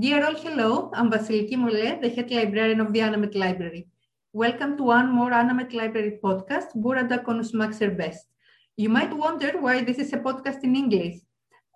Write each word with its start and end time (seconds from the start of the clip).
Dear 0.00 0.24
all, 0.24 0.36
hello. 0.36 0.92
I'm 0.94 1.10
Vasiliki 1.10 1.56
Mole, 1.56 1.98
the 2.00 2.08
head 2.08 2.30
librarian 2.30 2.80
of 2.80 2.92
the 2.92 3.00
ANAMED 3.00 3.34
Library. 3.34 3.88
Welcome 4.32 4.76
to 4.76 4.84
one 4.84 5.10
more 5.10 5.32
ANAMED 5.32 5.72
Library 5.74 6.20
podcast, 6.22 6.74
Burada 6.74 7.22
konuşmak 7.22 7.74
serbest. 7.74 8.28
You 8.76 8.90
might 8.90 9.12
wonder 9.12 9.58
why 9.60 9.84
this 9.84 9.98
is 9.98 10.12
a 10.12 10.18
podcast 10.18 10.62
in 10.62 10.76
English. 10.76 11.16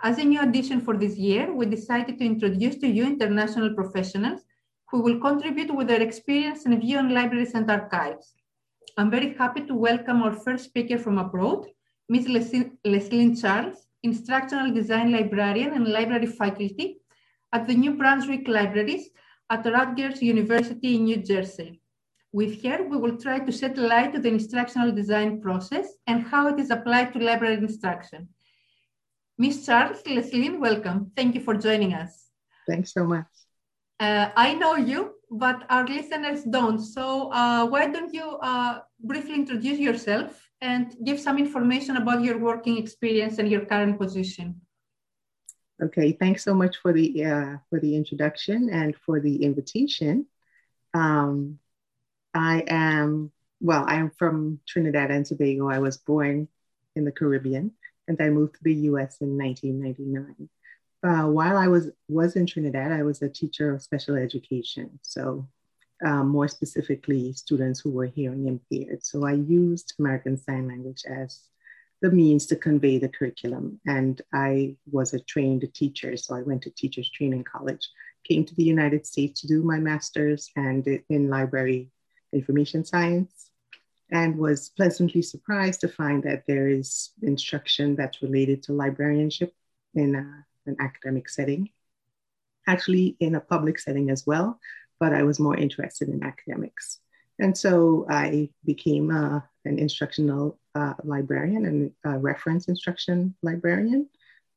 As 0.04 0.18
a 0.18 0.24
new 0.24 0.40
addition 0.40 0.80
for 0.80 1.00
this 1.00 1.16
year, 1.18 1.52
we 1.52 1.66
decided 1.66 2.18
to 2.18 2.24
introduce 2.24 2.76
to 2.76 2.86
you 2.86 3.04
international 3.04 3.74
professionals 3.74 4.40
who 4.90 5.02
will 5.02 5.18
contribute 5.18 5.74
with 5.74 5.88
their 5.88 6.02
experience 6.02 6.64
and 6.66 6.80
view 6.80 6.98
on 6.98 7.12
libraries 7.12 7.54
and 7.54 7.68
archives. 7.68 8.34
I'm 8.96 9.10
very 9.10 9.34
happy 9.34 9.66
to 9.66 9.74
welcome 9.74 10.22
our 10.22 10.32
first 10.32 10.64
speaker 10.64 10.98
from 10.98 11.18
abroad, 11.18 11.66
Ms. 12.08 12.28
Leslin 12.84 13.34
Charles, 13.34 13.88
Instructional 14.04 14.72
Design 14.72 15.10
Librarian 15.10 15.72
and 15.72 15.88
Library 15.88 16.26
Faculty 16.26 17.01
at 17.52 17.66
the 17.66 17.74
New 17.74 17.94
Brunswick 17.94 18.48
Libraries 18.48 19.10
at 19.50 19.66
Rutgers 19.66 20.22
University 20.22 20.96
in 20.96 21.04
New 21.04 21.18
Jersey. 21.18 21.80
With 22.32 22.62
her, 22.64 22.82
we 22.82 22.96
will 22.96 23.18
try 23.18 23.40
to 23.40 23.52
shed 23.52 23.76
light 23.76 24.14
to 24.14 24.18
the 24.18 24.30
instructional 24.30 24.90
design 24.90 25.40
process 25.40 25.86
and 26.06 26.22
how 26.22 26.48
it 26.48 26.58
is 26.58 26.70
applied 26.70 27.12
to 27.12 27.18
library 27.18 27.56
instruction. 27.56 28.28
Ms. 29.36 29.66
Charles 29.66 30.02
Leslin, 30.06 30.60
welcome. 30.60 31.12
Thank 31.14 31.34
you 31.34 31.42
for 31.42 31.54
joining 31.54 31.92
us. 31.92 32.30
Thanks 32.66 32.92
so 32.92 33.04
much. 33.04 33.26
Uh, 34.00 34.30
I 34.34 34.54
know 34.54 34.76
you, 34.76 35.14
but 35.30 35.64
our 35.68 35.86
listeners 35.86 36.44
don't. 36.44 36.78
So 36.78 37.30
uh, 37.32 37.66
why 37.66 37.88
don't 37.88 38.12
you 38.14 38.38
uh, 38.42 38.80
briefly 39.00 39.34
introduce 39.34 39.78
yourself 39.78 40.48
and 40.60 40.96
give 41.04 41.20
some 41.20 41.38
information 41.38 41.96
about 41.96 42.22
your 42.22 42.38
working 42.38 42.78
experience 42.78 43.38
and 43.38 43.50
your 43.50 43.66
current 43.66 43.98
position? 43.98 44.60
Okay, 45.82 46.12
thanks 46.12 46.44
so 46.44 46.54
much 46.54 46.76
for 46.76 46.92
the 46.92 47.24
uh, 47.24 47.56
for 47.68 47.80
the 47.80 47.96
introduction 47.96 48.70
and 48.70 48.94
for 48.94 49.18
the 49.18 49.42
invitation. 49.42 50.26
Um, 50.94 51.58
I 52.34 52.62
am 52.68 53.32
well. 53.60 53.84
I 53.88 53.96
am 53.96 54.10
from 54.10 54.60
Trinidad 54.64 55.10
and 55.10 55.26
Tobago. 55.26 55.68
I 55.68 55.80
was 55.80 55.96
born 55.96 56.46
in 56.94 57.04
the 57.04 57.10
Caribbean, 57.10 57.72
and 58.06 58.16
I 58.20 58.28
moved 58.28 58.54
to 58.54 58.60
the 58.62 58.74
U.S. 58.90 59.16
in 59.22 59.36
1999. 59.36 60.48
Uh, 61.02 61.28
while 61.28 61.56
I 61.56 61.66
was 61.66 61.90
was 62.08 62.36
in 62.36 62.46
Trinidad, 62.46 62.92
I 62.92 63.02
was 63.02 63.20
a 63.20 63.28
teacher 63.28 63.74
of 63.74 63.82
special 63.82 64.14
education. 64.14 65.00
So, 65.02 65.48
um, 66.06 66.28
more 66.28 66.46
specifically, 66.46 67.32
students 67.32 67.80
who 67.80 67.90
were 67.90 68.06
hearing 68.06 68.46
impaired. 68.46 69.04
So 69.04 69.26
I 69.26 69.32
used 69.32 69.94
American 69.98 70.36
Sign 70.36 70.68
Language 70.68 71.02
as 71.08 71.40
the 72.02 72.10
means 72.10 72.46
to 72.46 72.56
convey 72.56 72.98
the 72.98 73.08
curriculum. 73.08 73.80
And 73.86 74.20
I 74.34 74.76
was 74.90 75.14
a 75.14 75.20
trained 75.20 75.66
teacher, 75.72 76.16
so 76.16 76.34
I 76.34 76.42
went 76.42 76.62
to 76.62 76.70
Teachers 76.70 77.08
Training 77.10 77.44
College, 77.44 77.88
came 78.24 78.44
to 78.44 78.54
the 78.56 78.64
United 78.64 79.06
States 79.06 79.40
to 79.40 79.46
do 79.46 79.62
my 79.62 79.78
master's 79.78 80.50
and 80.56 80.86
in 81.08 81.30
library 81.30 81.90
information 82.32 82.84
science, 82.84 83.50
and 84.10 84.36
was 84.36 84.70
pleasantly 84.76 85.22
surprised 85.22 85.80
to 85.82 85.88
find 85.88 86.22
that 86.24 86.42
there 86.46 86.68
is 86.68 87.12
instruction 87.22 87.94
that's 87.94 88.20
related 88.20 88.62
to 88.64 88.72
librarianship 88.72 89.52
in 89.94 90.16
a, 90.16 90.44
an 90.68 90.76
academic 90.80 91.28
setting, 91.28 91.70
actually 92.66 93.16
in 93.20 93.36
a 93.36 93.40
public 93.40 93.78
setting 93.78 94.10
as 94.10 94.26
well, 94.26 94.58
but 94.98 95.12
I 95.12 95.22
was 95.22 95.38
more 95.38 95.56
interested 95.56 96.08
in 96.08 96.24
academics. 96.24 96.98
And 97.38 97.56
so 97.56 98.06
I 98.08 98.50
became 98.64 99.10
a, 99.10 99.48
an 99.64 99.78
instructional 99.78 100.58
uh, 100.74 100.94
librarian 101.04 101.66
and 101.66 101.92
a 102.04 102.18
reference 102.18 102.68
instruction 102.68 103.34
librarian. 103.42 104.08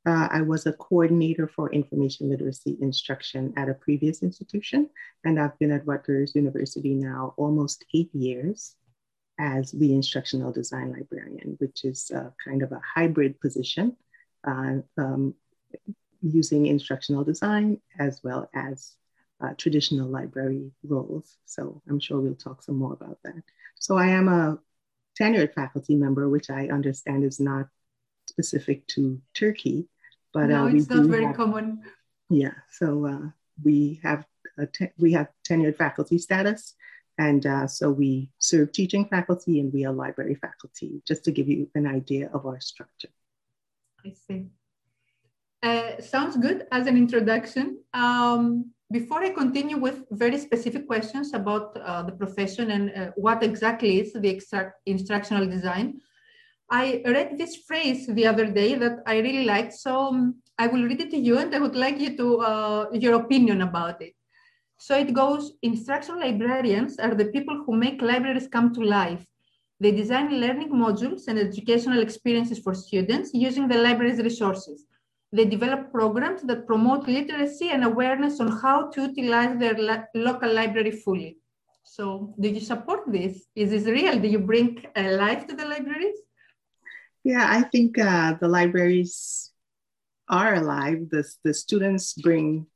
Uh, 0.06 0.28
I 0.30 0.42
was 0.42 0.66
a 0.66 0.74
coordinator 0.74 1.48
for 1.48 1.72
information 1.74 2.30
literacy 2.30 2.78
instruction 2.80 3.54
at 3.58 3.70
a 3.70 3.74
previous 3.74 4.22
institution, 4.22 4.90
and 5.24 5.40
I've 5.40 5.58
been 5.58 5.72
at 5.72 5.88
Rutgers 5.88 6.36
University 6.36 6.94
now 6.94 7.34
almost 7.38 7.84
eight 7.94 8.14
years 8.14 8.76
as 9.40 9.72
the 9.72 9.94
instructional 9.94 10.52
design 10.52 10.92
librarian, 10.92 11.56
which 11.60 11.86
is 11.86 12.12
kind 12.48 12.62
of 12.62 12.72
a 12.72 12.82
hybrid 12.96 13.40
position 13.42 13.98
uh, 14.46 14.78
um, 14.98 15.34
using 16.22 16.68
instructional 16.68 17.24
design 17.24 17.80
as 18.00 18.22
well 18.24 18.50
as 18.54 18.96
uh, 19.42 19.54
traditional 19.58 20.08
library 20.08 20.72
roles. 20.84 21.38
So 21.46 21.82
I'm 21.90 22.00
sure 22.00 22.20
we'll 22.20 22.36
talk 22.36 22.64
some 22.64 22.78
more 22.78 22.94
about 22.94 23.18
that. 23.24 23.44
So 23.76 23.98
I 23.98 24.08
am 24.08 24.28
a 24.28 24.60
tenured 25.20 25.54
faculty 25.54 25.96
member, 25.96 26.30
which 26.30 26.50
I 26.50 26.68
understand 26.68 27.24
is 27.24 27.40
not 27.40 27.68
specific 28.28 28.88
to 28.88 29.22
Turkey, 29.34 29.88
but 30.34 30.48
no, 30.48 30.66
uh, 30.66 30.68
it's 30.68 30.90
not 30.90 31.06
very 31.06 31.26
have, 31.26 31.36
common. 31.36 31.82
Yeah, 32.30 32.54
so 32.72 33.06
uh, 33.06 33.30
we 33.64 34.00
have 34.04 34.26
te- 34.74 34.92
we 34.98 35.14
have 35.14 35.30
tenured 35.48 35.78
faculty 35.78 36.18
status, 36.18 36.76
and 37.18 37.46
uh, 37.46 37.68
so 37.68 37.92
we 37.92 38.32
serve 38.40 38.72
teaching 38.72 39.06
faculty 39.06 39.60
and 39.60 39.72
we 39.72 39.86
are 39.86 39.94
library 39.94 40.36
faculty. 40.36 41.02
Just 41.08 41.24
to 41.26 41.32
give 41.32 41.48
you 41.48 41.70
an 41.76 41.88
idea 41.88 42.30
of 42.34 42.46
our 42.46 42.60
structure. 42.60 43.10
I 44.06 44.14
see. 44.28 44.48
Uh, 45.64 46.00
sounds 46.00 46.38
good 46.38 46.68
as 46.72 46.86
an 46.86 46.98
introduction. 46.98 47.80
Um, 47.94 48.72
before 48.92 49.24
I 49.24 49.32
continue 49.32 49.78
with 49.78 50.06
very 50.12 50.38
specific 50.38 50.88
questions 50.88 51.34
about 51.34 51.76
uh, 51.78 52.04
the 52.04 52.12
profession 52.12 52.72
and 52.72 52.92
uh, 52.96 53.12
what 53.16 53.44
exactly 53.44 54.00
is 54.00 54.14
the 54.14 54.72
instructional 54.86 55.48
design, 55.48 56.00
I 56.70 57.02
read 57.06 57.38
this 57.38 57.58
phrase 57.68 58.08
the 58.08 58.26
other 58.28 58.46
day 58.46 58.76
that 58.76 59.00
I 59.06 59.20
really 59.20 59.46
liked. 59.46 59.74
So 59.74 60.08
um, 60.08 60.36
I 60.58 60.68
will 60.68 60.84
read 60.84 61.02
it 61.02 61.12
to 61.12 61.18
you 61.18 61.38
and 61.38 61.54
I 61.54 61.60
would 61.60 61.76
like 61.76 62.00
you 62.00 62.16
to, 62.18 62.38
uh, 62.42 62.86
your 62.94 63.16
opinion 63.16 63.62
about 63.62 64.02
it. 64.02 64.14
So 64.78 64.98
it 64.98 65.14
goes, 65.14 65.54
instructional 65.62 66.20
librarians 66.20 67.00
are 67.00 67.16
the 67.16 67.26
people 67.26 67.64
who 67.66 67.76
make 67.76 68.02
libraries 68.02 68.48
come 68.48 68.74
to 68.74 68.82
life. 68.82 69.26
They 69.80 69.92
design 69.92 70.40
learning 70.40 70.70
modules 70.70 71.28
and 71.28 71.38
educational 71.38 72.02
experiences 72.02 72.60
for 72.60 72.74
students 72.74 73.32
using 73.34 73.68
the 73.68 73.78
library's 73.78 74.20
resources. 74.20 74.86
They 75.36 75.44
develop 75.44 75.92
programs 75.92 76.44
that 76.44 76.66
promote 76.66 77.10
literacy 77.10 77.70
and 77.70 77.84
awareness 77.84 78.40
on 78.40 78.50
how 78.64 78.90
to 78.92 79.02
utilize 79.02 79.60
their 79.60 79.76
local 80.16 80.54
library 80.54 80.92
fully. 80.92 81.40
So 81.84 82.34
do 82.40 82.48
you 82.48 82.62
support 82.62 83.02
this? 83.08 83.44
Is 83.54 83.72
this 83.72 83.86
real? 83.86 84.18
Do 84.18 84.30
you 84.30 84.40
bring 84.40 84.86
uh, 84.96 85.12
life 85.24 85.46
to 85.48 85.56
the 85.56 85.66
libraries? 85.66 86.20
Yeah, 87.26 87.46
I 87.50 87.64
think 87.64 88.00
uh, 88.00 88.36
the 88.40 88.48
libraries 88.48 89.52
are 90.30 90.56
alive. 90.56 91.10
The, 91.10 91.24
the 91.44 91.54
students 91.54 92.14
bring 92.14 92.68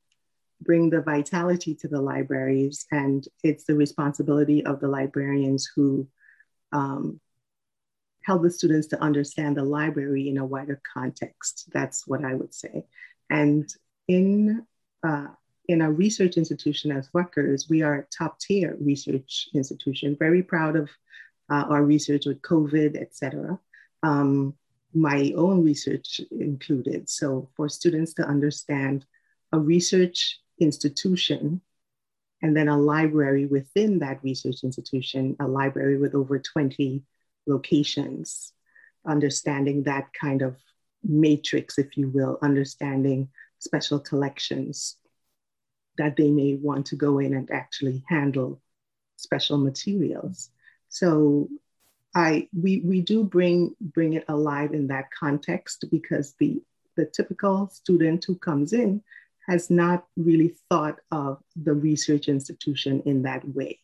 bring 0.62 0.90
the 0.90 1.02
vitality 1.02 1.74
to 1.74 1.88
the 1.88 2.02
libraries, 2.02 2.86
and 2.91 3.26
it's 3.41 3.64
the 3.64 3.76
responsibility 3.76 4.66
of 4.66 4.81
the 4.81 4.90
librarians 4.90 5.70
who 5.74 6.09
um, 6.74 7.22
help 8.29 8.44
the 8.44 8.51
students 8.51 8.85
to 8.85 9.01
understand 9.01 9.57
the 9.57 9.63
library 9.63 10.29
in 10.29 10.38
a 10.38 10.45
wider 10.45 10.79
context. 10.94 11.67
That's 11.73 12.06
what 12.06 12.23
I 12.23 12.35
would 12.35 12.53
say. 12.53 12.85
And 13.31 13.67
in 14.07 14.67
uh, 15.01 15.29
in 15.67 15.81
a 15.81 15.91
research 15.91 16.38
institution 16.38 16.91
as 16.91 17.09
Rutgers, 17.12 17.67
we 17.69 17.81
are 17.81 17.95
a 17.95 18.07
top 18.16 18.40
tier 18.40 18.78
research 18.79 19.50
institution. 19.56 20.16
Very 20.28 20.44
proud 20.44 20.75
of 20.75 20.90
uh, 21.51 21.66
our 21.73 21.84
research 21.84 22.28
with 22.28 22.40
COVID, 22.44 22.91
et 23.01 23.16
cetera. 23.16 23.59
Um, 24.03 24.53
my 24.94 25.34
own 25.35 25.63
research 25.63 26.22
included. 26.29 27.09
So 27.09 27.50
for 27.56 27.67
students 27.67 28.13
to 28.16 28.28
understand 28.35 29.06
a 29.51 29.59
research 29.59 30.40
institution 30.59 31.61
and 32.44 32.56
then 32.56 32.67
a 32.67 32.78
library 32.78 33.46
within 33.47 34.00
that 34.00 34.23
research 34.23 34.59
institution, 34.63 35.35
a 35.40 35.47
library 35.47 35.97
with 35.97 36.13
over 36.13 36.38
20 36.38 37.03
locations, 37.48 38.54
understanding 39.06 39.84
that 39.84 40.08
kind 40.14 40.42
of 40.42 40.58
matrix, 41.04 41.78
if 41.78 41.98
you 41.98 42.10
will, 42.10 42.38
understanding 42.42 43.30
special 43.60 44.00
collections 44.00 44.96
that 45.98 46.16
they 46.16 46.32
may 46.32 46.56
want 46.56 46.86
to 46.88 46.96
go 46.96 47.20
in 47.20 47.34
and 47.34 47.52
actually 47.52 48.03
handle 48.08 48.62
special 49.18 49.58
materials. 49.58 50.50
So 50.88 51.50
I 52.16 52.47
we 52.53 52.82
we 52.82 53.02
do 53.02 53.24
bring 53.24 53.76
bring 53.80 54.14
it 54.14 54.26
alive 54.28 54.74
in 54.74 54.88
that 54.88 55.12
context 55.12 55.85
because 55.92 56.34
the 56.40 56.62
the 56.96 57.06
typical 57.06 57.68
student 57.70 58.26
who 58.26 58.35
comes 58.35 58.74
in 58.74 59.03
has 59.47 59.70
not 59.70 60.06
really 60.16 60.56
thought 60.70 61.00
of 61.12 61.42
the 61.56 61.74
research 61.74 62.28
institution 62.28 63.02
in 63.06 63.24
that 63.24 63.47
way 63.47 63.80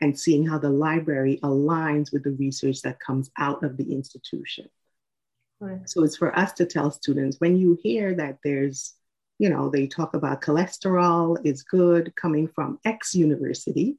and 0.00 0.18
seeing 0.18 0.46
how 0.46 0.58
the 0.58 0.70
library 0.70 1.38
aligns 1.42 2.12
with 2.12 2.24
the 2.24 2.32
research 2.32 2.82
that 2.82 3.00
comes 3.00 3.30
out 3.38 3.62
of 3.62 3.76
the 3.76 3.92
institution. 3.92 4.68
Right. 5.60 5.88
So 5.88 6.04
it's 6.04 6.16
for 6.16 6.36
us 6.38 6.52
to 6.54 6.66
tell 6.66 6.90
students 6.90 7.40
when 7.40 7.56
you 7.56 7.78
hear 7.82 8.14
that 8.14 8.38
there's, 8.44 8.94
you 9.38 9.48
know, 9.48 9.70
they 9.70 9.86
talk 9.86 10.14
about 10.14 10.42
cholesterol 10.42 11.38
is 11.44 11.62
good 11.62 12.14
coming 12.14 12.48
from 12.48 12.78
X 12.84 13.14
university, 13.14 13.96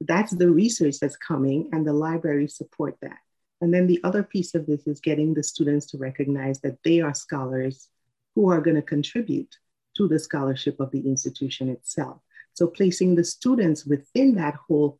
that's 0.00 0.32
the 0.32 0.50
research 0.50 0.98
that's 1.00 1.16
coming, 1.16 1.70
and 1.72 1.86
the 1.86 1.92
libraries 1.92 2.56
support 2.56 2.96
that. 3.02 3.18
And 3.60 3.74
then 3.74 3.86
the 3.86 4.00
other 4.04 4.22
piece 4.22 4.54
of 4.54 4.66
this 4.66 4.86
is 4.86 5.00
getting 5.00 5.34
the 5.34 5.42
students 5.42 5.86
to 5.86 5.98
recognize 5.98 6.60
that 6.60 6.78
they 6.84 7.00
are 7.00 7.14
scholars 7.14 7.88
who 8.34 8.50
are 8.50 8.60
going 8.60 8.76
to 8.76 8.82
contribute 8.82 9.56
to 9.96 10.06
the 10.06 10.18
scholarship 10.18 10.78
of 10.78 10.92
the 10.92 11.00
institution 11.00 11.68
itself. 11.68 12.20
So 12.58 12.66
placing 12.66 13.14
the 13.14 13.22
students 13.22 13.86
within 13.86 14.34
that 14.34 14.56
whole 14.56 14.98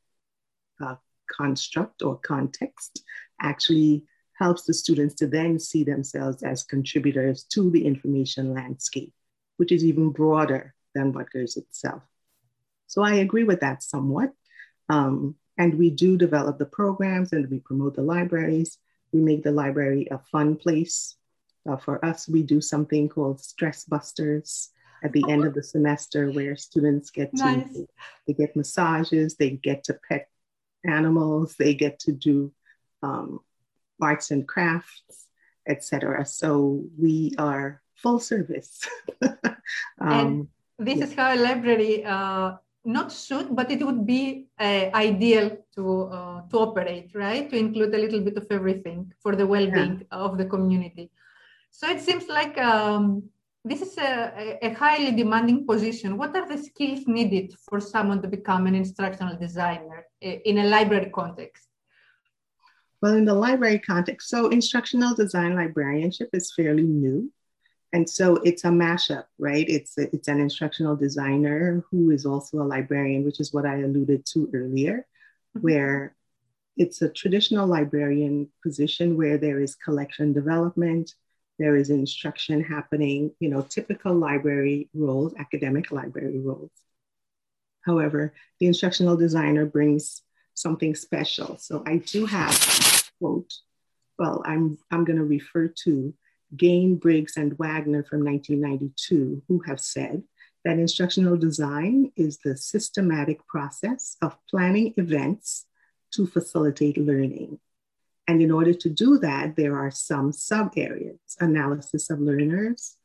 uh, 0.80 0.94
construct 1.26 2.02
or 2.02 2.16
context 2.16 3.02
actually 3.42 4.04
helps 4.34 4.62
the 4.62 4.72
students 4.72 5.16
to 5.16 5.26
then 5.26 5.58
see 5.58 5.82
themselves 5.82 6.44
as 6.44 6.62
contributors 6.62 7.42
to 7.54 7.68
the 7.68 7.84
information 7.84 8.54
landscape, 8.54 9.12
which 9.56 9.72
is 9.72 9.84
even 9.84 10.10
broader 10.10 10.72
than 10.94 11.10
Rutgers 11.10 11.56
itself. 11.56 12.02
So 12.86 13.02
I 13.02 13.14
agree 13.14 13.42
with 13.42 13.58
that 13.58 13.82
somewhat. 13.82 14.30
Um, 14.88 15.34
and 15.58 15.74
we 15.74 15.90
do 15.90 16.16
develop 16.16 16.58
the 16.58 16.72
programs 16.80 17.32
and 17.32 17.50
we 17.50 17.58
promote 17.58 17.96
the 17.96 18.02
libraries. 18.02 18.78
We 19.10 19.18
make 19.18 19.42
the 19.42 19.50
library 19.50 20.06
a 20.12 20.20
fun 20.30 20.54
place. 20.54 21.16
Uh, 21.68 21.76
for 21.76 22.04
us, 22.04 22.28
we 22.28 22.44
do 22.44 22.60
something 22.60 23.08
called 23.08 23.40
Stress 23.40 23.82
Busters 23.82 24.70
at 25.02 25.12
the 25.12 25.24
end 25.28 25.44
of 25.44 25.54
the 25.54 25.62
semester 25.62 26.30
where 26.30 26.56
students 26.56 27.10
get 27.10 27.34
to 27.36 27.44
nice. 27.44 27.78
they 28.26 28.32
get 28.32 28.56
massages, 28.56 29.36
they 29.36 29.50
get 29.50 29.84
to 29.84 29.98
pet 30.08 30.28
animals, 30.84 31.54
they 31.58 31.74
get 31.74 31.98
to 32.00 32.12
do 32.12 32.52
um, 33.02 33.40
arts 34.00 34.30
and 34.30 34.46
crafts, 34.46 35.26
etc. 35.68 36.24
So 36.24 36.84
we 36.98 37.34
are 37.38 37.82
full 37.94 38.20
service. 38.20 38.80
um, 39.22 39.48
and 40.00 40.48
this 40.78 40.98
yeah. 40.98 41.04
is 41.04 41.14
how 41.14 41.34
a 41.34 41.36
library 41.36 42.04
uh, 42.04 42.52
not 42.84 43.12
should, 43.12 43.54
but 43.54 43.70
it 43.70 43.84
would 43.84 44.06
be 44.06 44.48
uh, 44.58 44.90
ideal 44.94 45.58
to 45.74 45.84
uh, 46.08 46.40
to 46.48 46.56
operate, 46.58 47.10
right? 47.14 47.50
To 47.50 47.56
include 47.56 47.94
a 47.94 47.98
little 47.98 48.20
bit 48.20 48.36
of 48.36 48.46
everything 48.50 49.12
for 49.20 49.36
the 49.36 49.46
well-being 49.46 50.06
yeah. 50.10 50.18
of 50.18 50.38
the 50.38 50.46
community. 50.46 51.10
So 51.70 51.88
it 51.90 52.00
seems 52.00 52.26
like 52.28 52.56
um, 52.58 53.28
this 53.64 53.82
is 53.82 53.98
a, 53.98 54.58
a, 54.62 54.72
highly 54.72 55.12
demanding 55.12 55.66
position. 55.66 56.16
What 56.16 56.34
are 56.36 56.48
the 56.48 56.62
skills 56.62 57.06
needed 57.06 57.54
for 57.68 57.80
someone 57.80 58.22
to 58.22 58.28
become 58.28 58.66
an 58.66 58.74
instructional 58.74 59.36
designer 59.36 60.06
uh, 60.24 60.28
in 60.44 60.58
a 60.58 60.64
library 60.64 61.10
context? 61.14 61.66
Well, 63.02 63.14
in 63.14 63.24
the 63.24 63.34
library 63.34 63.78
context, 63.78 64.28
so 64.28 64.48
instructional 64.48 65.14
design 65.14 65.54
librarianship 65.54 66.30
is 66.32 66.52
fairly 66.54 66.82
new. 66.82 67.32
And 67.92 68.08
so 68.08 68.36
it's 68.36 68.64
a 68.64 68.68
mashup, 68.68 69.24
right? 69.38 69.66
It's, 69.68 69.96
a, 69.98 70.14
it's 70.14 70.28
an 70.28 70.40
instructional 70.40 70.96
designer 70.96 71.84
who 71.90 72.10
is 72.10 72.26
also 72.26 72.60
a 72.60 72.64
librarian, 72.64 73.24
which 73.24 73.40
is 73.40 73.52
what 73.52 73.64
I 73.66 73.76
alluded 73.76 74.26
to 74.32 74.50
earlier, 74.52 75.06
mm-hmm. 75.56 75.60
where 75.60 76.14
it's 76.76 77.02
a 77.02 77.08
traditional 77.08 77.66
librarian 77.66 78.48
position 78.62 79.16
where 79.16 79.38
there 79.38 79.60
is 79.60 79.74
collection 79.74 80.32
development, 80.32 81.14
there 81.58 81.76
is 81.76 81.90
instruction 81.90 82.62
happening, 82.62 83.32
you 83.40 83.48
know, 83.48 83.62
typical 83.62 84.14
library 84.14 84.88
roles, 84.94 85.34
academic 85.38 85.90
library 85.90 86.40
roles. 86.40 86.70
However, 87.84 88.34
the 88.60 88.66
instructional 88.66 89.16
designer 89.16 89.66
brings 89.66 90.22
something 90.54 90.94
special. 90.94 91.58
So 91.58 91.82
I 91.86 91.98
do 91.98 92.26
have 92.26 92.54
quote, 93.18 93.52
well, 94.18 94.42
I'm, 94.44 94.78
I'm 94.90 95.04
going 95.04 95.18
to 95.18 95.24
refer 95.24 95.68
to 95.84 96.14
Gagné, 96.56 96.98
Briggs, 96.98 97.36
and 97.36 97.56
Wagner 97.58 98.04
from 98.04 98.24
1992, 98.24 99.42
who 99.48 99.60
have 99.60 99.80
said 99.80 100.22
that 100.64 100.78
instructional 100.78 101.36
design 101.36 102.12
is 102.16 102.38
the 102.38 102.56
systematic 102.56 103.46
process 103.46 104.16
of 104.22 104.36
planning 104.50 104.94
events 104.96 105.66
to 106.12 106.26
facilitate 106.26 106.98
learning. 106.98 107.58
And 108.28 108.42
in 108.42 108.50
order 108.50 108.74
to 108.74 108.88
do 108.90 109.18
that, 109.18 109.56
there 109.56 109.76
are 109.76 109.90
some 109.90 110.32
sub 110.32 110.74
areas 110.76 111.18
analysis 111.40 112.10
of 112.10 112.20
learners, 112.20 112.96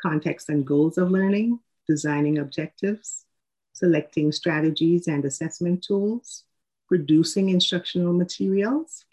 context 0.00 0.50
and 0.50 0.66
goals 0.66 0.98
of 0.98 1.10
learning, 1.10 1.60
designing 1.88 2.38
objectives, 2.38 3.24
selecting 3.72 4.30
strategies 4.30 5.08
and 5.08 5.24
assessment 5.24 5.82
tools, 5.82 6.44
producing 6.86 7.48
instructional 7.48 8.12
materials, 8.12 9.06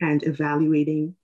and 0.00 0.26
evaluating 0.26 1.14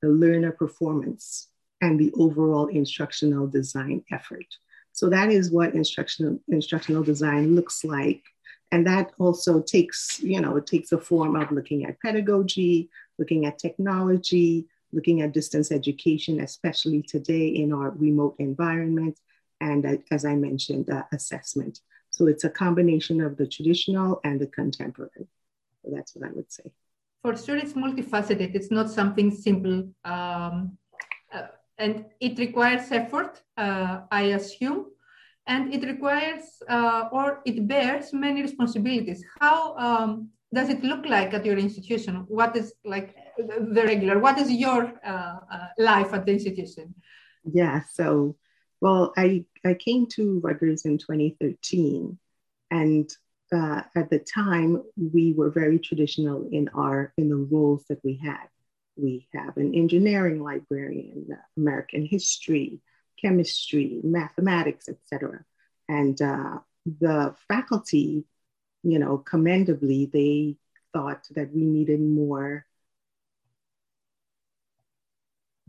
the 0.00 0.08
learner 0.08 0.52
performance 0.52 1.48
and 1.80 2.00
the 2.00 2.12
overall 2.14 2.68
instructional 2.68 3.46
design 3.46 4.02
effort. 4.10 4.46
So 4.92 5.10
that 5.10 5.30
is 5.30 5.50
what 5.50 5.74
instructional, 5.74 6.40
instructional 6.48 7.02
design 7.02 7.54
looks 7.54 7.84
like. 7.84 8.22
And 8.72 8.86
that 8.86 9.12
also 9.18 9.60
takes, 9.60 10.20
you 10.20 10.40
know, 10.40 10.56
it 10.56 10.66
takes 10.66 10.92
a 10.92 10.98
form 10.98 11.36
of 11.36 11.52
looking 11.52 11.84
at 11.84 12.00
pedagogy, 12.00 12.90
looking 13.18 13.46
at 13.46 13.58
technology, 13.58 14.66
looking 14.92 15.22
at 15.22 15.32
distance 15.32 15.70
education, 15.70 16.40
especially 16.40 17.02
today 17.02 17.46
in 17.48 17.72
our 17.72 17.90
remote 17.90 18.36
environment, 18.38 19.18
and 19.60 20.00
as 20.10 20.24
I 20.24 20.34
mentioned, 20.34 20.90
uh, 20.90 21.04
assessment. 21.12 21.80
So 22.10 22.26
it's 22.26 22.44
a 22.44 22.50
combination 22.50 23.20
of 23.20 23.36
the 23.36 23.46
traditional 23.46 24.20
and 24.24 24.40
the 24.40 24.46
contemporary. 24.46 25.28
So 25.82 25.90
that's 25.92 26.14
what 26.14 26.28
I 26.28 26.32
would 26.32 26.50
say 26.50 26.72
for 27.24 27.34
sure 27.34 27.56
it's 27.56 27.72
multifaceted. 27.72 28.54
It's 28.54 28.70
not 28.70 28.90
something 28.90 29.30
simple. 29.30 29.88
Um, 30.04 30.76
uh, 31.32 31.46
and 31.78 32.04
it 32.20 32.38
requires 32.38 32.92
effort, 32.92 33.40
uh, 33.56 34.02
I 34.10 34.22
assume, 34.38 34.90
and 35.46 35.74
it 35.74 35.84
requires 35.84 36.62
uh, 36.68 37.08
or 37.12 37.40
it 37.44 37.66
bears 37.68 38.12
many 38.12 38.42
responsibilities. 38.42 39.24
How 39.40 39.76
um, 39.76 40.30
does 40.52 40.68
it 40.68 40.82
look 40.82 41.06
like 41.06 41.34
at 41.34 41.44
your 41.44 41.58
institution? 41.58 42.24
What 42.28 42.56
is 42.56 42.74
like 42.84 43.14
the 43.36 43.82
regular? 43.84 44.18
What 44.18 44.38
is 44.38 44.50
your 44.50 44.92
uh, 45.04 45.38
uh, 45.52 45.68
life 45.78 46.12
at 46.14 46.24
the 46.26 46.32
institution? 46.32 46.94
Yeah, 47.44 47.82
so 47.92 48.36
well, 48.80 49.12
I, 49.16 49.44
I 49.64 49.74
came 49.74 50.06
to 50.08 50.40
Rutgers 50.40 50.84
in 50.84 50.98
2013, 50.98 52.18
and 52.70 53.10
uh, 53.52 53.82
at 53.94 54.10
the 54.10 54.18
time 54.18 54.82
we 54.96 55.32
were 55.32 55.50
very 55.50 55.78
traditional 55.78 56.48
in 56.50 56.68
our 56.74 57.12
in 57.16 57.28
the 57.28 57.36
roles 57.36 57.84
that 57.88 58.00
we 58.04 58.20
had. 58.22 58.48
We 58.96 59.26
have 59.34 59.56
an 59.56 59.74
engineering 59.74 60.40
librarian, 60.42 61.26
American 61.56 62.06
history, 62.06 62.80
chemistry, 63.24 64.00
mathematics, 64.02 64.88
etc. 64.88 65.44
And 65.88 66.20
uh, 66.20 66.58
the 67.00 67.34
faculty, 67.48 68.24
you 68.82 68.98
know, 68.98 69.18
commendably, 69.18 70.10
they 70.12 70.56
thought 70.92 71.26
that 71.34 71.54
we 71.54 71.64
needed 71.64 72.00
more 72.00 72.66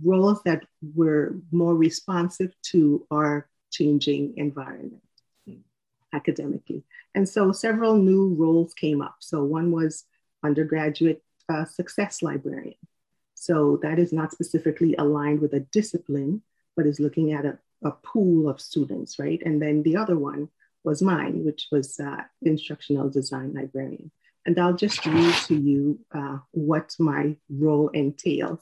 roles 0.03 0.41
that 0.43 0.63
were 0.93 1.35
more 1.51 1.73
responsive 1.73 2.53
to 2.61 3.07
our 3.09 3.47
changing 3.71 4.33
environment 4.37 5.01
academically. 6.13 6.83
And 7.13 7.27
so 7.27 7.51
several 7.51 7.97
new 7.97 8.33
roles 8.35 8.73
came 8.73 9.01
up. 9.01 9.17
So 9.19 9.43
one 9.43 9.71
was 9.71 10.05
undergraduate 10.43 11.23
uh, 11.49 11.65
success 11.65 12.21
librarian. 12.21 12.75
So 13.33 13.79
that 13.83 13.99
is 13.99 14.11
not 14.13 14.31
specifically 14.31 14.95
aligned 14.95 15.41
with 15.41 15.53
a 15.53 15.59
discipline, 15.59 16.41
but 16.75 16.85
is 16.85 16.99
looking 16.99 17.33
at 17.33 17.45
a, 17.45 17.57
a 17.83 17.91
pool 17.91 18.49
of 18.49 18.61
students, 18.61 19.19
right? 19.19 19.41
And 19.45 19.61
then 19.61 19.83
the 19.83 19.97
other 19.97 20.17
one 20.17 20.49
was 20.83 21.01
mine, 21.01 21.43
which 21.43 21.67
was 21.71 21.99
uh, 21.99 22.23
instructional 22.41 23.09
design 23.09 23.53
librarian. 23.53 24.11
And 24.45 24.59
I'll 24.59 24.75
just 24.75 25.05
read 25.05 25.33
to 25.47 25.55
you 25.55 25.99
uh, 26.13 26.37
what 26.51 26.95
my 26.99 27.35
role 27.49 27.89
entails, 27.89 28.59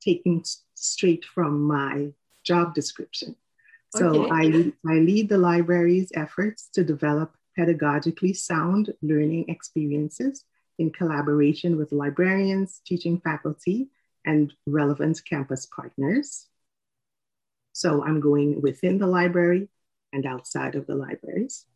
taking 0.00 0.44
straight 0.74 1.24
from 1.24 1.62
my 1.62 2.12
job 2.44 2.74
description. 2.74 3.36
So 3.94 4.24
okay. 4.24 4.72
I, 4.86 4.90
I 4.90 4.94
lead 4.98 5.28
the 5.28 5.38
library's 5.38 6.10
efforts 6.14 6.68
to 6.74 6.82
develop 6.82 7.36
pedagogically 7.56 8.34
sound 8.34 8.92
learning 9.02 9.44
experiences 9.48 10.44
in 10.78 10.90
collaboration 10.90 11.76
with 11.76 11.92
librarians, 11.92 12.80
teaching 12.86 13.20
faculty, 13.20 13.88
and 14.24 14.52
relevant 14.66 15.20
campus 15.28 15.66
partners. 15.66 16.48
So 17.72 18.04
I'm 18.04 18.20
going 18.20 18.60
within 18.60 18.98
the 18.98 19.06
library 19.06 19.68
and 20.12 20.26
outside 20.26 20.74
of 20.74 20.86
the 20.86 20.94
libraries. 20.94 21.66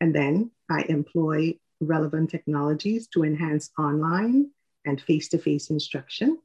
And 0.00 0.14
then 0.14 0.50
I 0.70 0.84
employ 0.88 1.58
relevant 1.80 2.30
technologies 2.30 3.06
to 3.08 3.24
enhance 3.24 3.70
online 3.78 4.50
and 4.84 5.00
face-to-face 5.00 5.70
instruction, 5.70 6.38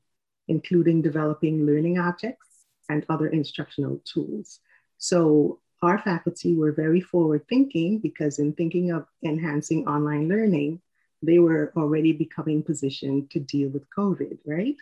including 0.48 1.02
developing 1.02 1.66
learning 1.66 2.00
objects 2.00 2.66
and 2.90 3.06
other 3.10 3.28
instructional 3.28 4.02
tools. 4.06 4.60
So 4.98 5.60
our 5.82 6.00
faculty 6.00 6.56
were 6.56 6.72
very 6.72 7.02
forward 7.02 7.46
thinking 7.48 8.00
because 8.00 8.40
in 8.40 8.54
thinking 8.54 8.92
of 8.92 9.06
enhancing 9.24 9.88
online 9.88 10.28
learning, 10.28 10.82
they 11.22 11.40
were 11.40 11.74
already 11.76 12.12
becoming 12.12 12.64
positioned 12.64 13.32
to 13.32 13.40
deal 13.40 13.70
with 13.70 13.90
COVID, 13.90 14.40
right? 14.46 14.76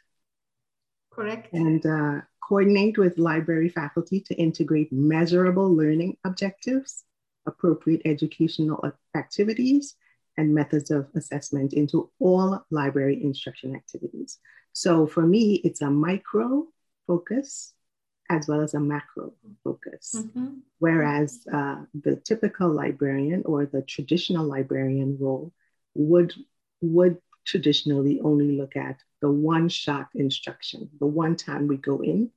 Correct. 1.12 1.53
And 1.53 1.86
uh, 1.86 2.22
coordinate 2.48 2.98
with 2.98 3.18
library 3.18 3.70
faculty 3.70 4.20
to 4.20 4.36
integrate 4.36 4.92
measurable 4.92 5.74
learning 5.74 6.18
objectives, 6.24 7.04
appropriate 7.46 8.02
educational 8.06 8.84
activities, 9.16 9.96
and 10.38 10.54
methods 10.54 10.92
of 10.92 11.08
assessment 11.16 11.74
into 11.74 12.10
all 12.20 12.64
library 12.70 13.24
instruction 13.24 13.75
activities. 13.75 14.40
So 14.74 15.08
for 15.08 15.25
me, 15.25 15.56
it's 15.64 15.82
a 15.82 15.90
micro 15.90 16.68
focus 17.08 17.74
as 18.30 18.48
well 18.48 18.62
as 18.62 18.74
a 18.74 18.80
macro 18.80 19.34
focus. 19.64 20.16
Mm-hmm. 20.16 20.48
Whereas 20.80 21.46
uh, 21.52 21.84
the 21.94 22.16
typical 22.18 22.70
librarian 22.70 23.44
or 23.46 23.66
the 23.66 23.84
traditional 23.84 24.46
librarian 24.46 25.18
role 25.20 25.54
would, 25.94 26.34
would 26.82 27.18
traditionally 27.46 28.20
only 28.22 28.58
look 28.58 28.75
at 28.75 28.98
the 29.25 29.32
one 29.32 29.67
shot 29.67 30.10
instruction. 30.13 30.88
The 31.00 31.08
one 31.08 31.36
time 31.36 31.65
we 31.65 31.77
go 31.77 32.03
in, 32.03 32.29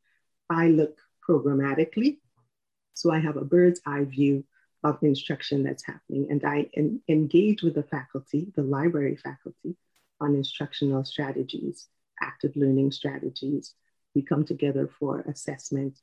I 0.49 0.68
look 0.68 0.97
programmatically. 1.28 2.16
So 2.95 3.12
I 3.12 3.18
have 3.18 3.37
a 3.37 3.45
bird's 3.45 3.83
eye 3.85 4.04
view 4.04 4.42
of 4.83 4.99
the 4.99 5.09
instruction 5.09 5.64
that's 5.64 5.85
happening. 5.85 6.28
And 6.30 6.42
I 6.47 6.71
en- 6.73 7.02
engage 7.07 7.61
with 7.62 7.75
the 7.75 7.83
faculty, 7.83 8.50
the 8.57 8.62
library 8.62 9.16
faculty, 9.16 9.76
on 10.18 10.35
instructional 10.35 11.04
strategies, 11.04 11.88
active 12.23 12.57
learning 12.57 12.92
strategies. 12.92 13.75
We 14.14 14.23
come 14.23 14.47
together 14.47 14.88
for 14.99 15.21
assessment, 15.28 15.99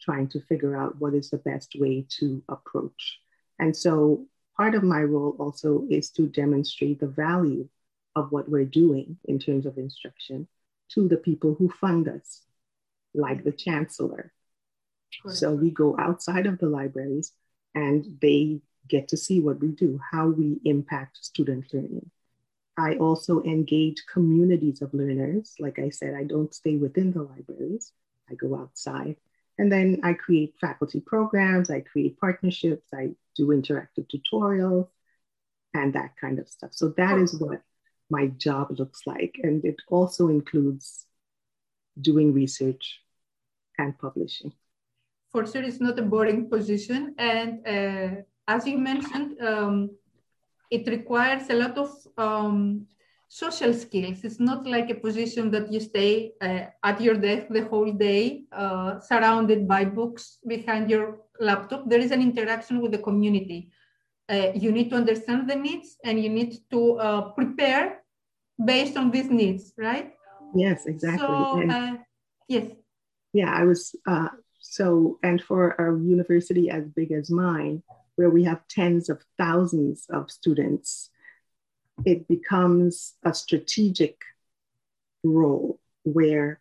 trying 0.00 0.28
to 0.28 0.40
figure 0.42 0.76
out 0.76 1.00
what 1.00 1.14
is 1.14 1.30
the 1.30 1.38
best 1.38 1.74
way 1.74 2.06
to 2.20 2.44
approach. 2.48 3.18
And 3.58 3.76
so 3.76 4.28
part 4.56 4.76
of 4.76 4.84
my 4.84 5.02
role 5.02 5.34
also 5.40 5.84
is 5.90 6.10
to 6.10 6.28
demonstrate 6.28 7.00
the 7.00 7.08
value 7.08 7.68
of 8.16 8.32
what 8.32 8.48
we're 8.48 8.64
doing 8.64 9.18
in 9.24 9.38
terms 9.38 9.66
of 9.66 9.78
instruction 9.78 10.48
to 10.90 11.08
the 11.08 11.16
people 11.16 11.54
who 11.54 11.68
fund 11.68 12.08
us, 12.08 12.42
like 13.14 13.44
the 13.44 13.52
chancellor. 13.52 14.32
So 15.28 15.52
we 15.54 15.70
go 15.70 15.96
outside 15.98 16.46
of 16.46 16.58
the 16.58 16.68
libraries 16.68 17.32
and 17.74 18.18
they 18.20 18.60
get 18.88 19.08
to 19.08 19.16
see 19.16 19.40
what 19.40 19.60
we 19.60 19.68
do, 19.68 20.00
how 20.10 20.28
we 20.28 20.60
impact 20.64 21.18
student 21.22 21.72
learning. 21.72 22.10
I 22.78 22.94
also 22.94 23.42
engage 23.42 24.04
communities 24.12 24.82
of 24.82 24.94
learners. 24.94 25.54
Like 25.58 25.78
I 25.78 25.90
said, 25.90 26.14
I 26.14 26.24
don't 26.24 26.54
stay 26.54 26.76
within 26.76 27.12
the 27.12 27.22
libraries, 27.22 27.92
I 28.30 28.34
go 28.34 28.56
outside. 28.56 29.16
And 29.58 29.72
then 29.72 30.00
I 30.04 30.12
create 30.12 30.54
faculty 30.60 31.00
programs, 31.00 31.70
I 31.70 31.80
create 31.80 32.20
partnerships, 32.20 32.86
I 32.94 33.10
do 33.34 33.48
interactive 33.48 34.06
tutorials, 34.08 34.86
and 35.74 35.92
that 35.94 36.16
kind 36.20 36.38
of 36.38 36.48
stuff. 36.48 36.70
So 36.72 36.90
that 36.96 37.18
is 37.18 37.34
what 37.38 37.62
my 38.10 38.26
job 38.28 38.78
looks 38.78 39.06
like. 39.06 39.36
And 39.42 39.64
it 39.64 39.76
also 39.88 40.28
includes 40.28 41.06
doing 42.00 42.32
research 42.32 43.00
and 43.78 43.98
publishing 43.98 44.52
for 45.30 45.46
sure 45.46 45.62
it's 45.62 45.80
not 45.80 45.98
a 45.98 46.02
boring 46.02 46.48
position. 46.48 47.14
And 47.18 47.66
uh, 47.66 48.22
as 48.46 48.66
you 48.66 48.78
mentioned, 48.78 49.40
um, 49.40 49.90
it 50.70 50.86
requires 50.88 51.48
a 51.50 51.54
lot 51.54 51.76
of 51.78 51.90
um, 52.16 52.86
social 53.28 53.74
skills. 53.74 54.24
It's 54.24 54.40
not 54.40 54.66
like 54.66 54.90
a 54.90 54.94
position 54.94 55.50
that 55.50 55.72
you 55.72 55.80
stay 55.80 56.32
uh, 56.40 56.66
at 56.82 57.00
your 57.00 57.14
desk 57.14 57.46
the 57.50 57.64
whole 57.64 57.92
day, 57.92 58.44
uh, 58.52 59.00
surrounded 59.00 59.68
by 59.68 59.84
books 59.84 60.38
behind 60.46 60.90
your 60.90 61.20
laptop. 61.40 61.88
There 61.88 62.00
is 62.00 62.10
an 62.10 62.22
interaction 62.22 62.80
with 62.80 62.92
the 62.92 62.98
community. 62.98 63.70
Uh, 64.30 64.52
you 64.54 64.72
need 64.72 64.90
to 64.90 64.96
understand 64.96 65.48
the 65.48 65.56
needs 65.56 65.96
and 66.04 66.22
you 66.22 66.28
need 66.28 66.58
to 66.70 66.98
uh, 66.98 67.20
prepare 67.32 67.97
based 68.64 68.96
on 68.96 69.10
these 69.10 69.30
needs, 69.30 69.72
right? 69.76 70.14
Yes, 70.54 70.86
exactly. 70.86 71.26
So, 71.26 71.70
uh, 71.70 71.96
yes. 72.48 72.72
Yeah, 73.32 73.52
I 73.52 73.64
was 73.64 73.94
uh, 74.06 74.28
so, 74.60 75.18
and 75.22 75.40
for 75.42 75.70
a 75.70 75.98
university 75.98 76.70
as 76.70 76.84
big 76.88 77.12
as 77.12 77.30
mine, 77.30 77.82
where 78.16 78.30
we 78.30 78.44
have 78.44 78.66
tens 78.68 79.08
of 79.08 79.22
thousands 79.36 80.06
of 80.10 80.30
students, 80.30 81.10
it 82.04 82.26
becomes 82.28 83.14
a 83.24 83.34
strategic 83.34 84.20
role 85.22 85.78
where 86.04 86.60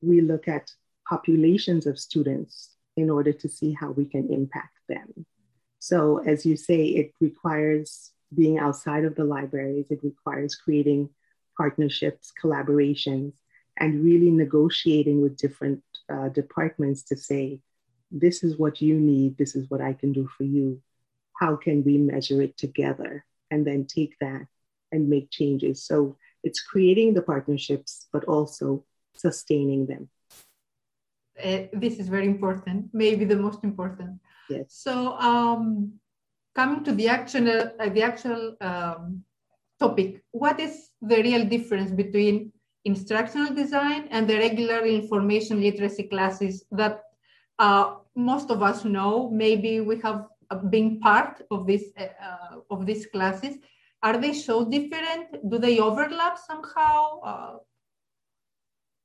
we 0.00 0.20
look 0.20 0.48
at 0.48 0.70
populations 1.08 1.86
of 1.86 1.98
students 1.98 2.70
in 2.96 3.10
order 3.10 3.32
to 3.32 3.48
see 3.48 3.72
how 3.72 3.90
we 3.90 4.04
can 4.04 4.32
impact 4.32 4.78
them. 4.88 5.26
So, 5.78 6.18
as 6.18 6.44
you 6.44 6.56
say, 6.56 6.86
it 6.86 7.12
requires 7.20 8.12
being 8.34 8.58
outside 8.58 9.04
of 9.04 9.14
the 9.14 9.24
libraries, 9.24 9.86
it 9.90 10.00
requires 10.02 10.54
creating 10.54 11.10
partnerships, 11.58 12.32
collaborations, 12.42 13.32
and 13.76 14.04
really 14.04 14.30
negotiating 14.30 15.20
with 15.20 15.36
different 15.36 15.82
uh, 16.08 16.28
departments 16.28 17.02
to 17.02 17.16
say, 17.16 17.60
this 18.10 18.42
is 18.42 18.56
what 18.56 18.80
you 18.80 18.94
need, 18.98 19.36
this 19.36 19.54
is 19.54 19.68
what 19.70 19.80
I 19.80 19.92
can 19.92 20.12
do 20.12 20.26
for 20.36 20.44
you. 20.44 20.80
How 21.40 21.56
can 21.56 21.84
we 21.84 21.98
measure 21.98 22.40
it 22.42 22.56
together? 22.56 23.24
And 23.50 23.66
then 23.66 23.86
take 23.86 24.14
that 24.20 24.46
and 24.92 25.08
make 25.08 25.30
changes. 25.30 25.84
So 25.84 26.16
it's 26.42 26.60
creating 26.62 27.14
the 27.14 27.22
partnerships, 27.22 28.08
but 28.12 28.24
also 28.24 28.84
sustaining 29.14 29.86
them. 29.86 30.08
Uh, 31.42 31.64
this 31.72 31.98
is 31.98 32.08
very 32.08 32.26
important, 32.26 32.90
maybe 32.92 33.24
the 33.24 33.36
most 33.36 33.62
important. 33.62 34.18
Yes. 34.50 34.66
So 34.68 35.12
um, 35.18 35.92
coming 36.54 36.82
to 36.84 36.92
the 36.92 37.08
actual, 37.08 37.48
uh, 37.78 37.88
the 37.88 38.02
actual 38.02 38.56
um, 38.60 39.22
topic, 39.78 40.22
what 40.32 40.58
is 40.58 40.87
the 41.02 41.22
real 41.22 41.44
difference 41.44 41.90
between 41.90 42.52
instructional 42.84 43.54
design 43.54 44.08
and 44.10 44.28
the 44.28 44.36
regular 44.36 44.84
information 44.86 45.60
literacy 45.60 46.04
classes 46.04 46.64
that 46.70 47.02
uh, 47.58 47.96
most 48.16 48.50
of 48.50 48.62
us 48.62 48.84
know. 48.84 49.30
Maybe 49.30 49.80
we 49.80 50.00
have 50.00 50.26
uh, 50.50 50.56
been 50.56 51.00
part 51.00 51.42
of 51.50 51.66
this 51.66 51.84
uh, 51.98 52.56
of 52.70 52.86
these 52.86 53.06
classes. 53.06 53.56
Are 54.02 54.16
they 54.16 54.32
so 54.32 54.64
different? 54.64 55.50
Do 55.50 55.58
they 55.58 55.78
overlap 55.80 56.38
somehow? 56.38 57.20
Uh, 57.20 57.56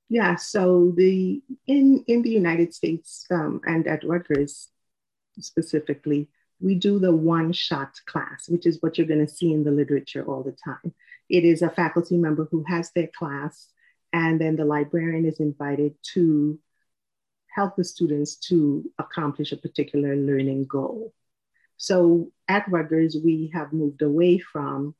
yeah. 0.09 0.35
So 0.35 0.93
the 0.95 1.41
in 1.67 2.03
in 2.07 2.21
the 2.21 2.29
United 2.29 2.73
States 2.73 3.25
um, 3.31 3.61
and 3.65 3.87
at 3.87 4.03
Rutgers 4.03 4.69
specifically, 5.39 6.29
we 6.59 6.75
do 6.75 6.99
the 6.99 7.11
one 7.11 7.51
shot 7.51 7.99
class, 8.05 8.47
which 8.47 8.65
is 8.65 8.77
what 8.81 8.97
you're 8.97 9.07
going 9.07 9.25
to 9.25 9.33
see 9.33 9.51
in 9.51 9.63
the 9.63 9.71
literature 9.71 10.23
all 10.25 10.43
the 10.43 10.55
time. 10.63 10.93
It 11.29 11.45
is 11.45 11.61
a 11.61 11.69
faculty 11.69 12.17
member 12.17 12.47
who 12.49 12.63
has 12.67 12.91
their 12.91 13.07
class, 13.07 13.67
and 14.11 14.39
then 14.39 14.55
the 14.55 14.65
librarian 14.65 15.25
is 15.25 15.39
invited 15.39 15.95
to 16.13 16.59
help 17.53 17.75
the 17.75 17.83
students 17.83 18.35
to 18.35 18.89
accomplish 18.97 19.51
a 19.51 19.57
particular 19.57 20.15
learning 20.15 20.65
goal. 20.65 21.13
So 21.77 22.31
at 22.47 22.69
Rutgers, 22.69 23.17
we 23.23 23.51
have 23.53 23.73
moved 23.73 24.01
away 24.01 24.39
from 24.39 24.95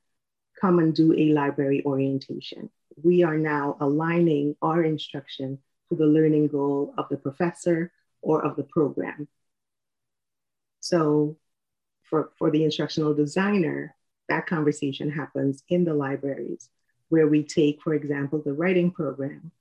come 0.59 0.79
and 0.79 0.93
do 0.93 1.13
a 1.13 1.33
library 1.33 1.83
orientation. 1.85 2.69
We 3.01 3.23
are 3.23 3.37
now 3.37 3.77
aligning 3.79 4.55
our 4.61 4.83
instruction 4.83 5.59
to 5.89 5.95
the 5.95 6.05
learning 6.05 6.47
goal 6.47 6.93
of 6.97 7.09
the 7.09 7.17
professor 7.17 7.91
or 8.21 8.45
of 8.45 8.55
the 8.55 8.63
program. 8.63 9.27
So 10.79 11.37
for, 12.03 12.31
for 12.37 12.51
the 12.51 12.63
instructional 12.63 13.13
designer, 13.13 13.95
that 14.29 14.47
conversation 14.47 15.11
happens 15.11 15.63
in 15.69 15.83
the 15.83 15.93
libraries 15.93 16.69
where 17.09 17.27
we 17.27 17.43
take, 17.43 17.81
for 17.81 17.93
example, 17.93 18.41
the 18.43 18.53
writing 18.53 18.91
program, 18.91 19.51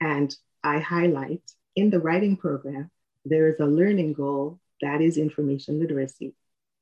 and 0.00 0.34
I 0.64 0.78
highlight 0.78 1.42
in 1.76 1.90
the 1.90 2.00
writing 2.00 2.36
program, 2.36 2.90
there 3.24 3.48
is 3.48 3.60
a 3.60 3.66
learning 3.66 4.14
goal 4.14 4.60
that 4.80 5.00
is 5.00 5.16
information 5.16 5.80
literacy. 5.80 6.34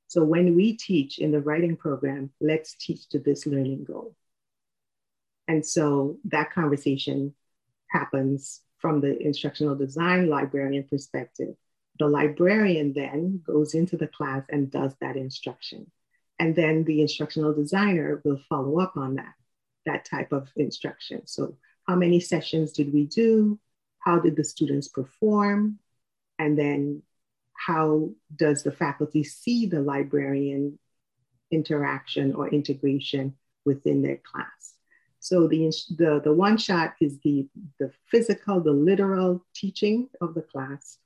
So 0.09 0.25
when 0.25 0.57
we 0.57 0.77
teach 0.77 1.19
in 1.19 1.31
the 1.31 1.41
writing 1.41 1.77
program, 1.77 2.31
let's 2.41 2.75
teach 2.75 3.09
to 3.11 3.19
this 3.19 3.47
learning 3.47 3.85
goal. 3.85 4.17
And 5.47 5.65
so 5.65 6.19
that 6.25 6.53
conversation 6.53 7.35
happens 7.89 8.61
from 8.79 9.01
the 9.01 9.19
instructional 9.19 9.77
design 9.77 10.29
librarian 10.29 10.85
perspective. 10.85 11.55
The 11.99 12.07
librarian 12.07 12.93
then 12.93 13.43
goes 13.45 13.75
into 13.75 13.97
the 13.97 14.09
class 14.09 14.45
and 14.49 14.71
does 14.71 14.95
that 15.01 15.17
instruction. 15.17 15.91
And 16.41 16.57
then 16.57 16.85
the 16.85 17.03
instructional 17.03 17.53
designer 17.53 18.23
will 18.25 18.41
follow 18.49 18.81
up 18.81 18.97
on 18.97 19.17
that, 19.17 19.35
that 19.85 20.07
type 20.07 20.33
of 20.33 20.49
instruction. 20.57 21.27
So, 21.27 21.59
how 21.87 21.97
many 21.97 22.19
sessions 22.19 22.73
did 22.73 22.95
we 22.95 23.05
do? 23.05 23.61
How 23.99 24.19
did 24.19 24.37
the 24.37 24.45
students 24.45 24.89
perform? 24.89 25.79
And 26.39 26.59
then, 26.59 27.03
how 27.53 28.13
does 28.35 28.63
the 28.63 28.73
faculty 28.73 29.23
see 29.23 29.67
the 29.67 29.83
librarian 29.83 30.79
interaction 31.51 32.35
or 32.35 32.49
integration 32.49 33.35
within 33.67 34.01
their 34.01 34.17
class? 34.17 34.77
So 35.19 35.47
the, 35.47 35.71
the, 35.91 36.23
the 36.25 36.33
one 36.33 36.57
shot 36.57 36.95
is 37.03 37.19
the, 37.23 37.47
the 37.79 37.93
physical, 38.07 38.63
the 38.63 38.73
literal 38.73 39.45
teaching 39.55 40.09
of 40.23 40.33
the 40.33 40.41
class. 40.41 40.97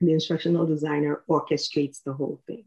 The 0.00 0.12
instructional 0.12 0.66
designer 0.66 1.22
orchestrates 1.30 2.02
the 2.02 2.12
whole 2.12 2.40
thing 2.48 2.64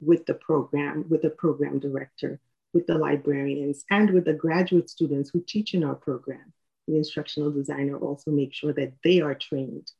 with 0.00 0.26
the 0.26 0.34
program, 0.34 1.04
with 1.08 1.22
the 1.22 1.30
program 1.30 1.78
director, 1.78 2.40
with 2.72 2.86
the 2.86 2.96
librarians, 2.96 3.84
and 3.90 4.10
with 4.10 4.24
the 4.24 4.34
graduate 4.34 4.90
students 4.90 5.30
who 5.30 5.42
teach 5.46 5.74
in 5.74 5.84
our 5.84 5.94
program. 5.94 6.52
The 6.86 6.96
instructional 6.96 7.50
designer 7.50 7.98
also 7.98 8.30
makes 8.30 8.56
sure 8.56 8.72
that 8.72 8.94
they 9.04 9.20
are 9.20 9.34
trained 9.34 9.90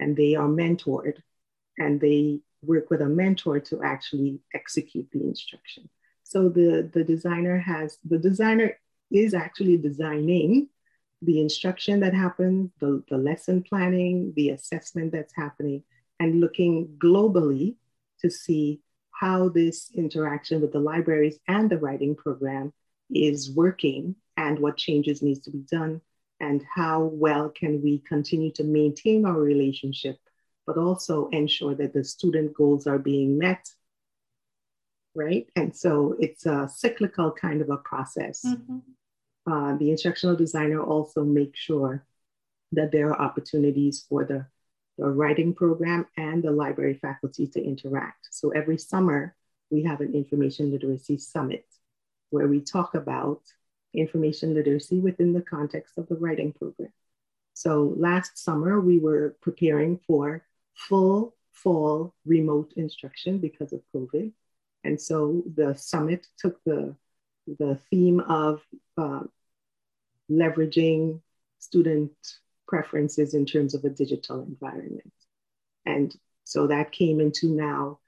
and 0.00 0.16
they 0.16 0.34
are 0.34 0.48
mentored 0.48 1.22
and 1.76 2.00
they 2.00 2.40
work 2.62 2.90
with 2.90 3.02
a 3.02 3.08
mentor 3.08 3.60
to 3.60 3.82
actually 3.82 4.40
execute 4.54 5.08
the 5.12 5.22
instruction. 5.22 5.88
So 6.24 6.48
the, 6.48 6.90
the 6.92 7.04
designer 7.04 7.58
has, 7.58 7.98
the 8.04 8.18
designer 8.18 8.78
is 9.10 9.34
actually 9.34 9.76
designing 9.78 10.68
the 11.22 11.40
instruction 11.40 12.00
that 12.00 12.14
happens, 12.14 12.70
the, 12.80 13.02
the 13.08 13.18
lesson 13.18 13.62
planning, 13.62 14.32
the 14.36 14.50
assessment 14.50 15.12
that's 15.12 15.34
happening, 15.34 15.82
and 16.20 16.40
looking 16.40 16.96
globally 17.02 17.76
to 18.20 18.30
see 18.30 18.80
how 19.18 19.48
this 19.48 19.90
interaction 19.94 20.60
with 20.60 20.72
the 20.72 20.78
libraries 20.78 21.38
and 21.48 21.68
the 21.68 21.78
writing 21.78 22.14
program 22.14 22.72
is 23.10 23.50
working 23.50 24.14
and 24.36 24.58
what 24.58 24.76
changes 24.76 25.22
needs 25.22 25.40
to 25.40 25.50
be 25.50 25.64
done 25.70 26.00
and 26.40 26.64
how 26.72 27.02
well 27.02 27.50
can 27.50 27.82
we 27.82 27.98
continue 28.06 28.52
to 28.52 28.62
maintain 28.62 29.24
our 29.24 29.40
relationship 29.40 30.16
but 30.66 30.78
also 30.78 31.28
ensure 31.30 31.74
that 31.74 31.92
the 31.94 32.04
student 32.04 32.54
goals 32.54 32.86
are 32.86 32.98
being 32.98 33.36
met 33.38 33.68
right 35.14 35.48
and 35.56 35.74
so 35.74 36.14
it's 36.20 36.46
a 36.46 36.68
cyclical 36.72 37.32
kind 37.32 37.60
of 37.60 37.70
a 37.70 37.78
process 37.78 38.44
mm-hmm. 38.46 38.78
uh, 39.50 39.76
the 39.78 39.90
instructional 39.90 40.36
designer 40.36 40.80
also 40.80 41.24
makes 41.24 41.58
sure 41.58 42.06
that 42.70 42.92
there 42.92 43.08
are 43.08 43.20
opportunities 43.20 44.04
for 44.08 44.24
the 44.24 44.46
the 44.98 45.08
writing 45.08 45.54
program, 45.54 46.06
and 46.16 46.42
the 46.42 46.50
library 46.50 46.94
faculty 46.94 47.46
to 47.46 47.62
interact. 47.62 48.28
So 48.30 48.50
every 48.50 48.78
summer, 48.78 49.34
we 49.70 49.84
have 49.84 50.00
an 50.00 50.14
information 50.14 50.72
literacy 50.72 51.18
summit 51.18 51.64
where 52.30 52.48
we 52.48 52.60
talk 52.60 52.94
about 52.94 53.40
information 53.94 54.54
literacy 54.54 54.98
within 54.98 55.32
the 55.32 55.42
context 55.42 55.98
of 55.98 56.08
the 56.08 56.16
writing 56.16 56.52
program. 56.52 56.92
So 57.54 57.94
last 57.96 58.38
summer, 58.38 58.80
we 58.80 58.98
were 58.98 59.36
preparing 59.40 59.98
for 60.06 60.44
full 60.74 61.34
fall 61.52 62.14
remote 62.24 62.72
instruction 62.76 63.38
because 63.38 63.72
of 63.72 63.80
COVID. 63.94 64.32
And 64.84 65.00
so 65.00 65.42
the 65.54 65.74
summit 65.74 66.26
took 66.38 66.62
the, 66.64 66.94
the 67.46 67.80
theme 67.90 68.20
of 68.20 68.62
uh, 68.96 69.22
leveraging 70.30 71.20
student 71.58 72.12
preferences 72.68 73.34
in 73.34 73.46
terms 73.46 73.74
of 73.74 73.84
a 73.84 73.90
digital 73.90 74.42
environment. 74.42 75.12
And 75.84 76.14
so 76.44 76.68
that 76.68 76.92
came 76.92 77.18
into 77.20 77.48
now 77.48 77.98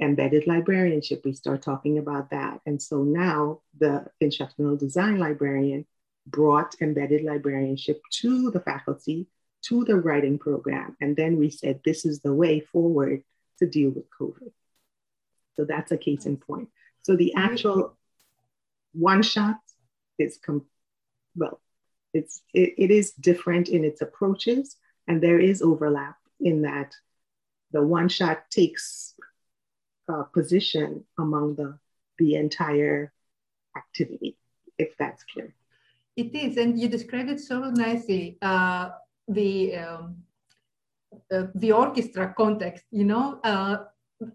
embedded 0.00 0.46
librarianship. 0.46 1.24
We 1.24 1.32
start 1.32 1.62
talking 1.62 1.98
about 1.98 2.30
that. 2.30 2.60
And 2.66 2.80
so 2.80 3.02
now 3.02 3.60
the 3.78 4.06
instructional 4.20 4.76
design 4.76 5.18
librarian 5.18 5.86
brought 6.26 6.74
embedded 6.80 7.24
librarianship 7.24 8.00
to 8.20 8.50
the 8.50 8.60
faculty, 8.60 9.26
to 9.62 9.84
the 9.84 9.96
writing 9.96 10.38
program. 10.38 10.96
And 11.00 11.16
then 11.16 11.38
we 11.38 11.50
said, 11.50 11.80
this 11.84 12.04
is 12.04 12.20
the 12.20 12.34
way 12.34 12.60
forward 12.60 13.24
to 13.58 13.66
deal 13.66 13.90
with 13.90 14.04
COVID. 14.10 14.52
So 15.56 15.64
that's 15.64 15.92
a 15.92 15.98
case 15.98 16.26
in 16.26 16.36
point. 16.36 16.68
So 17.02 17.16
the 17.16 17.34
actual 17.34 17.96
one 18.92 19.22
shot 19.22 19.56
is, 20.18 20.38
com- 20.44 20.66
well, 21.36 21.60
it's 22.12 22.42
it, 22.52 22.74
it 22.78 22.90
is 22.90 23.12
different 23.12 23.68
in 23.68 23.84
its 23.84 24.00
approaches 24.00 24.76
and 25.08 25.22
there 25.22 25.38
is 25.38 25.62
overlap 25.62 26.16
in 26.40 26.62
that 26.62 26.94
the 27.72 27.82
one 27.82 28.08
shot 28.08 28.50
takes 28.50 29.14
a 30.08 30.24
position 30.24 31.04
among 31.18 31.54
the 31.54 31.78
the 32.18 32.34
entire 32.34 33.12
activity 33.76 34.36
if 34.78 34.96
that's 34.98 35.24
clear. 35.24 35.54
It 36.16 36.34
is 36.34 36.56
and 36.56 36.78
you 36.78 36.88
described 36.88 37.30
it 37.30 37.40
so 37.40 37.70
nicely 37.70 38.38
uh, 38.42 38.90
the 39.28 39.76
um, 39.76 40.16
uh, 41.30 41.46
the 41.54 41.72
orchestra 41.72 42.34
context 42.36 42.84
you 42.90 43.04
know 43.04 43.40
uh, 43.44 43.76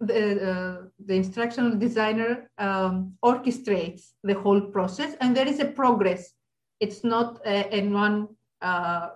the, 0.02 0.52
uh, 0.52 0.88
the 1.06 1.16
instructional 1.16 1.78
designer 1.78 2.50
um, 2.58 3.14
orchestrates 3.24 4.12
the 4.24 4.34
whole 4.34 4.62
process 4.62 5.16
and 5.22 5.36
there 5.36 5.48
is 5.48 5.60
a 5.60 5.66
progress 5.66 6.34
it's 6.80 7.04
not 7.04 7.40
a, 7.46 7.76
in 7.76 7.94
one 7.94 8.30
uh, 8.62 9.10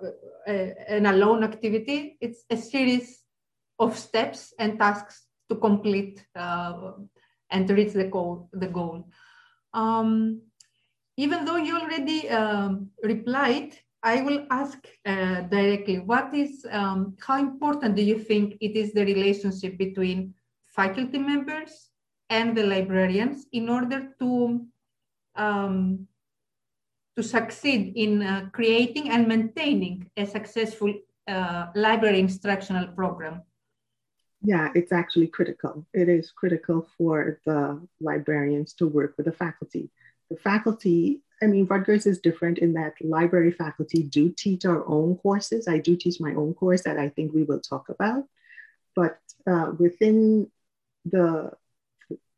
a, 0.47 0.75
an 0.87 1.05
alone 1.05 1.43
activity. 1.43 2.17
It's 2.21 2.43
a 2.49 2.57
series 2.57 3.23
of 3.79 3.97
steps 3.97 4.53
and 4.59 4.77
tasks 4.77 5.25
to 5.49 5.55
complete 5.55 6.25
uh, 6.35 6.91
and 7.49 7.67
to 7.67 7.73
reach 7.73 7.93
the 7.93 8.05
goal. 8.05 8.49
The 8.53 8.67
goal. 8.67 9.07
Um, 9.73 10.41
even 11.17 11.45
though 11.45 11.57
you 11.57 11.77
already 11.77 12.29
um, 12.29 12.89
replied, 13.03 13.77
I 14.03 14.21
will 14.21 14.47
ask 14.49 14.79
uh, 15.05 15.41
directly, 15.41 15.99
what 15.99 16.33
is, 16.33 16.65
um, 16.71 17.15
how 17.19 17.39
important 17.39 17.95
do 17.95 18.01
you 18.01 18.17
think 18.17 18.57
it 18.59 18.75
is 18.75 18.93
the 18.93 19.05
relationship 19.05 19.77
between 19.77 20.33
faculty 20.67 21.19
members 21.19 21.89
and 22.29 22.57
the 22.57 22.63
librarians 22.63 23.45
in 23.51 23.69
order 23.69 24.15
to 24.19 24.65
um, 25.35 26.07
to 27.15 27.23
succeed 27.23 27.93
in 27.95 28.21
uh, 28.21 28.49
creating 28.53 29.09
and 29.09 29.27
maintaining 29.27 30.09
a 30.17 30.25
successful 30.25 30.93
uh, 31.27 31.67
library 31.75 32.19
instructional 32.19 32.87
program? 32.87 33.41
Yeah, 34.43 34.69
it's 34.73 34.91
actually 34.91 35.27
critical. 35.27 35.85
It 35.93 36.09
is 36.09 36.31
critical 36.31 36.87
for 36.97 37.39
the 37.45 37.79
librarians 37.99 38.73
to 38.75 38.87
work 38.87 39.13
with 39.17 39.27
the 39.27 39.31
faculty. 39.31 39.91
The 40.31 40.37
faculty, 40.37 41.21
I 41.43 41.45
mean, 41.45 41.65
Rutgers 41.65 42.07
is 42.07 42.19
different 42.19 42.57
in 42.57 42.73
that 42.73 42.93
library 43.01 43.51
faculty 43.51 44.01
do 44.03 44.33
teach 44.35 44.65
our 44.65 44.87
own 44.87 45.17
courses. 45.17 45.67
I 45.67 45.77
do 45.77 45.95
teach 45.95 46.19
my 46.19 46.33
own 46.33 46.53
course 46.55 46.83
that 46.83 46.97
I 46.97 47.09
think 47.09 47.33
we 47.33 47.43
will 47.43 47.59
talk 47.59 47.89
about. 47.89 48.23
But 48.95 49.19
uh, 49.45 49.73
within 49.77 50.49
the, 51.05 51.51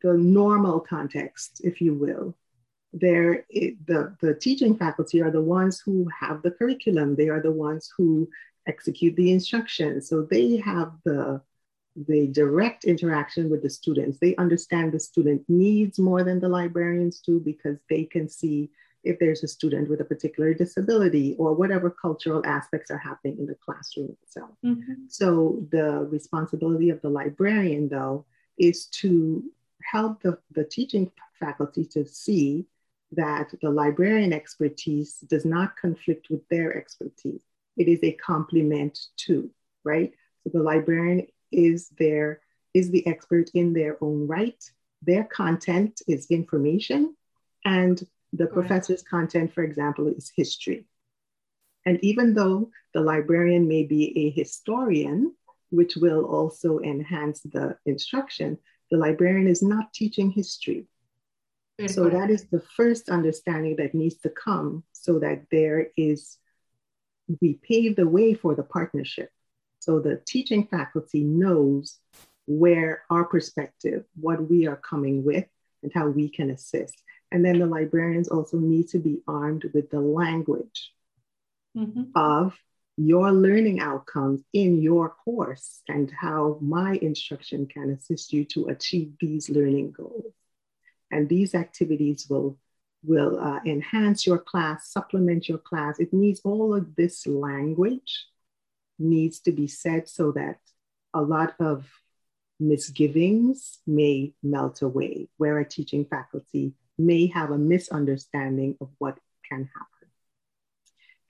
the 0.02 0.14
normal 0.14 0.82
context, 0.82 1.62
if 1.64 1.80
you 1.80 1.94
will, 1.94 2.36
they're, 2.94 3.46
the, 3.50 4.16
the 4.22 4.36
teaching 4.36 4.78
faculty 4.78 5.22
are 5.22 5.32
the 5.32 5.42
ones 5.42 5.80
who 5.80 6.08
have 6.20 6.42
the 6.44 6.52
curriculum. 6.52 7.16
They 7.16 7.30
are 7.30 7.42
the 7.42 7.52
ones 7.52 7.92
who 7.98 8.30
execute 8.68 9.16
the 9.16 9.32
instruction 9.32 10.02
So 10.02 10.22
they 10.22 10.58
have 10.58 10.94
the, 11.04 11.42
the 11.96 12.28
direct 12.28 12.86
interaction 12.86 13.50
with 13.50 13.64
the 13.64 13.70
students. 13.70 14.20
They 14.20 14.36
understand 14.38 14.92
the 14.92 15.00
student 15.00 15.44
needs 15.50 16.00
more 16.00 16.24
than 16.24 16.40
the 16.40 16.50
librarians 16.50 17.20
do 17.20 17.40
because 17.40 17.78
they 17.90 18.06
can 18.06 18.30
see 18.30 18.70
if 19.04 19.20
there's 19.20 19.44
a 19.44 19.48
student 19.48 19.90
with 19.90 20.00
a 20.00 20.06
particular 20.06 20.54
disability 20.54 21.36
or 21.38 21.54
whatever 21.54 21.90
cultural 21.90 22.42
aspects 22.46 22.90
are 22.90 22.98
happening 22.98 23.38
in 23.38 23.46
the 23.46 23.56
classroom 23.56 24.16
itself. 24.24 24.52
Mm-hmm. 24.64 24.94
So 25.10 25.66
the 25.72 26.08
responsibility 26.10 26.90
of 26.90 27.02
the 27.02 27.10
librarian, 27.10 27.90
though, 27.90 28.26
is 28.58 28.86
to 29.02 29.44
help 29.84 30.22
the, 30.22 30.38
the 30.54 30.64
teaching 30.64 31.12
faculty 31.38 31.84
to 31.86 32.06
see 32.06 32.66
that 33.16 33.54
the 33.62 33.70
librarian 33.70 34.34
expertise 34.34 35.20
does 35.28 35.46
not 35.46 35.78
conflict 35.78 36.28
with 36.30 36.48
their 36.50 36.76
expertise. 36.76 37.42
It 37.78 37.88
is 37.88 38.00
a 38.04 38.14
complement 38.14 39.00
to, 39.26 39.50
right? 39.84 40.14
So 40.44 40.52
the 40.54 40.64
librarian 40.64 41.28
is 41.52 41.90
there, 41.98 42.42
is 42.74 42.92
the 42.92 43.06
expert 43.08 43.50
in 43.54 43.74
their 43.74 43.98
own 44.02 44.28
right. 44.28 44.64
Their 45.02 45.24
content 45.26 46.02
is 46.08 46.28
information, 46.32 47.16
and 47.66 48.02
the 48.32 48.48
professor's 48.48 49.04
content, 49.04 49.54
for 49.54 49.64
example, 49.64 50.08
is 50.08 50.32
history. 50.36 50.86
And 51.86 52.00
even 52.02 52.34
though 52.34 52.72
the 52.94 53.02
librarian 53.02 53.68
may 53.68 53.84
be 53.84 54.18
a 54.18 54.30
historian, 54.32 55.36
which 55.70 55.96
will 55.96 56.26
also 56.26 56.80
enhance 56.80 57.42
the 57.42 57.78
instruction, 57.86 58.58
the 58.90 58.98
librarian 58.98 59.48
is 59.48 59.62
not 59.62 59.94
teaching 59.94 60.32
history. 60.32 60.88
So 61.88 62.10
that 62.10 62.30
is 62.30 62.46
the 62.46 62.62
first 62.76 63.10
understanding 63.10 63.76
that 63.78 63.94
needs 63.94 64.18
to 64.18 64.30
come 64.30 64.84
so 64.92 65.20
that 65.20 65.46
there 65.52 65.88
is, 65.98 66.38
we 67.42 67.54
pave 67.62 67.96
the 67.96 68.08
way 68.08 68.34
for 68.34 68.56
the 68.56 68.64
partnership. 68.64 69.30
So 69.80 70.00
the 70.00 70.22
teaching 70.26 70.68
faculty 70.68 71.24
knows 71.24 71.98
where 72.46 73.04
our 73.10 73.26
perspective, 73.26 74.06
what 74.20 74.50
we 74.50 74.68
are 74.68 74.78
coming 74.78 75.24
with, 75.24 75.46
and 75.82 75.92
how 75.94 76.08
we 76.08 76.30
can 76.30 76.50
assist. 76.50 76.96
And 77.32 77.44
then 77.44 77.60
the 77.60 77.66
librarians 77.66 78.28
also 78.28 78.58
need 78.58 78.90
to 78.90 79.00
be 79.00 79.22
armed 79.28 79.66
with 79.74 79.90
the 79.90 80.00
language 80.00 80.94
mm-hmm. 81.76 82.04
of 82.16 82.56
your 82.96 83.32
learning 83.32 83.80
outcomes 83.80 84.42
in 84.54 84.82
your 84.82 85.10
course 85.10 85.82
and 85.88 86.12
how 86.12 86.58
my 86.62 86.94
instruction 87.02 87.66
can 87.66 87.90
assist 87.90 88.32
you 88.32 88.46
to 88.46 88.68
achieve 88.68 89.14
these 89.20 89.50
learning 89.50 89.92
goals. 89.92 90.34
And 91.14 91.30
these 91.30 91.54
activities 91.54 92.26
will, 92.28 92.58
will 93.04 93.40
uh, 93.40 93.60
enhance 93.66 94.26
your 94.26 94.40
class, 94.40 94.90
supplement 94.92 95.48
your 95.48 95.60
class. 95.60 96.00
It 96.00 96.12
needs 96.12 96.42
all 96.44 96.74
of 96.74 96.96
this 96.96 97.28
language 97.28 98.26
needs 98.98 99.40
to 99.42 99.52
be 99.52 99.68
said 99.68 100.08
so 100.08 100.32
that 100.32 100.58
a 101.14 101.22
lot 101.22 101.54
of 101.60 101.88
misgivings 102.60 103.80
may 103.86 104.34
melt 104.42 104.82
away, 104.82 105.30
where 105.38 105.60
a 105.60 105.66
teaching 105.66 106.06
faculty 106.06 106.74
may 106.98 107.28
have 107.28 107.52
a 107.52 107.58
misunderstanding 107.58 108.78
of 108.82 108.90
what 108.98 109.18
can 109.48 109.70
happen. 109.76 110.10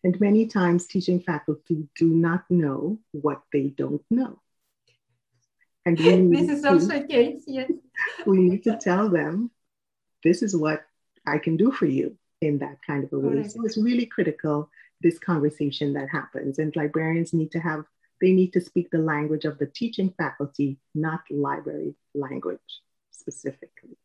And 0.03 0.19
many 0.19 0.47
times, 0.47 0.87
teaching 0.87 1.21
faculty 1.21 1.87
do 1.95 2.07
not 2.07 2.43
know 2.49 2.99
what 3.11 3.41
they 3.51 3.67
don't 3.67 4.03
know. 4.09 4.39
And 5.85 5.97
this 6.33 6.49
is 6.49 6.65
also 6.65 6.97
a 6.97 7.03
case, 7.03 7.43
yes. 7.47 7.71
we 8.25 8.37
need 8.37 8.63
to 8.63 8.77
tell 8.77 9.09
them 9.09 9.51
this 10.23 10.41
is 10.41 10.55
what 10.55 10.85
I 11.25 11.37
can 11.37 11.57
do 11.57 11.71
for 11.71 11.85
you 11.85 12.17
in 12.41 12.59
that 12.59 12.77
kind 12.85 13.03
of 13.03 13.13
a 13.13 13.19
way. 13.19 13.37
Right. 13.37 13.51
So 13.51 13.63
it's 13.65 13.77
really 13.77 14.05
critical 14.05 14.69
this 15.01 15.19
conversation 15.19 15.93
that 15.93 16.09
happens. 16.09 16.59
And 16.59 16.75
librarians 16.75 17.33
need 17.33 17.51
to 17.51 17.59
have, 17.59 17.85
they 18.21 18.31
need 18.31 18.53
to 18.53 18.61
speak 18.61 18.89
the 18.89 18.97
language 18.97 19.45
of 19.45 19.57
the 19.59 19.67
teaching 19.67 20.13
faculty, 20.17 20.77
not 20.95 21.21
library 21.29 21.95
language 22.13 22.59
specifically, 23.11 23.97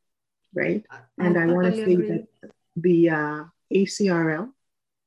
right? 0.54 0.84
I, 0.90 0.98
and 1.18 1.38
I, 1.38 1.44
I 1.44 1.46
want 1.46 1.66
to 1.66 1.84
say 1.84 1.96
that 1.96 2.26
the 2.76 3.10
uh, 3.10 3.44
ACRL, 3.72 4.50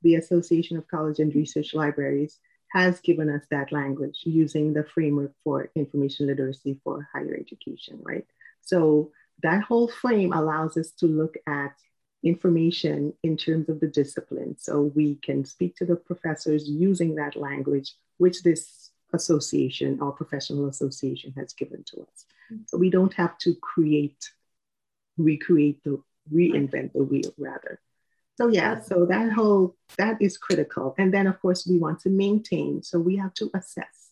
the 0.02 0.16
Association 0.16 0.78
of 0.78 0.88
College 0.88 1.20
and 1.20 1.34
Research 1.36 1.74
Libraries, 1.74 2.40
has 2.72 3.02
given 3.02 3.30
us 3.30 3.44
that 3.52 3.72
language 3.72 4.22
using 4.24 4.74
the 4.74 4.86
framework 4.86 5.34
for 5.44 5.70
information 5.76 6.28
literacy 6.28 6.80
for 6.84 7.08
higher 7.14 7.36
education, 7.38 8.00
right? 8.02 8.26
So 8.62 9.12
that 9.44 9.64
whole 9.64 9.88
frame 9.88 10.34
allows 10.34 10.78
us 10.78 10.92
to 11.00 11.08
look 11.08 11.36
at 11.48 11.74
information 12.24 13.14
in 13.24 13.36
terms 13.38 13.70
of 13.70 13.80
the 13.80 13.88
discipline. 13.88 14.56
So 14.58 14.92
we 14.96 15.16
can 15.16 15.44
speak 15.46 15.76
to 15.78 15.86
the 15.86 15.96
professors 15.96 16.70
using 16.70 17.16
that 17.16 17.36
language, 17.36 17.94
which 18.18 18.44
this 18.44 18.92
association 19.14 20.00
or 20.02 20.12
professional 20.12 20.68
association 20.68 21.34
has 21.38 21.54
given 21.54 21.84
to 21.84 22.02
us. 22.02 22.26
Mm-hmm. 22.52 22.64
So 22.68 22.78
we 22.78 22.90
don't 22.90 23.14
have 23.16 23.38
to 23.40 23.56
create, 23.56 24.30
recreate 25.18 25.84
the, 25.84 26.02
reinvent 26.32 26.94
the 26.94 27.04
wheel 27.04 27.34
rather. 27.38 27.80
So 28.38 28.48
yeah, 28.48 28.80
so 28.80 29.06
that 29.06 29.32
whole, 29.34 29.76
that 29.98 30.22
is 30.22 30.38
critical. 30.38 30.96
And 30.98 31.14
then 31.14 31.28
of 31.28 31.40
course 31.42 31.68
we 31.68 31.78
want 31.78 32.00
to 32.02 32.10
maintain. 32.10 32.82
So 32.82 33.00
we 33.00 33.18
have 33.18 33.34
to 33.36 33.52
assess. 33.54 34.12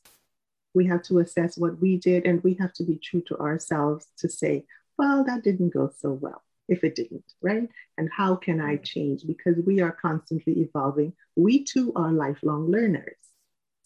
We 0.73 0.85
have 0.87 1.01
to 1.03 1.19
assess 1.19 1.57
what 1.57 1.79
we 1.79 1.97
did 1.97 2.25
and 2.25 2.43
we 2.43 2.55
have 2.55 2.73
to 2.73 2.83
be 2.83 2.97
true 2.97 3.21
to 3.27 3.37
ourselves 3.37 4.07
to 4.19 4.29
say, 4.29 4.65
well, 4.99 5.23
that 5.23 5.43
didn't 5.43 5.73
go 5.73 5.89
so 5.97 6.11
well 6.11 6.43
if 6.67 6.83
it 6.83 6.93
didn't, 6.93 7.23
right? 7.41 7.69
And 7.97 8.09
how 8.11 8.35
can 8.35 8.59
I 8.59 8.75
mm. 8.75 8.83
change? 8.83 9.23
Because 9.25 9.55
we 9.65 9.79
are 9.79 9.93
constantly 9.93 10.59
evolving. 10.59 11.13
We 11.37 11.63
too 11.63 11.93
are 11.95 12.11
lifelong 12.11 12.69
learners 12.69 13.15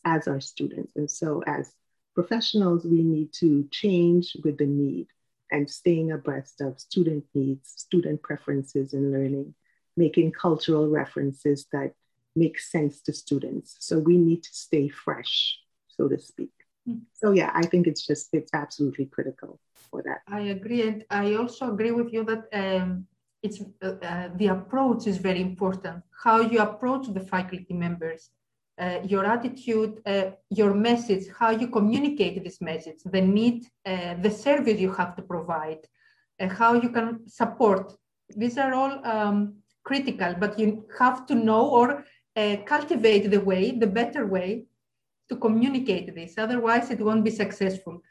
as 0.04 0.28
our 0.28 0.42
students. 0.42 0.94
And 0.96 1.10
so, 1.10 1.44
as 1.46 1.72
professionals, 2.16 2.84
we 2.84 3.04
need 3.04 3.32
to 3.34 3.68
change 3.72 4.36
with 4.44 4.58
the 4.58 4.66
need 4.66 5.08
and 5.52 5.70
staying 5.70 6.12
abreast 6.12 6.62
of 6.62 6.80
student 6.80 7.26
needs, 7.36 7.72
student 7.78 8.24
preferences 8.24 8.94
in 8.94 9.12
learning, 9.12 9.54
making 9.96 10.32
cultural 10.32 10.90
references 10.90 11.68
that 11.72 11.94
make 12.36 12.60
sense 12.60 13.02
to 13.02 13.14
students. 13.14 13.78
So, 13.82 14.00
we 14.00 14.18
need 14.18 14.42
to 14.42 14.52
stay 14.52 14.90
fresh, 14.90 15.60
so 15.90 16.08
to 16.08 16.18
speak. 16.18 16.63
So, 17.14 17.32
yeah, 17.32 17.52
I 17.54 17.66
think 17.66 17.88
it's 17.88 18.06
just, 18.06 18.30
it's 18.34 18.54
absolutely 18.54 19.06
critical 19.06 19.60
for 19.90 20.02
that. 20.04 20.22
I 20.28 20.42
agree. 20.42 20.82
And 20.88 21.06
I 21.10 21.36
also 21.36 21.72
agree 21.74 21.92
with 21.92 22.12
you 22.12 22.24
that 22.26 22.44
um, 22.54 23.08
it's 23.42 23.62
uh, 23.82 23.88
uh, 24.02 24.30
the 24.36 24.48
approach 24.48 25.08
is 25.08 25.18
very 25.18 25.42
important. 25.42 26.04
How 26.24 26.42
you 26.42 26.60
approach 26.60 27.08
the 27.14 27.20
faculty 27.20 27.74
members, 27.74 28.32
uh, 28.78 29.00
your 29.04 29.26
attitude, 29.26 30.02
uh, 30.06 30.32
your 30.50 30.74
message, 30.74 31.26
how 31.38 31.52
you 31.52 31.68
communicate 31.68 32.44
this 32.44 32.60
message, 32.62 33.00
the 33.06 33.22
need, 33.22 33.66
uh, 33.86 34.16
the 34.16 34.32
service 34.32 34.80
you 34.80 34.92
have 34.94 35.16
to 35.18 35.22
provide, 35.22 35.88
uh, 36.40 36.48
how 36.50 36.74
you 36.74 36.90
can 36.90 37.28
support. 37.28 37.94
These 38.36 38.58
are 38.58 38.74
all 38.74 39.06
um, 39.06 39.56
critical, 39.84 40.36
but 40.40 40.58
you 40.58 40.86
have 40.98 41.28
to 41.28 41.36
know 41.36 41.70
or 41.70 42.04
cultivate 42.66 43.30
the 43.30 43.40
way, 43.40 43.70
the 43.70 43.86
better 43.86 44.26
way 44.26 44.66
to 45.34 45.40
communicate 45.40 46.14
this. 46.16 46.38
Otherwise, 46.38 46.92
it 46.92 47.00
won't 47.00 47.24
be 47.24 47.32
successful 47.32 48.02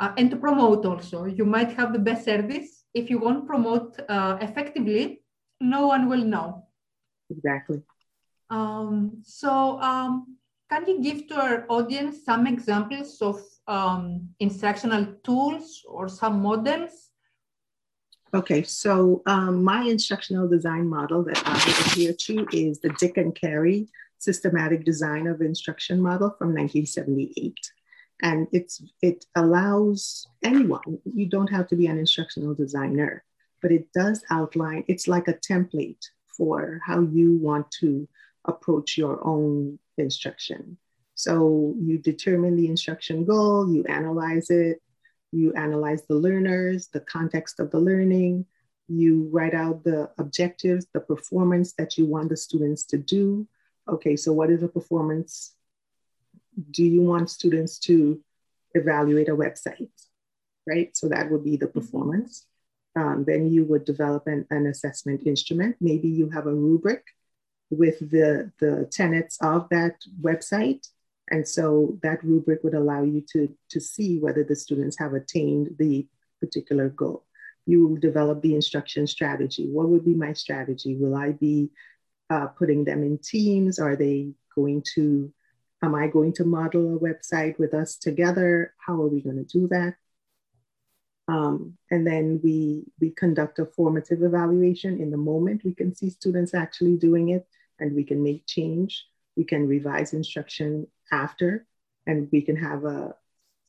uh, 0.00 0.12
and 0.16 0.30
to 0.30 0.36
promote 0.36 0.84
also. 0.84 1.24
You 1.24 1.44
might 1.44 1.72
have 1.72 1.92
the 1.92 1.98
best 1.98 2.24
service. 2.24 2.84
If 2.92 3.08
you 3.10 3.18
won't 3.18 3.46
promote 3.46 3.98
uh, 4.08 4.38
effectively, 4.40 5.22
no 5.60 5.86
one 5.86 6.08
will 6.08 6.24
know. 6.24 6.66
Exactly. 7.30 7.82
Um, 8.50 9.22
so, 9.22 9.80
um, 9.80 10.36
can 10.68 10.86
you 10.86 11.02
give 11.02 11.28
to 11.28 11.34
our 11.34 11.66
audience 11.68 12.24
some 12.24 12.46
examples 12.46 13.20
of 13.20 13.40
um, 13.66 14.28
instructional 14.38 15.04
tools 15.24 15.82
or 15.86 16.08
some 16.08 16.42
models? 16.42 17.10
Okay, 18.32 18.62
so 18.62 19.22
um, 19.26 19.64
my 19.64 19.82
instructional 19.82 20.48
design 20.48 20.86
model 20.88 21.24
that 21.24 21.42
I 21.44 21.56
adhere 21.56 22.12
to 22.26 22.46
is 22.52 22.80
the 22.80 22.90
Dick 23.00 23.16
and 23.16 23.34
Carey 23.34 23.88
Systematic 24.20 24.84
Design 24.84 25.26
of 25.26 25.40
Instruction 25.40 26.00
Model 26.00 26.30
from 26.38 26.48
1978 26.48 27.58
and 28.22 28.46
it's 28.52 28.82
it 29.02 29.24
allows 29.34 30.26
anyone 30.44 30.98
you 31.04 31.26
don't 31.26 31.50
have 31.50 31.66
to 31.68 31.76
be 31.76 31.86
an 31.86 31.98
instructional 31.98 32.54
designer 32.54 33.24
but 33.62 33.72
it 33.72 33.90
does 33.92 34.22
outline 34.30 34.84
it's 34.88 35.08
like 35.08 35.28
a 35.28 35.34
template 35.34 36.04
for 36.36 36.80
how 36.84 37.00
you 37.00 37.36
want 37.36 37.70
to 37.70 38.08
approach 38.46 38.96
your 38.96 39.24
own 39.26 39.78
instruction. 39.98 40.78
So 41.14 41.74
you 41.78 41.98
determine 41.98 42.56
the 42.56 42.68
instruction 42.68 43.24
goal 43.24 43.70
you 43.70 43.84
analyze 43.84 44.48
it 44.50 44.80
you 45.32 45.52
analyze 45.52 46.02
the 46.08 46.14
learners 46.14 46.88
the 46.88 47.00
context 47.00 47.60
of 47.60 47.70
the 47.70 47.78
learning 47.78 48.46
you 48.88 49.28
write 49.30 49.54
out 49.54 49.84
the 49.84 50.10
objectives 50.18 50.86
the 50.94 51.00
performance 51.00 51.74
that 51.74 51.98
you 51.98 52.06
want 52.06 52.30
the 52.30 52.36
students 52.36 52.84
to 52.84 52.96
do 52.96 53.46
okay 53.90 54.16
so 54.16 54.32
what 54.32 54.50
is 54.50 54.62
a 54.62 54.68
performance 54.68 55.54
do 56.70 56.84
you 56.84 57.02
want 57.02 57.30
students 57.30 57.78
to 57.78 58.20
evaluate 58.74 59.28
a 59.28 59.36
website, 59.36 59.90
right? 60.66 60.96
So 60.96 61.08
that 61.08 61.30
would 61.30 61.44
be 61.44 61.56
the 61.56 61.66
mm-hmm. 61.66 61.78
performance. 61.78 62.46
Um, 62.96 63.24
then 63.26 63.50
you 63.50 63.64
would 63.64 63.84
develop 63.84 64.26
an, 64.26 64.46
an 64.50 64.66
assessment 64.66 65.22
instrument. 65.26 65.76
Maybe 65.80 66.08
you 66.08 66.28
have 66.30 66.46
a 66.46 66.54
rubric 66.54 67.04
with 67.70 68.00
the, 68.00 68.50
the 68.58 68.88
tenets 68.90 69.38
of 69.40 69.68
that 69.70 69.94
website. 70.20 70.88
And 71.30 71.46
so 71.46 71.98
that 72.02 72.24
rubric 72.24 72.64
would 72.64 72.74
allow 72.74 73.04
you 73.04 73.24
to, 73.32 73.54
to 73.70 73.80
see 73.80 74.18
whether 74.18 74.42
the 74.42 74.56
students 74.56 74.98
have 74.98 75.14
attained 75.14 75.76
the 75.78 76.08
particular 76.40 76.88
goal. 76.88 77.24
You 77.64 77.96
develop 78.00 78.42
the 78.42 78.56
instruction 78.56 79.06
strategy. 79.06 79.68
What 79.68 79.88
would 79.88 80.04
be 80.04 80.14
my 80.14 80.32
strategy? 80.32 80.96
Will 80.96 81.14
I 81.14 81.30
be 81.30 81.70
uh, 82.30 82.46
putting 82.46 82.84
them 82.84 83.02
in 83.02 83.18
teams? 83.18 83.78
Are 83.78 83.96
they 83.96 84.32
going 84.54 84.82
to 84.94 85.32
Am 85.82 85.94
I 85.94 86.08
going 86.08 86.34
to 86.34 86.44
model 86.44 86.96
a 86.96 86.98
website 86.98 87.58
with 87.58 87.72
us 87.72 87.96
together? 87.96 88.74
How 88.78 89.00
are 89.00 89.08
we 89.08 89.22
going 89.22 89.42
to 89.44 89.58
do 89.58 89.66
that? 89.68 89.94
Um, 91.26 91.78
and 91.90 92.06
then 92.06 92.40
we, 92.42 92.84
we 93.00 93.10
conduct 93.10 93.60
a 93.60 93.64
formative 93.64 94.22
evaluation 94.22 95.00
in 95.00 95.10
the 95.10 95.16
moment. 95.16 95.64
We 95.64 95.74
can 95.74 95.94
see 95.94 96.10
students 96.10 96.54
actually 96.54 96.96
doing 96.96 97.30
it 97.30 97.46
and 97.78 97.94
we 97.94 98.04
can 98.04 98.22
make 98.22 98.46
change. 98.46 99.06
We 99.36 99.44
can 99.44 99.66
revise 99.66 100.12
instruction 100.12 100.86
after 101.10 101.66
and 102.06 102.28
we 102.30 102.42
can 102.42 102.56
have 102.56 102.84
a, 102.84 103.14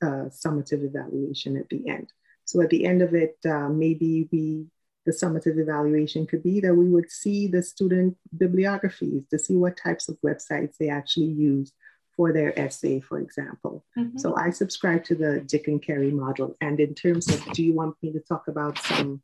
a 0.01 0.05
summative 0.05 0.83
evaluation 0.83 1.55
at 1.55 1.69
the 1.69 1.87
end. 1.87 2.11
So 2.43 2.61
at 2.61 2.71
the 2.71 2.85
end 2.85 3.01
of 3.01 3.13
it, 3.13 3.37
uh, 3.45 3.69
maybe 3.69 4.27
we 4.31 4.65
the 5.05 5.11
summative 5.11 5.57
evaluation 5.57 6.27
could 6.27 6.43
be 6.43 6.59
that 6.59 6.75
we 6.75 6.87
would 6.89 7.11
see 7.11 7.47
the 7.47 7.61
student 7.61 8.17
bibliographies 8.37 9.27
to 9.29 9.39
see 9.39 9.55
what 9.55 9.77
types 9.77 10.09
of 10.09 10.17
websites 10.25 10.77
they 10.77 10.89
actually 10.89 11.27
use 11.27 11.73
for 12.15 12.31
their 12.31 12.57
essay, 12.59 12.99
for 12.99 13.19
example. 13.19 13.83
Mm-hmm. 13.97 14.17
So 14.17 14.35
I 14.35 14.51
subscribe 14.51 15.03
to 15.05 15.15
the 15.15 15.39
Dick 15.39 15.67
and 15.67 15.81
Carey 15.81 16.11
model. 16.11 16.55
And 16.61 16.79
in 16.79 16.93
terms 16.93 17.29
of, 17.29 17.43
do 17.53 17.63
you 17.63 17.73
want 17.73 17.95
me 18.01 18.11
to 18.11 18.19
talk 18.19 18.47
about 18.47 18.77
some 18.77 19.21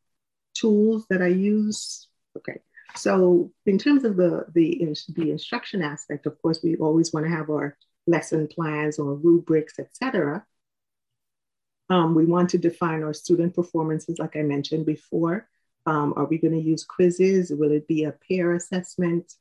tools 0.55 1.05
that 1.09 1.21
I 1.21 1.27
use? 1.27 2.07
Okay. 2.37 2.59
So 2.95 3.51
in 3.65 3.77
terms 3.77 4.03
of 4.03 4.15
the, 4.15 4.45
the, 4.53 4.95
the 5.09 5.31
instruction 5.31 5.83
aspect, 5.83 6.25
of 6.25 6.41
course, 6.41 6.61
we 6.63 6.75
always 6.77 7.13
want 7.13 7.25
to 7.25 7.31
have 7.31 7.49
our 7.49 7.77
lesson 8.07 8.47
plans 8.47 8.97
or 8.97 9.13
rubrics, 9.15 9.77
etc. 9.77 10.45
Um, 11.89 12.15
we 12.15 12.25
want 12.25 12.49
to 12.51 12.57
define 12.57 13.03
our 13.03 13.13
student 13.13 13.53
performances, 13.53 14.17
like 14.17 14.35
I 14.35 14.41
mentioned 14.41 14.85
before. 14.85 15.47
Um, 15.87 16.13
are 16.17 16.25
we 16.25 16.37
going 16.37 16.53
to 16.53 16.59
use 16.59 16.83
quizzes? 16.83 17.51
Will 17.51 17.71
it 17.71 17.87
be 17.87 18.03
a 18.03 18.11
peer 18.11 18.53
assessment? 18.53 19.33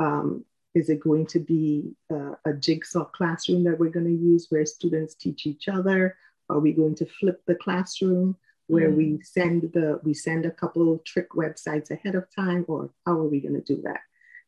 Um, 0.00 0.44
is 0.74 0.88
it 0.88 1.00
going 1.00 1.26
to 1.26 1.38
be 1.38 1.92
a, 2.10 2.32
a 2.44 2.52
jigsaw 2.54 3.04
classroom 3.04 3.62
that 3.64 3.78
we're 3.78 3.90
going 3.90 4.06
to 4.06 4.24
use 4.24 4.48
where 4.48 4.66
students 4.66 5.14
teach 5.14 5.46
each 5.46 5.68
other? 5.68 6.16
Are 6.50 6.58
we 6.58 6.72
going 6.72 6.96
to 6.96 7.06
flip 7.06 7.40
the 7.46 7.54
classroom 7.54 8.36
where 8.66 8.90
mm. 8.90 8.96
we 8.96 9.20
send 9.22 9.70
the 9.72 10.00
we 10.02 10.12
send 10.12 10.44
a 10.44 10.50
couple 10.50 10.98
trick 11.06 11.30
websites 11.30 11.90
ahead 11.90 12.16
of 12.16 12.26
time, 12.34 12.64
or 12.68 12.90
how 13.06 13.12
are 13.12 13.28
we 13.28 13.40
going 13.40 13.54
to 13.54 13.74
do 13.74 13.80
that? 13.82 14.00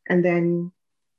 And 0.09 0.25
then 0.25 0.71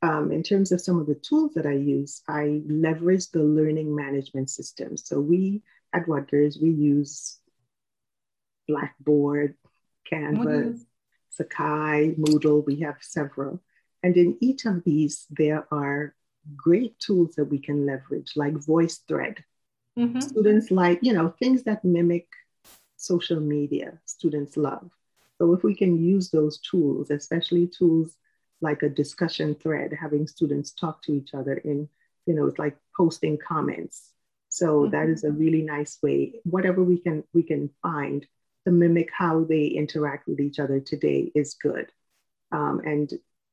um, 0.03 0.31
in 0.33 0.43
terms 0.43 0.71
of 0.71 0.81
some 0.81 0.99
of 1.01 1.07
the 1.07 1.15
tools 1.15 1.55
that 1.55 1.67
I 1.67 1.73
use, 1.73 2.23
I 2.29 2.61
leverage 2.69 3.31
the 3.31 3.43
learning 3.43 3.95
management 3.95 4.51
system. 4.51 4.97
So 4.99 5.19
we 5.19 5.63
at 5.95 6.07
Rutgers, 6.07 6.59
we 6.61 6.71
use 6.71 7.39
Blackboard, 8.69 9.55
Canvas, 10.09 10.85
Sakai, 11.31 12.15
Moodle, 12.19 12.65
we 12.65 12.81
have 12.81 12.97
several. 13.01 13.61
And 14.03 14.17
in 14.17 14.37
each 14.41 14.65
of 14.65 14.85
these, 14.85 15.27
there 15.31 15.67
are 15.73 16.15
great 16.57 16.99
tools 16.99 17.35
that 17.37 17.47
we 17.47 17.59
can 17.59 17.87
leverage, 17.87 18.33
like 18.37 18.55
VoiceThread. 18.55 19.39
Mm-hmm. 19.99 20.21
Students 20.21 20.71
like, 20.71 20.99
you 21.03 21.13
know, 21.13 21.35
things 21.39 21.63
that 21.65 21.85
mimic 21.85 22.29
social 22.97 23.41
media, 23.41 23.99
students 24.05 24.57
love. 24.57 24.91
So 25.39 25.53
if 25.53 25.63
we 25.63 25.75
can 25.75 26.03
use 26.03 26.31
those 26.31 26.59
tools, 26.61 27.11
especially 27.11 27.67
tools 27.67 28.17
like 28.61 28.83
a 28.83 28.89
discussion 28.89 29.55
thread, 29.55 29.93
having 29.99 30.27
students 30.27 30.73
talk 30.73 31.03
to 31.03 31.13
each 31.13 31.35
other 31.35 31.55
in, 31.55 31.89
you 32.27 32.35
know, 32.35 32.47
it's 32.47 32.59
like 32.59 32.77
posting 32.97 33.39
comments. 33.39 34.13
So 34.49 34.83
mm-hmm. 34.83 34.93
that 34.93 35.09
is 35.09 35.25
a 35.25 35.31
really 35.31 35.63
nice 35.63 35.99
way. 36.03 36.41
Whatever 36.45 36.83
we 36.83 36.99
can 36.99 37.25
we 37.35 37.43
can 37.43 37.71
find 37.83 38.27
to 38.67 38.73
mimic 38.73 39.11
how 39.13 39.45
they 39.45 39.67
interact 39.67 40.27
with 40.27 40.41
each 40.41 40.59
other 40.59 40.81
today 40.81 41.31
is 41.35 41.55
good. 41.55 41.91
Um, 42.51 42.81
and 42.85 43.09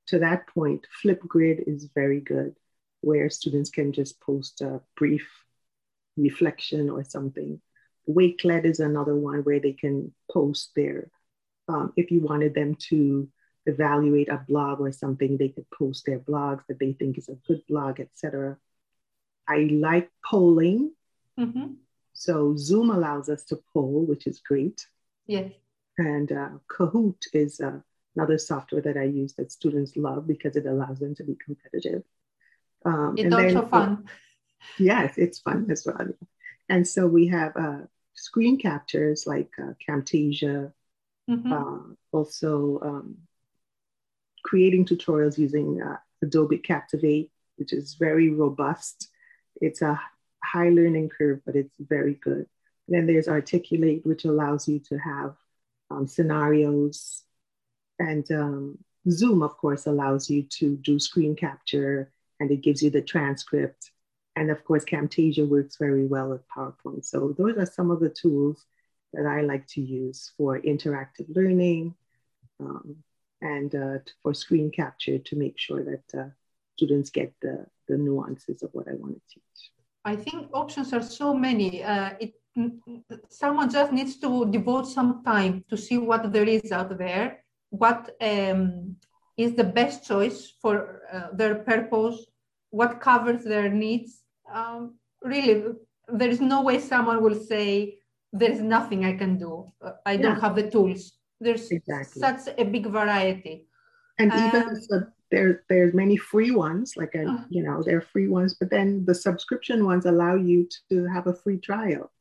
to 0.08 0.19
that 0.19 0.47
point, 0.47 0.88
Flipgrid 1.04 1.67
is 1.67 1.88
very 1.93 2.19
good, 2.19 2.56
where 3.02 3.30
students 3.30 3.69
can 3.69 3.93
just 3.93 4.19
post 4.19 4.62
a 4.62 4.82
brief 4.97 5.28
reflection 6.17 6.89
or 6.89 7.04
something. 7.04 7.62
Wakelet 8.10 8.65
is 8.65 8.80
another 8.80 9.15
one 9.15 9.39
where 9.43 9.60
they 9.60 9.73
can 9.73 10.13
post 10.32 10.71
their, 10.76 11.12
um, 11.67 11.93
if 11.95 12.10
you 12.10 12.19
wanted 12.19 12.56
them 12.56 12.76
to 12.89 13.30
evaluate 13.67 14.30
a 14.30 14.43
blog 14.47 14.82
or 14.82 14.91
something, 14.91 15.38
they 15.38 15.49
could 15.49 15.69
post 15.69 16.08
their 16.08 16.19
blogs 16.19 16.63
that 16.67 16.80
they 16.80 16.93
think 16.93 17.19
is 17.19 17.30
a 17.30 17.38
good 17.47 17.62
blog, 17.69 17.99
etc. 17.99 18.58
I 19.47 19.69
like 19.71 20.10
polling. 20.26 20.91
Mm-hmm. 21.39 21.73
So 22.13 22.56
Zoom 22.58 22.89
allows 22.89 23.30
us 23.30 23.43
to 23.45 23.60
poll, 23.73 24.06
which 24.08 24.26
is 24.26 24.39
great. 24.39 24.88
Yes. 25.27 25.51
And 25.97 26.31
uh, 26.31 26.49
Kahoot 26.67 27.27
is 27.33 27.59
uh, 27.59 27.79
another 28.15 28.38
software 28.38 28.81
that 28.81 28.97
I 28.97 29.03
use 29.03 29.33
that 29.33 29.51
students 29.51 29.95
love 29.95 30.27
because 30.27 30.55
it 30.55 30.65
allows 30.65 30.99
them 30.99 31.15
to 31.15 31.23
be 31.23 31.36
competitive. 31.43 32.03
Um, 32.86 33.15
it's 33.17 33.33
also 33.33 33.62
then, 33.62 33.69
fun. 33.69 34.05
Yes, 34.77 35.17
it's 35.17 35.39
fun 35.39 35.67
as 35.69 35.86
well. 35.86 36.07
And 36.69 36.88
so 36.88 37.07
we 37.07 37.27
have 37.27 37.55
uh, 37.55 37.79
screen 38.13 38.57
captures 38.57 39.27
like 39.27 39.51
uh, 39.59 39.73
Camtasia, 39.86 40.71
mm-hmm. 41.29 41.51
uh, 41.51 41.95
also 42.12 42.79
um, 42.81 43.17
creating 44.43 44.86
tutorials 44.86 45.38
using 45.38 45.81
uh, 45.81 45.97
Adobe 46.21 46.57
Captivate, 46.57 47.31
which 47.57 47.73
is 47.73 47.95
very 47.95 48.29
robust. 48.29 49.09
It's 49.62 49.81
a 49.81 49.99
high 50.43 50.69
learning 50.69 51.09
curve, 51.09 51.41
but 51.45 51.55
it's 51.55 51.75
very 51.79 52.15
good. 52.15 52.47
Then 52.88 53.06
there's 53.06 53.28
Articulate, 53.28 54.06
which 54.06 54.26
allows 54.26 54.67
you 54.67 54.80
to 54.80 54.98
have 54.98 55.36
um, 55.89 56.08
scenarios. 56.08 57.24
And 58.00 58.30
um, 58.32 58.78
Zoom, 59.10 59.41
of 59.41 59.58
course, 59.58 59.86
allows 59.86 60.30
you 60.30 60.43
to 60.43 60.76
do 60.78 61.00
screen 61.00 61.36
capture 61.36 62.12
and 62.39 62.52
it 62.52 62.62
gives 62.62 62.82
you 62.82 62.89
the 62.89 63.02
transcript. 63.02 63.91
And 64.36 64.50
of 64.50 64.63
course, 64.65 64.84
Camtasia 64.84 65.48
works 65.48 65.78
very 65.78 66.06
well 66.06 66.30
with 66.30 66.41
PowerPoint. 66.50 67.06
So 67.06 67.36
those 67.38 67.58
are 67.58 67.65
some 67.65 67.91
of 67.91 68.00
the 68.00 68.10
tools 68.10 68.65
that 69.13 69.26
I 69.26 69.41
like 69.41 69.67
to 69.67 69.82
use 69.82 70.32
for 70.38 70.60
interactive 70.60 71.34
learning. 71.36 71.93
Um, 72.60 73.04
and 73.43 73.76
uh, 73.76 73.98
for 74.24 74.34
screen 74.34 74.72
capture 74.72 75.19
to 75.19 75.36
make 75.36 75.60
sure 75.60 75.84
that 75.84 76.19
uh, 76.19 76.30
students 76.78 77.10
get 77.10 77.34
the, 77.41 77.65
the 77.88 77.98
nuances 77.98 78.63
of 78.63 78.69
what 78.72 78.88
I 78.88 78.93
want 78.93 79.15
to 79.15 79.22
teach. 79.36 79.72
I 80.05 80.15
think 80.15 80.49
options 80.53 80.93
are 80.93 81.01
so 81.01 81.33
many. 81.33 81.83
Uh, 81.83 82.11
it, 82.19 82.33
someone 83.29 83.69
just 83.71 83.91
needs 83.91 84.17
to 84.17 84.45
devote 84.51 84.87
some 84.87 85.23
time 85.23 85.63
to 85.69 85.77
see 85.77 85.97
what 85.97 86.31
there 86.31 86.47
is 86.47 86.71
out 86.71 86.97
there, 86.97 87.43
what 87.69 88.15
um, 88.21 88.95
is 89.37 89.55
the 89.55 89.63
best 89.63 90.05
choice 90.05 90.53
for 90.61 91.01
uh, 91.11 91.27
their 91.33 91.55
purpose, 91.55 92.25
what 92.69 92.99
covers 92.99 93.43
their 93.43 93.69
needs. 93.69 94.21
Um, 94.53 94.95
really, 95.21 95.63
there 96.07 96.29
is 96.29 96.41
no 96.41 96.61
way 96.61 96.79
someone 96.79 97.23
will 97.23 97.39
say, 97.39 97.97
there 98.31 98.51
is 98.51 98.61
nothing 98.61 99.05
I 99.05 99.15
can 99.15 99.37
do. 99.37 99.71
Uh, 99.81 99.91
I 100.05 100.17
don't 100.17 100.41
have 100.41 100.55
the 100.55 100.69
tools 100.69 101.13
there's 101.43 101.69
exactly. 101.71 102.19
such 102.19 102.55
a 102.57 102.63
big 102.63 102.87
variety. 102.87 103.67
And 104.17 104.31
um, 104.31 104.47
even 104.47 105.11
there, 105.34 105.63
there's 105.67 105.96
many 105.96 106.15
free 106.15 106.52
ones, 106.52 106.93
like 106.96 107.15
a, 107.15 107.26
uh, 107.26 107.43
you 107.50 107.63
know, 107.63 107.82
there 107.82 107.98
are 107.98 108.10
free 108.13 108.28
ones, 108.28 108.56
but 108.60 108.69
then 108.69 109.04
the 109.06 109.15
subscription 109.15 109.84
ones 109.84 110.06
allow 110.06 110.36
you 110.36 110.69
to 110.89 111.08
have 111.08 111.26
a 111.26 111.34
free 111.34 111.58
trial. 111.58 112.12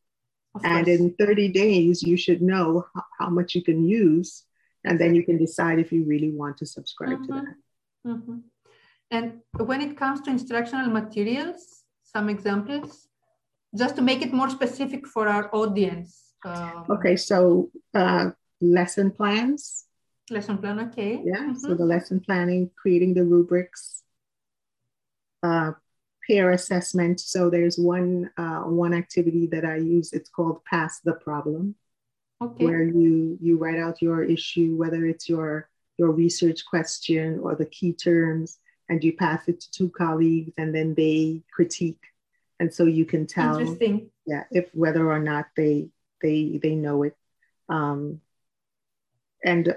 And 0.64 0.88
in 0.88 1.14
30 1.18 1.48
days, 1.48 2.02
you 2.02 2.16
should 2.16 2.40
know 2.42 2.86
how, 2.94 3.04
how, 3.18 3.30
much 3.30 3.54
you 3.54 3.62
can 3.62 3.86
use, 3.86 4.44
and 4.84 4.98
then 5.00 5.14
you 5.14 5.24
can 5.24 5.38
decide 5.38 5.78
if 5.78 5.92
you 5.92 6.04
really 6.04 6.30
want 6.30 6.58
to 6.58 6.66
subscribe 6.66 7.18
mm-hmm. 7.18 7.26
to 7.26 7.32
that. 7.32 7.54
Mm-hmm. 8.06 8.38
And 9.10 9.40
when 9.56 9.80
it 9.80 9.96
comes 9.96 10.20
to 10.22 10.30
instructional 10.30 10.88
materials, 10.88 11.84
some 12.02 12.28
examples, 12.28 13.08
just 13.76 13.96
to 13.96 14.02
make 14.02 14.22
it 14.22 14.32
more 14.32 14.50
specific 14.50 15.06
for 15.06 15.28
our 15.28 15.54
audience. 15.54 16.32
Um, 16.44 16.84
okay, 16.90 17.16
so 17.16 17.70
uh, 17.94 18.30
lesson 18.60 19.10
plans. 19.10 19.84
Lesson 20.30 20.58
plan, 20.58 20.80
okay. 20.80 21.20
Yeah, 21.24 21.38
mm-hmm. 21.38 21.54
so 21.54 21.74
the 21.74 21.84
lesson 21.84 22.20
planning, 22.20 22.70
creating 22.76 23.14
the 23.14 23.24
rubrics, 23.24 24.02
uh, 25.42 25.72
peer 26.26 26.52
assessment. 26.52 27.20
So 27.20 27.50
there's 27.50 27.76
one 27.76 28.30
uh, 28.36 28.60
one 28.60 28.94
activity 28.94 29.46
that 29.48 29.64
I 29.64 29.76
use. 29.76 30.12
It's 30.12 30.30
called 30.30 30.64
Pass 30.64 31.00
the 31.00 31.14
Problem, 31.14 31.74
okay. 32.40 32.64
where 32.64 32.82
you 32.82 33.36
you 33.40 33.56
write 33.58 33.78
out 33.78 34.00
your 34.00 34.22
issue, 34.22 34.76
whether 34.76 35.04
it's 35.06 35.28
your 35.28 35.68
your 35.98 36.12
research 36.12 36.64
question 36.64 37.40
or 37.42 37.54
the 37.54 37.66
key 37.66 37.92
terms, 37.92 38.58
and 38.88 39.02
you 39.02 39.14
pass 39.14 39.48
it 39.48 39.60
to 39.60 39.70
two 39.72 39.90
colleagues, 39.90 40.52
and 40.56 40.74
then 40.74 40.94
they 40.94 41.42
critique, 41.52 42.02
and 42.60 42.72
so 42.72 42.84
you 42.84 43.04
can 43.04 43.26
tell, 43.26 43.58
Interesting. 43.58 44.10
yeah, 44.24 44.44
if 44.52 44.70
whether 44.72 45.10
or 45.10 45.18
not 45.18 45.46
they 45.56 45.88
they 46.22 46.60
they 46.62 46.76
know 46.76 47.02
it. 47.02 47.16
Um, 47.68 48.20
and 49.44 49.76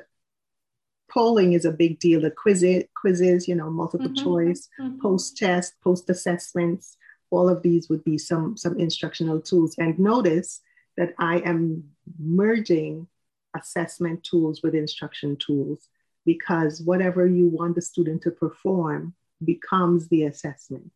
polling 1.09 1.53
is 1.53 1.65
a 1.65 1.71
big 1.71 1.99
deal. 1.99 2.21
The 2.21 2.31
quizzes, 2.31 2.83
quizzes, 2.99 3.47
you 3.47 3.55
know, 3.55 3.69
multiple 3.69 4.07
mm-hmm. 4.07 4.23
choice, 4.23 4.69
mm-hmm. 4.79 4.99
post 5.01 5.37
test, 5.37 5.73
post 5.83 6.09
assessments, 6.09 6.97
all 7.31 7.49
of 7.49 7.61
these 7.61 7.89
would 7.89 8.03
be 8.03 8.17
some 8.17 8.57
some 8.57 8.79
instructional 8.79 9.41
tools. 9.41 9.75
And 9.77 9.97
notice 9.99 10.61
that 10.97 11.13
I 11.19 11.39
am 11.39 11.83
merging 12.19 13.07
assessment 13.55 14.23
tools 14.23 14.61
with 14.63 14.75
instruction 14.75 15.37
tools 15.37 15.87
because 16.25 16.81
whatever 16.81 17.27
you 17.27 17.47
want 17.47 17.75
the 17.75 17.81
student 17.81 18.21
to 18.23 18.31
perform 18.31 19.13
becomes 19.43 20.07
the 20.07 20.23
assessment. 20.23 20.91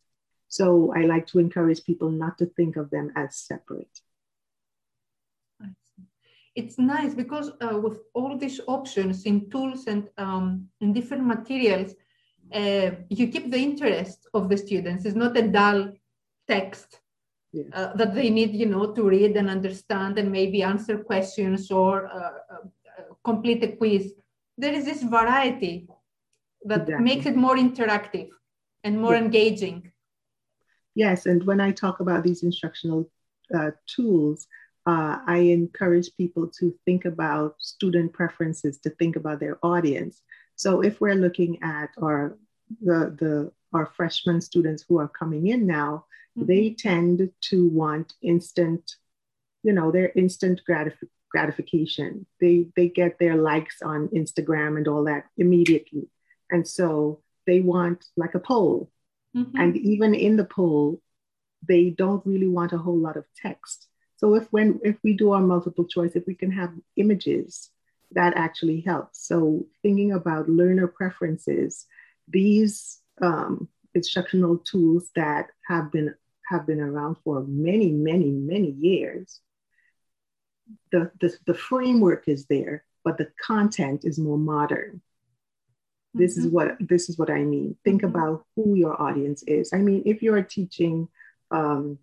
So 0.47 0.93
I 0.95 1.01
like 1.01 1.27
to 1.27 1.39
encourage 1.39 1.83
people 1.83 2.09
not 2.09 2.37
to 2.39 2.47
think 2.47 2.75
of 2.75 2.89
them 2.89 3.11
as 3.15 3.35
separate 3.35 4.01
it's 6.55 6.77
nice 6.77 7.13
because 7.13 7.51
uh, 7.61 7.77
with 7.77 7.99
all 8.13 8.37
these 8.37 8.59
options 8.67 9.25
in 9.25 9.49
tools 9.49 9.87
and 9.87 10.09
um, 10.17 10.67
in 10.81 10.93
different 10.93 11.25
materials, 11.25 11.93
uh, 12.53 12.91
you 13.09 13.27
keep 13.27 13.51
the 13.51 13.57
interest 13.57 14.27
of 14.33 14.49
the 14.49 14.57
students. 14.57 15.05
It's 15.05 15.15
not 15.15 15.37
a 15.37 15.47
dull 15.47 15.91
text 16.47 16.99
yeah. 17.51 17.63
uh, 17.73 17.95
that 17.95 18.15
they 18.15 18.29
need, 18.29 18.53
you 18.53 18.65
know, 18.65 18.91
to 18.93 19.03
read 19.03 19.37
and 19.37 19.49
understand 19.49 20.17
and 20.17 20.31
maybe 20.31 20.63
answer 20.63 20.97
questions 20.97 21.71
or 21.71 22.07
uh, 22.07 22.31
uh, 22.53 23.13
complete 23.23 23.63
a 23.63 23.75
quiz. 23.75 24.13
There 24.57 24.73
is 24.73 24.85
this 24.85 25.03
variety 25.03 25.87
that 26.65 26.81
exactly. 26.81 27.05
makes 27.05 27.25
it 27.25 27.35
more 27.35 27.55
interactive 27.55 28.29
and 28.83 28.99
more 28.99 29.13
yeah. 29.13 29.23
engaging. 29.23 29.91
Yes, 30.95 31.25
and 31.27 31.43
when 31.45 31.61
I 31.61 31.71
talk 31.71 31.99
about 31.99 32.23
these 32.23 32.43
instructional 32.43 33.09
uh, 33.55 33.71
tools, 33.87 34.47
uh, 34.89 35.19
I 35.27 35.37
encourage 35.59 36.09
people 36.17 36.47
to 36.59 36.73
think 36.83 37.05
about 37.05 37.55
student 37.59 38.11
preferences, 38.11 38.79
to 38.79 38.89
think 38.89 39.15
about 39.15 39.39
their 39.39 39.57
audience. 39.61 40.21
So 40.55 40.81
if 40.81 40.99
we're 40.99 41.21
looking 41.25 41.61
at 41.61 41.89
our 42.01 42.37
the, 42.81 42.99
the 43.21 43.51
our 43.71 43.87
freshman 43.97 44.41
students 44.41 44.83
who 44.87 44.97
are 44.97 45.07
coming 45.21 45.45
in 45.47 45.67
now, 45.67 46.05
mm-hmm. 46.35 46.47
they 46.47 46.75
tend 46.87 47.29
to 47.49 47.67
want 47.69 48.13
instant, 48.23 48.83
you 49.61 49.73
know, 49.73 49.91
their 49.91 50.11
instant 50.15 50.61
gratif- 50.67 51.13
gratification. 51.29 52.25
They 52.41 52.55
they 52.75 52.87
get 52.89 53.19
their 53.19 53.35
likes 53.35 53.83
on 53.83 54.07
Instagram 54.21 54.77
and 54.77 54.87
all 54.87 55.03
that 55.03 55.25
immediately, 55.37 56.09
and 56.49 56.67
so 56.67 57.21
they 57.45 57.59
want 57.59 58.05
like 58.17 58.33
a 58.33 58.39
poll. 58.39 58.89
Mm-hmm. 59.37 59.55
And 59.61 59.77
even 59.77 60.15
in 60.15 60.35
the 60.35 60.49
poll, 60.57 60.99
they 61.67 61.91
don't 61.91 62.25
really 62.25 62.47
want 62.47 62.73
a 62.73 62.79
whole 62.79 62.97
lot 62.97 63.17
of 63.17 63.25
text. 63.35 63.88
So 64.19 64.35
if 64.35 64.47
when 64.51 64.81
if 64.83 64.97
we 65.01 65.13
do 65.13 65.31
our 65.31 65.39
multiple 65.41 65.85
choice, 65.85 66.11
if 66.15 66.27
we 66.27 66.35
can 66.35 66.51
have 66.51 66.73
images, 66.97 67.69
that 68.11 68.33
actually 68.35 68.81
helps. 68.81 69.25
So 69.25 69.65
thinking 69.81 70.11
about 70.11 70.49
learner 70.49 70.87
preferences, 70.87 71.85
these 72.27 72.99
um, 73.21 73.69
instructional 73.95 74.57
tools 74.57 75.09
that 75.15 75.47
have 75.69 75.89
been 75.93 76.13
have 76.49 76.67
been 76.67 76.81
around 76.81 77.15
for 77.23 77.45
many, 77.47 77.91
many, 77.91 78.29
many 78.31 78.71
years. 78.71 79.39
The, 80.91 81.11
the, 81.21 81.33
the 81.47 81.53
framework 81.53 82.27
is 82.27 82.45
there, 82.47 82.83
but 83.05 83.17
the 83.17 83.31
content 83.41 84.01
is 84.03 84.19
more 84.19 84.37
modern. 84.37 85.01
This 86.13 86.37
mm-hmm. 86.37 86.47
is 86.47 86.51
what 86.51 86.77
this 86.81 87.07
is 87.07 87.17
what 87.17 87.29
I 87.29 87.43
mean. 87.43 87.77
Think 87.85 88.01
mm-hmm. 88.01 88.15
about 88.15 88.45
who 88.55 88.75
your 88.75 89.01
audience 89.01 89.43
is. 89.43 89.71
I 89.71 89.77
mean, 89.77 90.03
if 90.05 90.21
you're 90.21 90.41
teaching 90.41 91.07
um, 91.51 91.99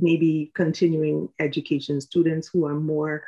maybe 0.00 0.50
continuing 0.54 1.28
education 1.38 2.00
students 2.00 2.48
who 2.48 2.66
are 2.66 2.74
more 2.74 3.24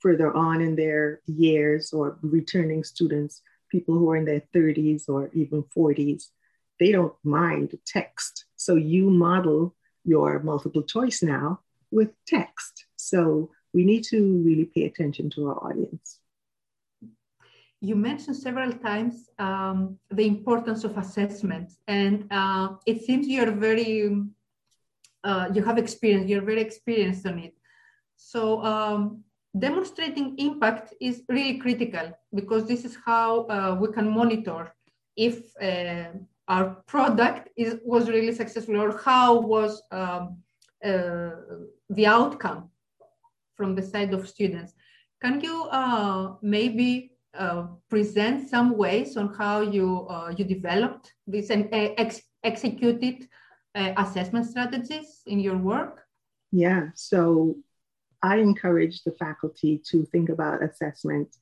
further 0.00 0.34
on 0.34 0.60
in 0.60 0.74
their 0.74 1.20
years 1.26 1.92
or 1.92 2.18
returning 2.22 2.82
students, 2.82 3.42
people 3.70 3.94
who 3.94 4.10
are 4.10 4.16
in 4.16 4.24
their 4.24 4.42
30s 4.54 5.08
or 5.08 5.30
even 5.32 5.62
40s, 5.76 6.28
they 6.80 6.90
don't 6.90 7.14
mind 7.22 7.78
text. 7.86 8.46
So 8.56 8.74
you 8.74 9.10
model 9.10 9.74
your 10.04 10.40
multiple 10.40 10.82
choice 10.82 11.22
now 11.22 11.60
with 11.90 12.10
text. 12.26 12.86
So 12.96 13.50
we 13.72 13.84
need 13.84 14.04
to 14.04 14.42
really 14.42 14.64
pay 14.64 14.84
attention 14.86 15.30
to 15.30 15.48
our 15.48 15.64
audience. 15.64 16.18
You 17.80 17.96
mentioned 17.96 18.36
several 18.36 18.72
times 18.72 19.28
um, 19.38 19.98
the 20.10 20.26
importance 20.26 20.84
of 20.84 20.96
assessment, 20.96 21.72
and 21.88 22.26
uh, 22.30 22.76
it 22.86 23.02
seems 23.02 23.26
you're 23.26 23.50
very, 23.50 24.08
uh, 25.24 25.48
you 25.54 25.62
have 25.62 25.78
experience, 25.78 26.28
you're 26.28 26.42
very 26.42 26.60
experienced 26.60 27.26
on 27.26 27.38
it. 27.38 27.54
So 28.16 28.62
um, 28.64 29.24
demonstrating 29.58 30.36
impact 30.38 30.94
is 31.00 31.22
really 31.28 31.58
critical 31.58 32.12
because 32.34 32.66
this 32.66 32.84
is 32.84 32.96
how 33.04 33.46
uh, 33.46 33.76
we 33.80 33.92
can 33.92 34.10
monitor 34.10 34.74
if 35.16 35.54
uh, 35.60 36.16
our 36.48 36.76
product 36.86 37.50
is, 37.56 37.76
was 37.84 38.08
really 38.08 38.32
successful 38.32 38.80
or 38.80 38.98
how 38.98 39.40
was 39.40 39.82
um, 39.90 40.38
uh, 40.84 41.30
the 41.90 42.06
outcome 42.06 42.70
from 43.56 43.74
the 43.74 43.82
side 43.82 44.12
of 44.14 44.28
students. 44.28 44.72
Can 45.20 45.40
you 45.40 45.64
uh, 45.64 46.34
maybe 46.42 47.12
uh, 47.38 47.66
present 47.88 48.48
some 48.48 48.76
ways 48.76 49.16
on 49.16 49.34
how 49.34 49.60
you, 49.60 50.08
you 50.36 50.44
developed 50.44 51.12
this 51.26 51.50
and 51.50 51.68
ex 51.72 52.22
executed 52.44 53.28
assessment 53.74 54.46
strategies 54.46 55.22
in 55.26 55.40
your 55.40 55.56
work? 55.56 56.04
Yeah, 56.50 56.88
so 56.94 57.56
I 58.22 58.36
encourage 58.36 59.02
the 59.02 59.12
faculty 59.12 59.80
to 59.86 60.04
think 60.04 60.28
about 60.28 60.62
assessment 60.62 61.36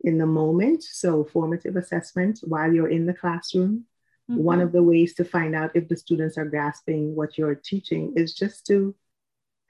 in 0.00 0.18
the 0.18 0.26
moment. 0.26 0.82
So, 0.82 1.24
formative 1.24 1.76
assessment 1.76 2.40
while 2.44 2.72
you're 2.72 2.88
in 2.88 3.06
the 3.06 3.14
classroom. 3.14 3.84
Mm-hmm. 4.30 4.42
One 4.42 4.60
of 4.60 4.72
the 4.72 4.82
ways 4.82 5.14
to 5.14 5.24
find 5.24 5.54
out 5.54 5.72
if 5.74 5.88
the 5.88 5.96
students 5.96 6.38
are 6.38 6.46
grasping 6.46 7.14
what 7.14 7.36
you're 7.36 7.54
teaching 7.54 8.14
is 8.16 8.32
just 8.34 8.66
to 8.66 8.94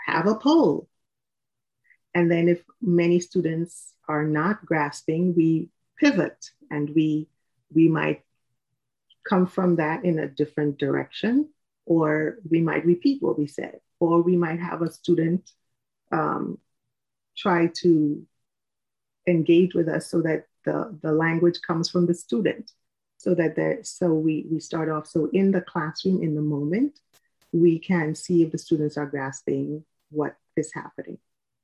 have 0.07 0.27
a 0.27 0.35
poll. 0.35 0.88
And 2.14 2.31
then, 2.31 2.49
if 2.49 2.62
many 2.81 3.21
students 3.21 3.95
are 4.09 4.25
not 4.25 4.64
grasping, 4.67 5.35
we 5.35 5.71
pivot 5.99 6.51
and 6.71 6.90
we 6.95 7.29
we 7.73 7.88
might 7.88 8.23
come 9.29 9.47
from 9.47 9.77
that 9.77 10.05
in 10.05 10.19
a 10.19 10.29
different 10.29 10.79
direction, 10.79 11.49
or 11.87 12.38
we 12.49 12.61
might 12.61 12.85
repeat 12.85 13.23
what 13.23 13.38
we 13.38 13.47
said, 13.47 13.81
or 14.01 14.23
we 14.23 14.37
might 14.37 14.61
have 14.61 14.83
a 14.83 14.92
student 14.92 15.51
um, 16.12 16.59
try 17.37 17.66
to 17.83 18.27
engage 19.27 19.75
with 19.75 19.88
us 19.88 20.11
so 20.11 20.20
that 20.23 20.47
the, 20.64 20.97
the 21.03 21.12
language 21.12 21.61
comes 21.66 21.88
from 21.88 22.07
the 22.07 22.14
student. 22.14 22.73
So 23.18 23.35
that 23.37 23.57
there 23.57 23.79
so 23.83 24.12
we 24.12 24.44
we 24.51 24.61
start 24.61 24.90
off 24.90 25.07
so 25.07 25.31
in 25.33 25.51
the 25.51 25.62
classroom 25.62 26.23
in 26.23 26.35
the 26.35 26.42
moment 26.42 27.01
we 27.53 27.79
can 27.79 28.14
see 28.14 28.42
if 28.42 28.53
the 28.53 28.59
students 28.59 28.99
are 28.99 29.07
grasping 29.07 29.83
what 30.11 30.37
is 30.57 30.75
happening. 30.75 31.16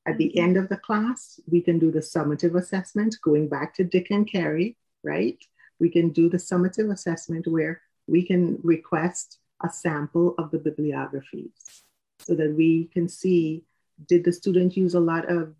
At 0.07 0.17
the 0.17 0.29
mm-hmm. 0.29 0.45
end 0.45 0.57
of 0.57 0.71
the 0.71 0.79
class 0.79 1.39
we 1.47 1.61
can 1.61 1.79
do 1.79 1.91
the 1.91 1.99
summative 1.99 2.57
assessment 2.57 3.17
going 3.23 3.49
back 3.49 3.75
to 3.75 3.85
dick 3.85 4.11
and 4.11 4.27
carey 4.27 4.79
right? 5.03 5.39
We 5.79 5.89
can 5.91 6.11
do 6.11 6.29
the 6.29 6.37
summative 6.37 6.93
assessment 6.93 7.47
where 7.47 7.81
we 8.07 8.27
can 8.27 8.59
request 8.63 9.39
a 9.63 9.71
sample 9.71 10.35
of 10.39 10.51
the 10.51 10.59
bibliographies 10.59 11.85
so 12.19 12.35
that 12.35 12.55
we 12.55 12.85
can 12.93 13.09
see 13.09 13.65
did 14.09 14.25
the 14.25 14.33
student 14.33 14.77
use 14.77 14.95
a 14.95 15.01
lot 15.01 15.31
of 15.31 15.55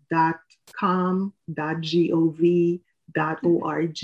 .com, 0.73 1.33
.gov, 1.51 2.81
.org? 3.43 3.97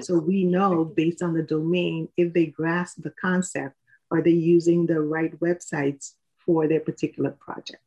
So 0.00 0.18
we 0.18 0.44
know 0.44 0.84
based 0.84 1.22
on 1.22 1.34
the 1.34 1.42
domain 1.42 2.08
if 2.16 2.32
they 2.32 2.46
grasp 2.46 3.02
the 3.02 3.12
concept, 3.20 3.76
are 4.10 4.22
they 4.22 4.30
using 4.30 4.86
the 4.86 5.00
right 5.00 5.38
websites 5.40 6.14
for 6.38 6.66
their 6.66 6.80
particular 6.80 7.30
project? 7.30 7.82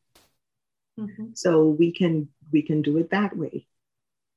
Mm-hmm. 0.99 1.31
So 1.33 1.67
we 1.67 1.91
can 1.91 2.29
we 2.51 2.61
can 2.61 2.81
do 2.81 2.97
it 2.97 3.09
that 3.11 3.35
way. 3.35 3.67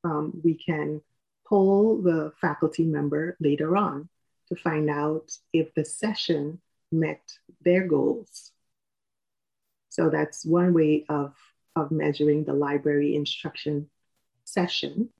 Um, 0.02 0.40
we 0.42 0.54
can 0.54 1.02
poll 1.46 2.00
the 2.00 2.32
faculty 2.40 2.84
member 2.84 3.36
later 3.40 3.76
on 3.76 4.08
to 4.48 4.56
find 4.56 4.88
out 4.88 5.30
if 5.52 5.74
the 5.74 5.84
session 5.84 6.60
met 6.92 7.22
their 7.62 7.86
goals 7.86 8.52
so 9.94 10.10
that's 10.10 10.44
one 10.44 10.74
way 10.74 11.04
of, 11.08 11.36
of 11.76 11.92
measuring 11.92 12.42
the 12.42 12.52
library 12.52 13.14
instruction 13.14 13.88
session. 14.42 15.10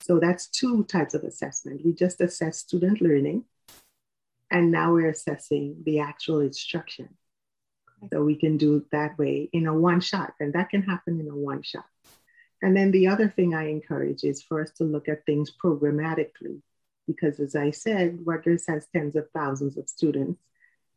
So 0.00 0.18
that's 0.18 0.48
two 0.48 0.82
types 0.82 1.14
of 1.14 1.22
assessment. 1.22 1.82
We 1.84 1.92
just 1.92 2.20
assess 2.20 2.58
student 2.58 3.00
learning, 3.00 3.44
and 4.50 4.72
now 4.72 4.94
we're 4.94 5.10
assessing 5.10 5.76
the 5.84 6.00
actual 6.00 6.40
instruction. 6.40 7.10
So 8.12 8.24
we 8.24 8.34
can 8.34 8.56
do 8.56 8.84
that 8.90 9.16
way 9.16 9.48
in 9.52 9.68
a 9.68 9.74
one 9.74 10.00
shot, 10.00 10.32
and 10.40 10.54
that 10.54 10.70
can 10.70 10.82
happen 10.82 11.20
in 11.20 11.28
a 11.28 11.36
one 11.36 11.62
shot. 11.62 11.86
And 12.60 12.76
then 12.76 12.90
the 12.90 13.06
other 13.06 13.28
thing 13.28 13.54
I 13.54 13.68
encourage 13.68 14.24
is 14.24 14.42
for 14.42 14.60
us 14.60 14.72
to 14.78 14.84
look 14.84 15.08
at 15.08 15.24
things 15.24 15.52
programmatically, 15.52 16.62
because 17.06 17.38
as 17.38 17.54
I 17.54 17.70
said, 17.70 18.26
Rutgers 18.26 18.66
has 18.66 18.88
tens 18.92 19.14
of 19.14 19.30
thousands 19.30 19.76
of 19.76 19.88
students, 19.88 20.40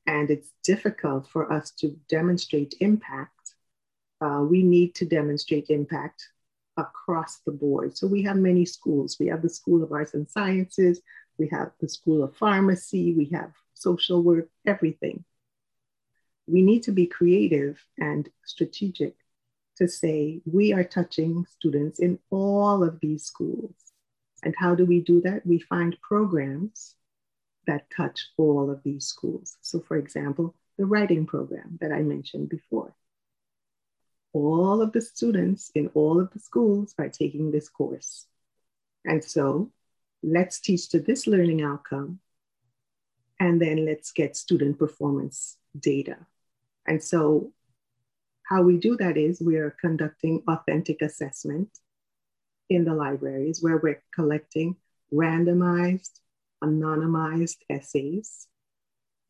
and 0.07 0.29
it's 0.29 0.51
difficult 0.63 1.27
for 1.27 1.51
us 1.51 1.71
to 1.79 1.95
demonstrate 2.09 2.75
impact, 2.79 3.55
uh, 4.21 4.45
we 4.47 4.63
need 4.63 4.95
to 4.95 5.05
demonstrate 5.05 5.69
impact 5.69 6.27
across 6.77 7.39
the 7.45 7.51
board. 7.51 7.97
So 7.97 8.07
we 8.07 8.23
have 8.23 8.37
many 8.37 8.65
schools. 8.65 9.17
We 9.19 9.27
have 9.27 9.41
the 9.41 9.49
School 9.49 9.83
of 9.83 9.91
Arts 9.91 10.13
and 10.13 10.29
Sciences, 10.29 11.01
we 11.37 11.47
have 11.49 11.71
the 11.79 11.89
School 11.89 12.23
of 12.23 12.35
Pharmacy, 12.35 13.13
we 13.13 13.25
have 13.33 13.51
social 13.73 14.21
work, 14.21 14.47
everything. 14.65 15.23
We 16.47 16.61
need 16.61 16.83
to 16.83 16.91
be 16.91 17.07
creative 17.07 17.79
and 17.97 18.29
strategic 18.45 19.15
to 19.77 19.87
say 19.87 20.41
we 20.45 20.73
are 20.73 20.83
touching 20.83 21.45
students 21.49 21.99
in 21.99 22.19
all 22.29 22.83
of 22.83 22.99
these 22.99 23.23
schools. 23.23 23.73
And 24.43 24.53
how 24.57 24.75
do 24.75 24.85
we 24.85 24.99
do 24.99 25.21
that? 25.21 25.45
We 25.45 25.59
find 25.59 25.97
programs 26.01 26.95
that 27.67 27.89
touch 27.95 28.30
all 28.38 28.69
of 28.69 28.84
these 28.84 29.06
schools. 29.06 29.58
So, 29.62 29.80
for 29.80 29.97
example, 29.97 30.56
the 30.78 30.86
writing 30.86 31.26
program 31.26 31.78
that 31.82 31.91
I 31.91 32.02
mentioned 32.02 32.50
before. 32.50 32.95
All 34.34 34.82
of 34.82 34.93
the 34.93 35.02
students 35.02 35.71
in 35.76 35.89
all 35.93 36.19
of 36.19 36.32
the 36.32 36.39
schools 36.39 36.95
are 36.97 37.10
taking 37.10 37.52
this 37.52 37.69
course. 37.69 38.26
And 39.06 39.24
so 39.24 39.71
let's 40.24 40.60
teach 40.60 40.89
to 40.89 41.00
this 41.00 41.28
learning 41.28 41.62
outcome, 41.62 42.19
and 43.39 43.62
then 43.62 43.86
let's 43.86 44.12
get 44.12 44.38
student 44.38 44.80
performance 44.80 45.58
data. 45.78 46.17
And 46.88 47.04
so, 47.04 47.52
how 48.43 48.63
we 48.63 48.78
do 48.78 48.97
that 48.97 49.17
is 49.17 49.41
we 49.41 49.58
are 49.58 49.76
conducting 49.80 50.43
authentic 50.47 51.02
assessment 51.02 51.69
in 52.69 52.86
the 52.86 52.93
libraries 52.93 53.62
where 53.62 53.78
we're 53.78 54.04
collecting 54.13 54.76
randomized 55.13 56.20
anonymized 56.63 57.58
essays. 57.69 58.47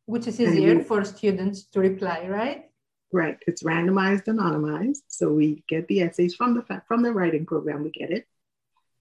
Which 0.05 0.27
is 0.27 0.39
easier 0.39 0.77
we, 0.77 0.83
for 0.83 1.05
students 1.05 1.63
to 1.71 1.79
reply, 1.79 2.27
right? 2.27 2.65
Right. 3.13 3.37
It's 3.47 3.63
randomized, 3.63 4.25
anonymized. 4.25 5.03
So 5.07 5.31
we 5.31 5.63
get 5.67 5.87
the 5.87 6.01
essays 6.01 6.35
from 6.35 6.55
the 6.55 6.81
from 6.87 7.03
the 7.03 7.13
writing 7.13 7.45
program. 7.45 7.83
We 7.83 7.91
get 7.91 8.11
it, 8.11 8.25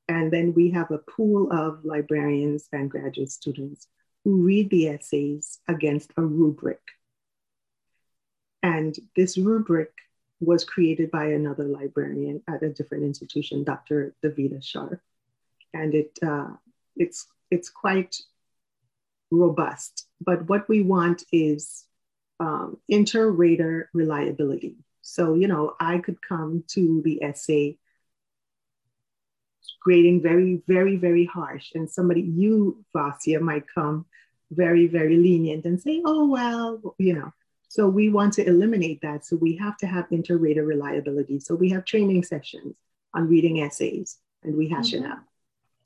and 0.09 0.33
then 0.33 0.55
we 0.55 0.71
have 0.71 0.91
a 0.91 0.99
pool 0.99 1.53
of 1.53 1.85
librarians 1.85 2.69
and 2.73 2.91
graduate 2.91 3.31
students 3.31 3.87
who 4.25 4.43
read 4.43 4.71
the 4.71 4.89
essays 4.89 5.59
against 5.69 6.13
a 6.17 6.23
rubric. 6.23 6.81
And 8.63 8.95
this 9.17 9.39
rubric 9.39 9.93
was 10.41 10.65
created 10.65 11.11
by 11.11 11.27
another 11.27 11.65
librarian 11.65 12.43
at 12.49 12.63
a 12.63 12.71
different 12.71 13.05
institution, 13.05 13.65
Dr. 13.65 14.15
Davida 14.25 14.61
Scharf. 14.61 15.01
And 15.73 15.95
it, 15.95 16.19
uh, 16.23 16.49
it's 16.97 17.27
it's 17.51 17.69
quite 17.69 18.17
robust. 19.31 20.07
But 20.21 20.49
what 20.49 20.69
we 20.69 20.83
want 20.83 21.25
is 21.33 21.85
um, 22.39 22.79
inter-rater 22.89 23.91
reliability. 23.93 24.77
So, 25.03 25.35
you 25.35 25.49
know, 25.49 25.75
I 25.81 25.99
could 25.99 26.21
come 26.23 26.65
to 26.69 27.03
the 27.05 27.23
essay 27.23 27.79
grading 29.83 30.23
very, 30.23 30.63
very, 30.67 30.97
very 30.97 31.25
harsh, 31.25 31.73
and 31.75 31.91
somebody, 31.91 32.21
you, 32.21 32.85
Vasya, 32.95 33.41
might 33.41 33.65
come 33.75 34.05
very, 34.51 34.87
very 34.87 35.17
lenient 35.17 35.65
and 35.65 35.81
say, 35.81 36.03
oh, 36.05 36.29
well, 36.29 36.95
you 36.99 37.15
know. 37.15 37.33
So 37.69 37.89
we 37.89 38.11
want 38.11 38.33
to 38.35 38.47
eliminate 38.47 39.01
that. 39.03 39.25
So 39.25 39.37
we 39.37 39.57
have 39.57 39.77
to 39.79 39.87
have 39.87 40.07
inter-rater 40.11 40.65
reliability. 40.65 41.39
So 41.39 41.55
we 41.55 41.71
have 41.71 41.85
training 41.85 42.25
sessions 42.25 42.75
on 43.15 43.29
reading 43.29 43.63
essays 43.63 44.19
and 44.43 44.57
we 44.57 44.69
hash 44.69 44.91
mm-hmm. 44.91 45.05
it 45.05 45.11
out. 45.13 45.19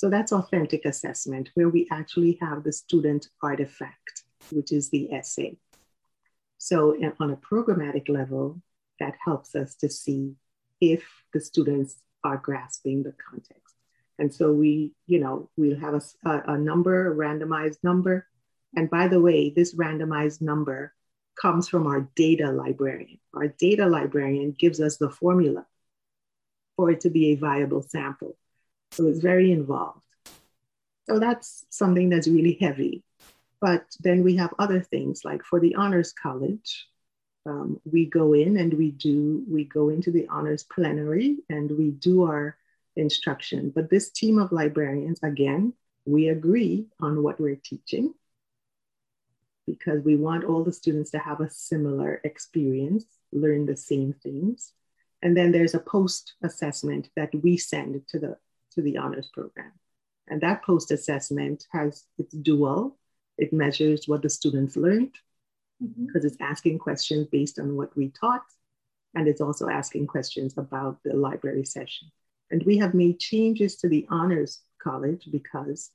So 0.05 0.11
that's 0.11 0.33
authentic 0.33 0.85
assessment, 0.85 1.49
where 1.55 1.71
we 1.71 1.89
actually 1.91 2.37
have 2.43 2.63
the 2.63 2.75
student 2.75 3.29
artifact, 3.43 4.25
which 4.51 4.71
is 4.71 4.91
the 4.91 5.11
essay. 5.11 5.57
So 6.59 6.93
eh, 7.03 7.13
on 7.21 7.31
a 7.31 7.39
programmatic 7.39 8.11
level, 8.11 8.61
that 9.01 9.15
helps 9.25 9.55
us 9.55 9.75
to 9.77 9.89
see 9.89 10.35
if 10.79 11.09
the 11.33 11.41
students 11.41 11.97
are 12.23 12.37
grasping 12.37 13.03
the 13.03 13.15
context. 13.31 13.77
And 14.19 14.35
so 14.35 14.53
we, 14.53 14.93
you 15.07 15.21
know, 15.21 15.49
we'll 15.57 15.81
have 15.81 15.95
a, 15.95 16.29
a, 16.29 16.53
a 16.53 16.59
number, 16.59 17.11
a 17.11 17.17
randomized 17.17 17.83
number. 17.83 18.27
And 18.77 18.91
by 18.91 19.09
the 19.09 19.23
way, 19.23 19.55
this 19.57 19.75
randomized 19.75 20.43
number 20.43 20.93
comes 21.41 21.67
from 21.67 21.87
our 21.87 22.11
data 22.15 22.53
librarian. 22.53 23.21
Our 23.33 23.49
data 23.49 23.87
librarian 23.87 24.55
gives 24.59 24.83
us 24.83 24.99
the 24.99 25.09
formula 25.09 25.65
for 26.77 26.91
it 26.91 27.01
to 27.01 27.09
be 27.09 27.33
a 27.33 27.37
viable 27.37 27.81
sample. 27.81 28.37
So 28.95 29.07
it's 29.09 29.21
very 29.21 29.51
involved. 29.51 30.03
So 31.09 31.19
that's 31.19 31.67
something 31.71 32.09
that's 32.09 32.29
really 32.29 32.57
heavy. 32.61 33.03
But 33.61 33.85
then 34.01 34.23
we 34.23 34.37
have 34.37 34.55
other 34.59 34.81
things 34.81 35.25
like 35.25 35.43
for 35.43 35.59
the 35.59 35.75
Honors 35.75 36.13
College, 36.13 36.87
um, 37.47 37.81
we 37.85 38.07
go 38.07 38.33
in 38.33 38.57
and 38.57 38.73
we 38.73 38.91
do, 38.91 39.45
we 39.49 39.65
go 39.65 39.89
into 39.91 40.11
the 40.11 40.27
honors 40.29 40.63
plenary 40.63 41.39
and 41.51 41.71
we 41.71 41.91
do 41.91 42.23
our 42.23 42.57
instruction. 42.97 43.71
But 43.75 43.91
this 43.91 44.11
team 44.11 44.39
of 44.39 44.53
librarians, 44.53 45.21
again, 45.23 45.75
we 46.07 46.29
agree 46.29 46.87
on 47.01 47.23
what 47.23 47.41
we're 47.41 47.61
teaching 47.63 48.15
because 49.67 50.05
we 50.05 50.17
want 50.17 50.45
all 50.45 50.63
the 50.63 50.73
students 50.73 51.11
to 51.11 51.19
have 51.19 51.41
a 51.41 51.51
similar 51.51 52.21
experience, 52.25 53.05
learn 53.33 53.67
the 53.67 53.77
same 53.77 54.15
things. 54.23 54.73
And 55.23 55.37
then 55.37 55.53
there's 55.53 55.75
a 55.75 55.79
post 55.79 56.35
assessment 56.43 57.09
that 57.17 57.35
we 57.43 57.57
send 57.57 58.07
to 58.09 58.19
the, 58.19 58.37
to 58.75 58.83
the 58.83 58.97
honors 58.97 59.31
program. 59.33 59.73
And 60.29 60.41
that 60.41 60.63
post 60.65 60.91
assessment 60.91 61.67
has, 61.73 62.05
it's 62.19 62.35
dual. 62.35 62.97
It 63.37 63.53
measures 63.53 64.07
what 64.07 64.23
the 64.23 64.31
students 64.31 64.77
learned 64.77 65.15
mm-hmm. 65.83 66.07
because 66.07 66.25
it's 66.25 66.37
asking 66.41 66.79
questions 66.79 67.27
based 67.31 67.59
on 67.59 67.77
what 67.77 67.97
we 67.97 68.11
taught. 68.11 68.45
And 69.15 69.29
it's 69.29 69.41
also 69.41 69.69
asking 69.69 70.07
questions 70.07 70.55
about 70.57 70.99
the 71.05 71.15
library 71.15 71.65
session. 71.65 72.11
And 72.51 72.63
we 72.65 72.79
have 72.79 72.95
made 72.95 73.19
changes 73.21 73.77
to 73.77 73.89
the 73.89 74.07
honors 74.11 74.61
college 74.83 75.29
because 75.31 75.91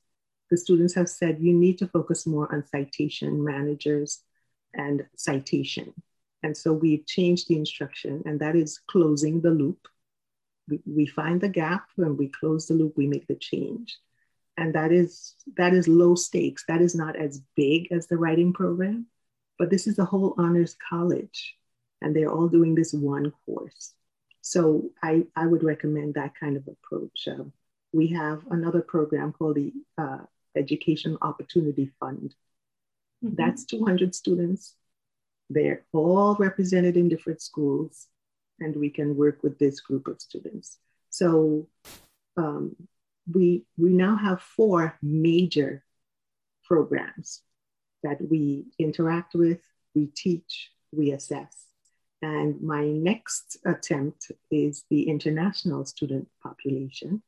the 0.50 0.58
students 0.58 0.96
have 0.96 1.10
said 1.10 1.40
you 1.40 1.54
need 1.54 1.78
to 1.80 1.88
focus 1.88 2.26
more 2.26 2.52
on 2.54 2.66
citation 2.66 3.44
managers 3.44 4.24
and 4.74 5.06
citation. 5.16 5.94
And 6.44 6.56
so 6.56 6.74
we've 6.74 7.06
changed 7.06 7.48
the 7.48 7.58
instruction, 7.58 8.24
and 8.26 8.40
that 8.40 8.56
is 8.56 8.80
closing 8.88 9.42
the 9.42 9.52
loop. 9.52 9.88
We, 10.70 10.80
we 10.86 11.06
find 11.06 11.42
the 11.42 11.50
gap, 11.50 11.88
and 11.98 12.18
we 12.18 12.28
close 12.30 12.68
the 12.68 12.74
loop, 12.74 12.94
we 12.96 13.08
make 13.08 13.28
the 13.28 13.36
change. 13.36 13.98
And 14.58 14.76
that 14.76 14.92
is 14.92 15.36
that 15.56 15.74
is 15.74 15.88
low 15.88 16.16
stakes. 16.16 16.66
That 16.68 16.82
is 16.82 16.94
not 16.94 17.16
as 17.16 17.42
big 17.56 17.92
as 17.92 18.08
the 18.08 18.18
writing 18.18 18.52
program, 18.52 19.08
but 19.58 19.70
this 19.70 19.88
is 19.88 20.00
a 20.00 20.06
whole 20.06 20.36
honors 20.38 20.76
college, 20.90 21.56
and 22.02 22.16
they're 22.16 22.32
all 22.32 22.50
doing 22.50 22.76
this 22.76 22.94
one 22.94 23.32
course. 23.46 23.94
So 24.42 24.90
I, 25.04 25.28
I 25.36 25.46
would 25.46 25.64
recommend 25.64 26.16
that 26.16 26.34
kind 26.40 26.58
of 26.58 26.68
approach. 26.68 27.28
Uh, 27.28 27.46
we 27.94 28.08
have 28.08 28.44
another 28.50 28.82
program 28.82 29.34
called 29.34 29.56
the 29.56 29.74
uh, 29.98 30.20
Education 30.56 31.18
Opportunity 31.22 31.92
Fund. 32.00 32.34
Mm-hmm. 33.24 33.36
That's 33.36 33.66
200 33.66 34.16
students. 34.16 34.76
They're 35.50 35.84
all 35.92 36.36
represented 36.36 36.96
in 36.96 37.10
different 37.10 37.42
schools, 37.42 38.08
and 38.60 38.76
we 38.76 38.90
can 38.90 39.16
work 39.16 39.44
with 39.44 39.58
this 39.60 39.80
group 39.80 40.08
of 40.08 40.22
students. 40.22 40.78
So 41.10 41.68
um, 42.38 42.76
we, 43.32 43.64
we 43.78 43.92
now 43.92 44.16
have 44.16 44.42
four 44.42 44.98
major 45.02 45.84
programs 46.64 47.42
that 48.04 48.18
we 48.22 48.66
interact 48.78 49.34
with, 49.34 49.60
we 49.96 50.08
teach, 50.08 50.72
we 50.92 51.12
assess. 51.12 51.66
And 52.22 52.62
my 52.62 52.86
next 52.86 53.58
attempt 53.66 54.32
is 54.52 54.84
the 54.90 55.08
international 55.10 55.86
student 55.86 56.28
population 56.44 57.22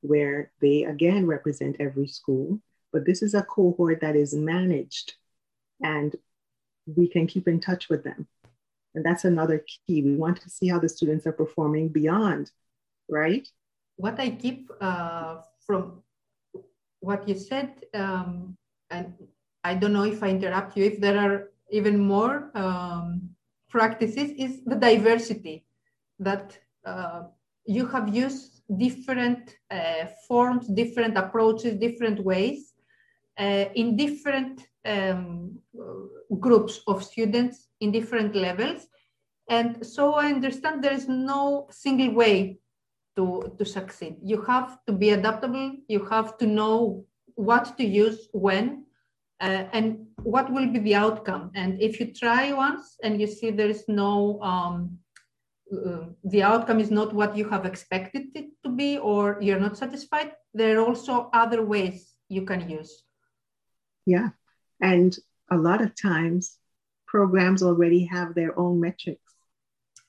where 0.00 0.52
they 0.60 0.84
again 0.84 1.26
represent 1.26 1.76
every 1.80 2.06
school, 2.06 2.60
but 2.92 3.04
this 3.04 3.22
is 3.22 3.34
a 3.34 3.42
cohort 3.42 4.00
that 4.00 4.16
is 4.16 4.34
managed 4.34 5.14
and 5.82 6.14
we 6.86 7.08
can 7.08 7.26
keep 7.26 7.48
in 7.48 7.60
touch 7.60 7.88
with 7.88 8.04
them. 8.04 8.26
And 8.98 9.06
that's 9.06 9.24
another 9.24 9.64
key. 9.86 10.02
We 10.02 10.16
want 10.16 10.40
to 10.40 10.50
see 10.50 10.66
how 10.66 10.80
the 10.80 10.88
students 10.88 11.24
are 11.24 11.32
performing 11.32 11.90
beyond, 11.90 12.50
right? 13.08 13.46
What 13.94 14.18
I 14.18 14.30
keep 14.30 14.68
uh, 14.80 15.36
from 15.64 16.02
what 16.98 17.28
you 17.28 17.36
said, 17.36 17.84
um, 17.94 18.56
and 18.90 19.14
I 19.62 19.74
don't 19.76 19.92
know 19.92 20.02
if 20.02 20.20
I 20.24 20.30
interrupt 20.30 20.76
you, 20.76 20.82
if 20.82 21.00
there 21.00 21.16
are 21.16 21.50
even 21.70 21.96
more 21.96 22.50
um, 22.56 23.30
practices, 23.70 24.32
is 24.32 24.64
the 24.64 24.74
diversity 24.74 25.64
that 26.18 26.58
uh, 26.84 27.22
you 27.66 27.86
have 27.86 28.12
used 28.12 28.62
different 28.78 29.54
uh, 29.70 30.06
forms, 30.26 30.66
different 30.66 31.16
approaches, 31.16 31.78
different 31.78 32.18
ways 32.24 32.72
uh, 33.38 33.66
in 33.76 33.96
different 33.96 34.66
um, 34.84 35.56
groups 36.40 36.80
of 36.88 37.04
students 37.04 37.67
in 37.80 37.92
different 37.92 38.34
levels. 38.34 38.86
And 39.48 39.84
so 39.86 40.14
I 40.14 40.26
understand 40.26 40.82
there 40.82 40.92
is 40.92 41.08
no 41.08 41.68
single 41.70 42.12
way 42.14 42.58
to, 43.16 43.54
to 43.58 43.64
succeed. 43.64 44.16
You 44.22 44.42
have 44.42 44.78
to 44.86 44.92
be 44.92 45.10
adaptable, 45.10 45.76
you 45.88 46.04
have 46.06 46.36
to 46.38 46.46
know 46.46 47.04
what 47.34 47.76
to 47.78 47.84
use 47.84 48.28
when. 48.32 48.84
Uh, 49.40 49.64
and 49.72 50.06
what 50.24 50.52
will 50.52 50.66
be 50.66 50.80
the 50.80 50.96
outcome? 50.96 51.52
And 51.54 51.80
if 51.80 52.00
you 52.00 52.12
try 52.12 52.52
once 52.52 52.96
and 53.04 53.20
you 53.20 53.28
see 53.28 53.52
there 53.52 53.70
is 53.70 53.84
no 53.86 54.42
um, 54.42 54.98
uh, 55.70 56.06
the 56.24 56.42
outcome 56.42 56.80
is 56.80 56.90
not 56.90 57.12
what 57.12 57.36
you 57.36 57.46
have 57.48 57.66
expected 57.66 58.28
it 58.34 58.46
to 58.64 58.70
be 58.70 58.96
or 58.98 59.36
you're 59.40 59.60
not 59.60 59.76
satisfied 59.76 60.32
there 60.54 60.78
are 60.78 60.86
also 60.86 61.28
other 61.34 61.62
ways 61.62 62.14
you 62.28 62.42
can 62.42 62.70
use 62.70 63.04
yeah 64.06 64.30
and 64.80 65.18
a 65.50 65.56
lot 65.56 65.82
of 65.82 65.92
times 66.00 66.57
programs 67.08 67.62
already 67.62 68.04
have 68.04 68.34
their 68.34 68.58
own 68.58 68.80
metrics 68.80 69.34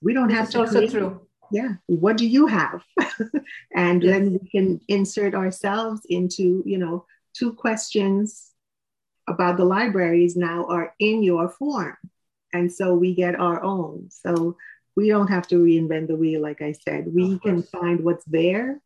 we 0.02 0.14
don't 0.14 0.30
have 0.30 0.50
to 0.50 0.60
also 0.60 0.88
true 0.88 1.22
yeah 1.52 1.74
what 1.88 2.18
do 2.18 2.28
you 2.28 2.46
have 2.46 2.84
and 3.76 4.04
yes. 4.04 4.12
then 4.12 4.34
we 4.34 4.50
can 4.50 4.80
insert 4.88 5.34
ourselves 5.34 6.02
into 6.10 6.62
you 6.66 6.78
know 6.78 7.06
two 7.34 7.54
questions 7.54 8.52
about 9.28 9.58
the 9.58 9.66
libraries 9.66 10.36
now 10.36 10.66
are 10.66 10.94
in 11.00 11.24
your 11.24 11.50
form 11.50 11.98
and 12.54 12.72
so 12.72 12.94
we 12.94 13.16
get 13.16 13.40
our 13.40 13.64
own 13.64 14.08
so 14.10 14.56
we 15.00 15.08
don't 15.08 15.28
have 15.28 15.48
to 15.48 15.56
reinvent 15.56 16.08
the 16.08 16.16
wheel, 16.18 16.42
like 16.42 16.62
I 16.62 16.74
said. 16.74 17.14
We 17.14 17.40
can 17.40 17.64
find 17.64 18.04
what's 18.04 18.26
there 18.26 18.82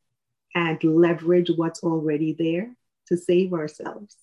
and 0.54 0.84
leverage 0.84 1.50
what's 1.56 1.82
already 1.82 2.36
there 2.38 2.76
to 3.08 3.18
save 3.18 3.52
ourselves. 3.52 4.16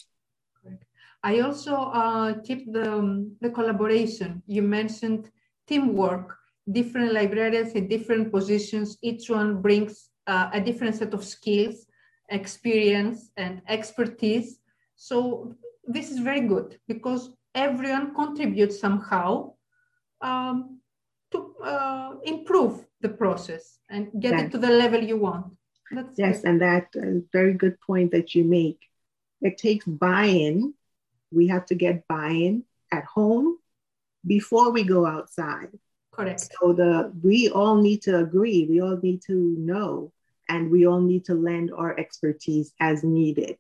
I 1.23 1.41
also 1.41 1.75
uh, 1.75 2.35
keep 2.43 2.73
the, 2.73 2.93
um, 2.93 3.37
the 3.41 3.51
collaboration. 3.51 4.43
You 4.47 4.63
mentioned 4.63 5.31
teamwork, 5.67 6.37
different 6.71 7.13
librarians 7.13 7.73
in 7.73 7.89
different 7.89 8.33
positions. 8.33 8.97
Each 9.03 9.29
one 9.29 9.61
brings 9.61 10.11
uh, 10.27 10.51
a 10.53 10.61
different 10.61 10.97
set 10.97 11.13
of 11.13 11.25
skills, 11.25 11.87
experience, 12.31 13.31
and 13.37 13.61
expertise. 13.69 14.61
So 14.97 15.55
this 15.85 16.11
is 16.11 16.19
very 16.19 16.41
good 16.41 16.79
because 16.89 17.31
everyone 17.55 18.15
contributes 18.15 18.81
somehow. 18.81 19.55
Um, 20.23 20.81
to 21.31 21.55
uh, 21.65 22.15
improve 22.25 22.85
the 23.01 23.09
process 23.09 23.79
and 23.89 24.09
get 24.21 24.33
yes. 24.33 24.43
it 24.43 24.53
to 24.53 24.59
the 24.59 24.71
level 24.71 25.03
you 25.03 25.17
want. 25.17 25.47
That's 25.93 26.19
yes, 26.19 26.41
good. 26.41 26.51
and 26.51 26.61
that 26.61 26.87
uh, 26.97 27.21
very 27.33 27.55
good 27.55 27.81
point 27.81 28.13
that 28.13 28.35
you 28.35 28.45
make. 28.45 28.79
It 29.41 29.59
takes 29.59 29.87
buy-in. 29.87 30.75
We 31.31 31.49
have 31.49 31.67
to 31.67 31.75
get 31.75 32.07
buy-in 32.09 32.65
at 32.91 33.05
home 33.05 33.59
before 34.27 34.71
we 34.71 34.83
go 34.85 35.07
outside. 35.07 35.69
Correct. 36.13 36.51
So 36.61 36.73
the 36.73 37.13
we 37.23 37.49
all 37.49 37.77
need 37.81 38.03
to 38.03 38.19
agree. 38.19 38.67
We 38.69 38.81
all 38.81 38.99
need 39.03 39.23
to 39.23 39.35
know, 39.59 40.13
and 40.49 40.71
we 40.71 40.87
all 40.87 41.01
need 41.01 41.25
to 41.27 41.35
lend 41.35 41.73
our 41.73 41.99
expertise 41.99 42.73
as 42.81 43.05
needed, 43.05 43.57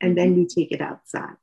and 0.00 0.16
mm-hmm. 0.16 0.16
then 0.16 0.36
we 0.36 0.46
take 0.46 0.72
it 0.72 0.80
outside. 0.80 1.36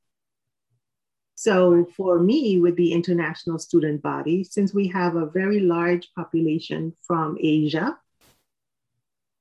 So 1.36 1.88
for 1.95 2.20
me, 2.20 2.59
with 2.59 2.76
the 2.76 2.91
international 2.91 3.59
student 3.59 4.01
body, 4.01 4.43
since 4.43 4.74
we 4.74 4.88
have 4.89 5.15
a 5.15 5.26
very 5.26 5.61
large 5.61 6.09
population 6.13 6.97
from 7.03 7.38
Asia, 7.39 7.97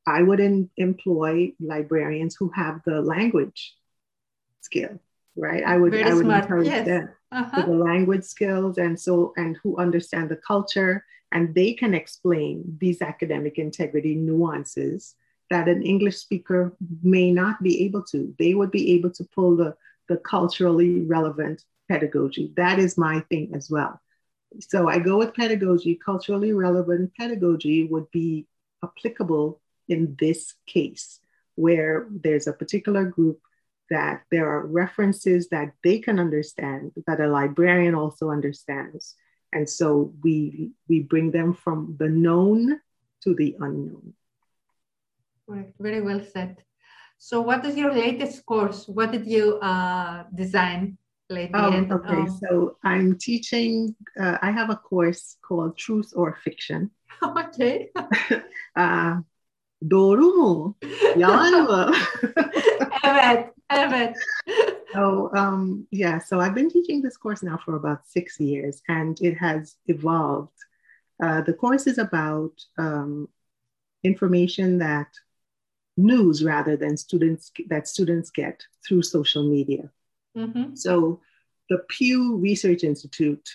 I 0.07 0.22
would 0.22 0.39
in, 0.39 0.70
employ 0.76 1.55
librarians 1.59 2.37
who 2.39 2.51
have 2.55 2.83
the 2.85 3.01
language 3.03 3.74
skill, 4.61 5.01
right? 5.39 5.64
I 5.64 5.76
would, 5.76 5.93
very 5.93 6.05
I 6.05 6.14
would 6.14 6.24
smart. 6.24 6.45
encourage 6.45 6.66
yes. 6.66 6.86
them 6.86 7.09
uh-huh. 7.32 7.62
the 7.62 7.72
language 7.72 8.24
skills 8.24 8.78
and 8.78 8.99
so 8.99 9.32
and 9.36 9.57
who 9.62 9.76
understand 9.76 10.28
the 10.28 10.36
culture 10.36 11.05
and 11.30 11.55
they 11.55 11.72
can 11.74 11.95
explain 11.95 12.64
these 12.80 13.03
academic 13.03 13.59
integrity 13.59 14.14
nuances 14.14 15.14
that 15.51 15.68
an 15.68 15.82
English 15.82 16.16
speaker 16.16 16.76
may 17.03 17.30
not 17.30 17.62
be 17.62 17.84
able 17.84 18.03
to. 18.03 18.34
They 18.39 18.55
would 18.55 18.70
be 18.70 18.93
able 18.93 19.11
to 19.11 19.24
pull 19.34 19.57
the, 19.57 19.74
the 20.09 20.16
culturally 20.18 21.03
relevant 21.03 21.64
pedagogy. 21.91 22.53
That 22.57 22.78
is 22.78 22.99
my 22.99 23.20
thing 23.30 23.53
as 23.55 23.70
well. 23.70 24.01
So 24.61 24.89
I 24.89 24.99
go 24.99 25.18
with 25.18 25.34
pedagogy. 25.34 25.99
Culturally 26.03 26.53
relevant 26.53 27.12
pedagogy 27.18 27.84
would 27.84 28.11
be 28.11 28.47
applicable 28.82 29.61
in 29.89 30.16
this 30.18 30.55
case. 30.66 31.20
where 31.59 32.07
there's 32.11 32.47
a 32.47 32.53
particular 32.53 33.05
group 33.05 33.41
that 33.91 34.22
there 34.30 34.49
are 34.49 34.66
references 34.66 35.49
that 35.49 35.72
they 35.82 35.99
can 35.99 36.18
understand, 36.18 36.93
that 37.07 37.20
a 37.20 37.28
librarian 37.28 37.95
also 37.95 38.30
understands. 38.30 39.14
And 39.53 39.68
so 39.68 40.12
we, 40.22 40.72
we 40.89 41.01
bring 41.01 41.30
them 41.30 41.55
from 41.55 41.97
the 41.99 42.09
known 42.09 42.80
to 43.22 43.34
the 43.34 43.57
unknown. 43.61 44.14
Right. 45.47 45.72
Very 45.78 46.03
well 46.03 46.20
said. 46.20 46.62
So 47.16 47.41
what 47.41 47.64
is 47.64 47.76
your 47.76 47.93
latest 47.93 48.45
course? 48.45 48.86
What 48.86 49.11
did 49.11 49.26
you 49.26 49.59
uh, 49.59 50.24
design 50.34 50.99
lately? 51.30 51.59
Oh, 51.59 51.72
okay. 51.72 52.14
Um, 52.14 52.39
so 52.41 52.76
I'm 52.84 53.18
teaching, 53.18 53.97
uh, 54.20 54.39
I 54.43 54.51
have 54.51 54.70
a 54.70 54.76
course 54.76 55.36
called 55.43 55.76
Truth 55.76 56.12
or 56.14 56.39
Fiction. 56.45 56.91
okay. 57.22 57.91
uh, 58.76 59.16
Doğru 59.91 60.26
mu? 60.26 60.74
Yalan 61.16 61.64
mı? 61.64 61.93
evet, 63.05 63.55
evet. 63.71 64.16
So 64.95 65.31
um, 65.35 65.87
yeah, 65.91 66.19
so 66.19 66.41
I've 66.41 66.55
been 66.55 66.71
teaching 66.71 67.03
this 67.03 67.16
course 67.16 67.43
now 67.43 67.59
for 67.62 67.77
about 67.77 68.09
six 68.09 68.41
years, 68.41 68.83
and 68.89 69.21
it 69.21 69.35
has 69.35 69.77
evolved. 69.87 70.59
Uh, 71.23 71.43
the 71.43 71.53
course 71.53 71.87
is 71.87 71.99
about 71.99 72.53
um, 72.79 73.29
information 74.03 74.79
that 74.79 75.09
news 75.97 76.43
rather 76.43 76.77
than 76.77 76.97
students 76.97 77.53
that 77.69 77.87
students 77.87 78.31
get 78.31 78.62
through 78.87 79.03
social 79.03 79.43
media. 79.49 79.91
Mm-hmm. 80.37 80.75
So 80.75 81.21
the 81.69 81.79
Pew 81.89 82.37
Research 82.37 82.83
Institute 82.83 83.47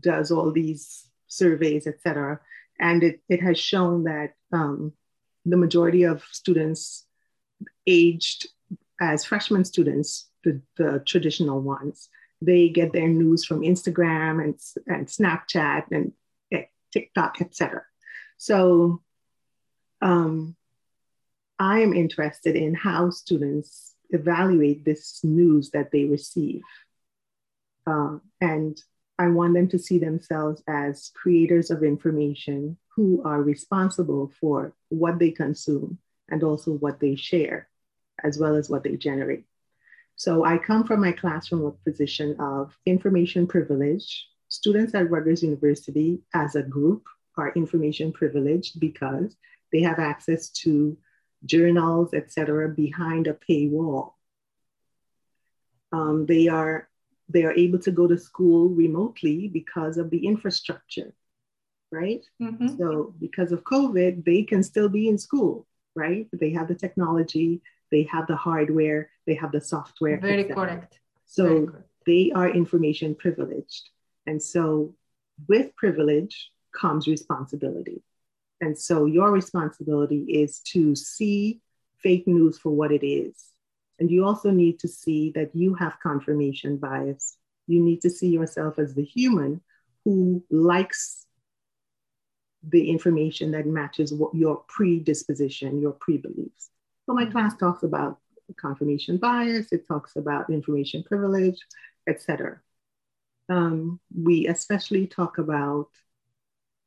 does 0.00 0.30
all 0.30 0.52
these 0.52 1.06
surveys, 1.26 1.86
et 1.86 2.00
cetera, 2.00 2.40
and 2.80 3.02
it, 3.02 3.20
it 3.28 3.42
has 3.42 3.58
shown 3.58 4.04
that 4.04 4.34
um, 4.52 4.92
the 5.44 5.56
majority 5.56 6.04
of 6.04 6.22
students 6.30 7.04
aged 7.86 8.46
as 9.02 9.24
freshman 9.24 9.64
students, 9.64 10.28
the, 10.44 10.62
the 10.76 11.02
traditional 11.04 11.60
ones, 11.60 12.08
they 12.40 12.68
get 12.68 12.92
their 12.92 13.08
news 13.08 13.44
from 13.44 13.60
Instagram 13.60 14.42
and, 14.42 14.60
and 14.86 15.06
Snapchat 15.08 15.84
and 15.90 16.12
eh, 16.52 16.64
TikTok, 16.92 17.40
etc. 17.40 17.82
So 18.36 19.02
um, 20.00 20.56
I 21.58 21.80
am 21.80 21.92
interested 21.92 22.54
in 22.54 22.74
how 22.74 23.10
students 23.10 23.94
evaluate 24.10 24.84
this 24.84 25.20
news 25.24 25.70
that 25.70 25.90
they 25.90 26.04
receive. 26.04 26.62
Uh, 27.86 28.18
and 28.40 28.80
I 29.18 29.28
want 29.28 29.54
them 29.54 29.68
to 29.68 29.78
see 29.78 29.98
themselves 29.98 30.62
as 30.68 31.10
creators 31.14 31.70
of 31.70 31.82
information 31.82 32.78
who 32.94 33.22
are 33.24 33.42
responsible 33.42 34.32
for 34.40 34.74
what 34.90 35.18
they 35.18 35.30
consume 35.30 35.98
and 36.28 36.44
also 36.44 36.72
what 36.72 37.00
they 37.00 37.16
share, 37.16 37.68
as 38.22 38.38
well 38.38 38.56
as 38.56 38.70
what 38.70 38.84
they 38.84 38.96
generate. 38.96 39.44
So 40.16 40.44
I 40.44 40.58
come 40.58 40.84
from 40.84 41.00
my 41.00 41.12
classroom 41.12 41.74
position 41.84 42.36
of 42.38 42.76
information 42.86 43.46
privilege. 43.46 44.28
Students 44.48 44.94
at 44.94 45.10
Rutgers 45.10 45.42
University 45.42 46.20
as 46.34 46.54
a 46.54 46.62
group 46.62 47.04
are 47.36 47.52
information 47.54 48.12
privileged 48.12 48.78
because 48.78 49.36
they 49.72 49.80
have 49.80 49.98
access 49.98 50.50
to 50.50 50.96
journals, 51.44 52.14
etc., 52.14 52.68
behind 52.68 53.26
a 53.26 53.34
paywall. 53.34 54.12
Um, 55.92 56.26
they 56.26 56.48
are 56.48 56.88
they 57.28 57.44
are 57.44 57.52
able 57.52 57.78
to 57.78 57.90
go 57.90 58.06
to 58.06 58.18
school 58.18 58.68
remotely 58.68 59.48
because 59.48 59.96
of 59.96 60.10
the 60.10 60.26
infrastructure, 60.26 61.14
right? 61.90 62.24
Mm-hmm. 62.40 62.76
So 62.76 63.14
because 63.18 63.52
of 63.52 63.64
COVID, 63.64 64.24
they 64.24 64.42
can 64.42 64.62
still 64.62 64.88
be 64.88 65.08
in 65.08 65.16
school, 65.18 65.66
right? 65.94 66.28
They 66.32 66.50
have 66.50 66.68
the 66.68 66.74
technology, 66.74 67.62
they 67.92 68.02
have 68.04 68.26
the 68.26 68.34
hardware, 68.34 69.10
they 69.26 69.34
have 69.34 69.52
the 69.52 69.60
software. 69.60 70.18
Very 70.18 70.44
correct. 70.44 70.98
So 71.26 71.44
Very 71.44 71.66
correct. 71.66 71.88
they 72.06 72.32
are 72.34 72.48
information 72.48 73.14
privileged. 73.14 73.90
And 74.26 74.42
so 74.42 74.96
with 75.48 75.76
privilege 75.76 76.50
comes 76.72 77.06
responsibility. 77.06 78.02
And 78.60 78.76
so 78.76 79.06
your 79.06 79.30
responsibility 79.30 80.22
is 80.22 80.60
to 80.72 80.96
see 80.96 81.60
fake 82.02 82.26
news 82.26 82.58
for 82.58 82.70
what 82.70 82.90
it 82.90 83.06
is. 83.06 83.34
And 84.00 84.10
you 84.10 84.24
also 84.24 84.50
need 84.50 84.80
to 84.80 84.88
see 84.88 85.30
that 85.36 85.54
you 85.54 85.74
have 85.74 86.00
confirmation 86.02 86.78
bias. 86.78 87.36
You 87.66 87.80
need 87.80 88.00
to 88.02 88.10
see 88.10 88.28
yourself 88.28 88.78
as 88.78 88.94
the 88.94 89.04
human 89.04 89.60
who 90.04 90.42
likes 90.50 91.26
the 92.68 92.90
information 92.90 93.52
that 93.52 93.66
matches 93.66 94.12
what 94.12 94.34
your 94.34 94.62
predisposition, 94.68 95.80
your 95.80 95.92
pre-beliefs. 95.92 96.70
So 97.06 97.14
my 97.14 97.26
class 97.26 97.56
talks 97.56 97.82
about 97.82 98.18
confirmation 98.56 99.16
bias, 99.16 99.72
it 99.72 99.86
talks 99.86 100.16
about 100.16 100.50
information 100.50 101.02
privilege, 101.02 101.58
etc. 102.08 102.60
Um, 103.48 104.00
we 104.14 104.46
especially 104.46 105.06
talk 105.06 105.38
about 105.38 105.88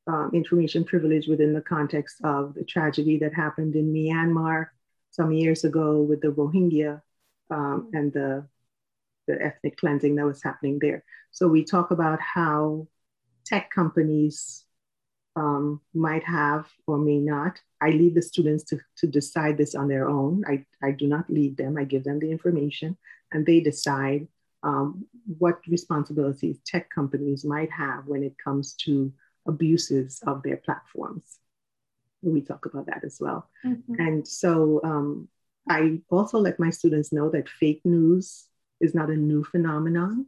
um, 0.07 0.32
information 0.34 0.86
privilege 0.86 1.28
within 1.28 1.53
the 1.53 1.61
context 1.61 2.18
of 2.24 2.53
the 2.53 2.63
tragedy 2.63 3.18
that 3.20 3.34
happened 3.34 3.76
in 3.76 3.91
Myanmar 3.91 4.68
some 5.09 5.32
years 5.32 5.63
ago 5.63 6.01
with 6.01 6.22
the 6.22 6.28
Rohingya 6.28 7.01
um, 7.49 7.89
and 7.93 8.13
the, 8.13 8.47
the 9.28 9.41
ethnic 9.41 9.78
cleansing 9.78 10.16
that 10.16 10.26
was 10.26 10.43
happening 10.43 10.78
there. 10.80 11.03
So 11.32 11.47
we 11.47 11.63
talk 11.63 11.91
about 11.91 12.20
how 12.22 12.88
tech 13.45 13.72
companies 13.72 14.64
um, 15.36 15.81
might 15.93 16.23
have 16.23 16.67
or 16.88 16.97
may 16.97 17.17
not. 17.17 17.59
I 17.81 17.89
leave 17.89 18.15
the 18.15 18.21
students 18.21 18.63
to, 18.65 18.79
to 18.97 19.07
decide 19.07 19.57
this 19.57 19.75
on 19.75 19.88
their 19.88 20.09
own. 20.09 20.43
I, 20.47 20.65
I 20.81 20.91
do 20.91 21.07
not 21.07 21.29
lead 21.29 21.57
them, 21.57 21.77
I 21.77 21.83
give 21.83 22.03
them 22.03 22.19
the 22.19 22.31
information 22.31 22.97
and 23.31 23.45
they 23.45 23.59
decide 23.59 24.27
um, 24.63 25.05
what 25.38 25.59
responsibilities 25.67 26.57
tech 26.65 26.89
companies 26.89 27.45
might 27.45 27.71
have 27.71 28.07
when 28.07 28.23
it 28.23 28.36
comes 28.43 28.73
to 28.86 29.13
abuses 29.47 30.21
of 30.25 30.41
their 30.41 30.57
platforms. 30.57 31.38
We 32.21 32.41
talk 32.41 32.65
about 32.65 32.88
that 32.88 33.03
as 33.03 33.17
well. 33.19 33.49
Mm-hmm. 33.63 33.93
And 33.99 34.27
so 34.27 34.81
um, 34.83 35.27
I 35.69 36.01
also 36.09 36.39
let 36.39 36.59
my 36.59 36.71
students 36.71 37.13
know 37.13 37.29
that 37.29 37.49
fake 37.49 37.81
news 37.86 38.47
is 38.79 38.95
not 38.95 39.09
a 39.09 39.15
new 39.15 39.43
phenomenon. 39.43 40.25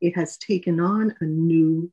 It 0.00 0.14
has 0.14 0.36
taken 0.36 0.78
on 0.78 1.14
a 1.20 1.24
new 1.24 1.90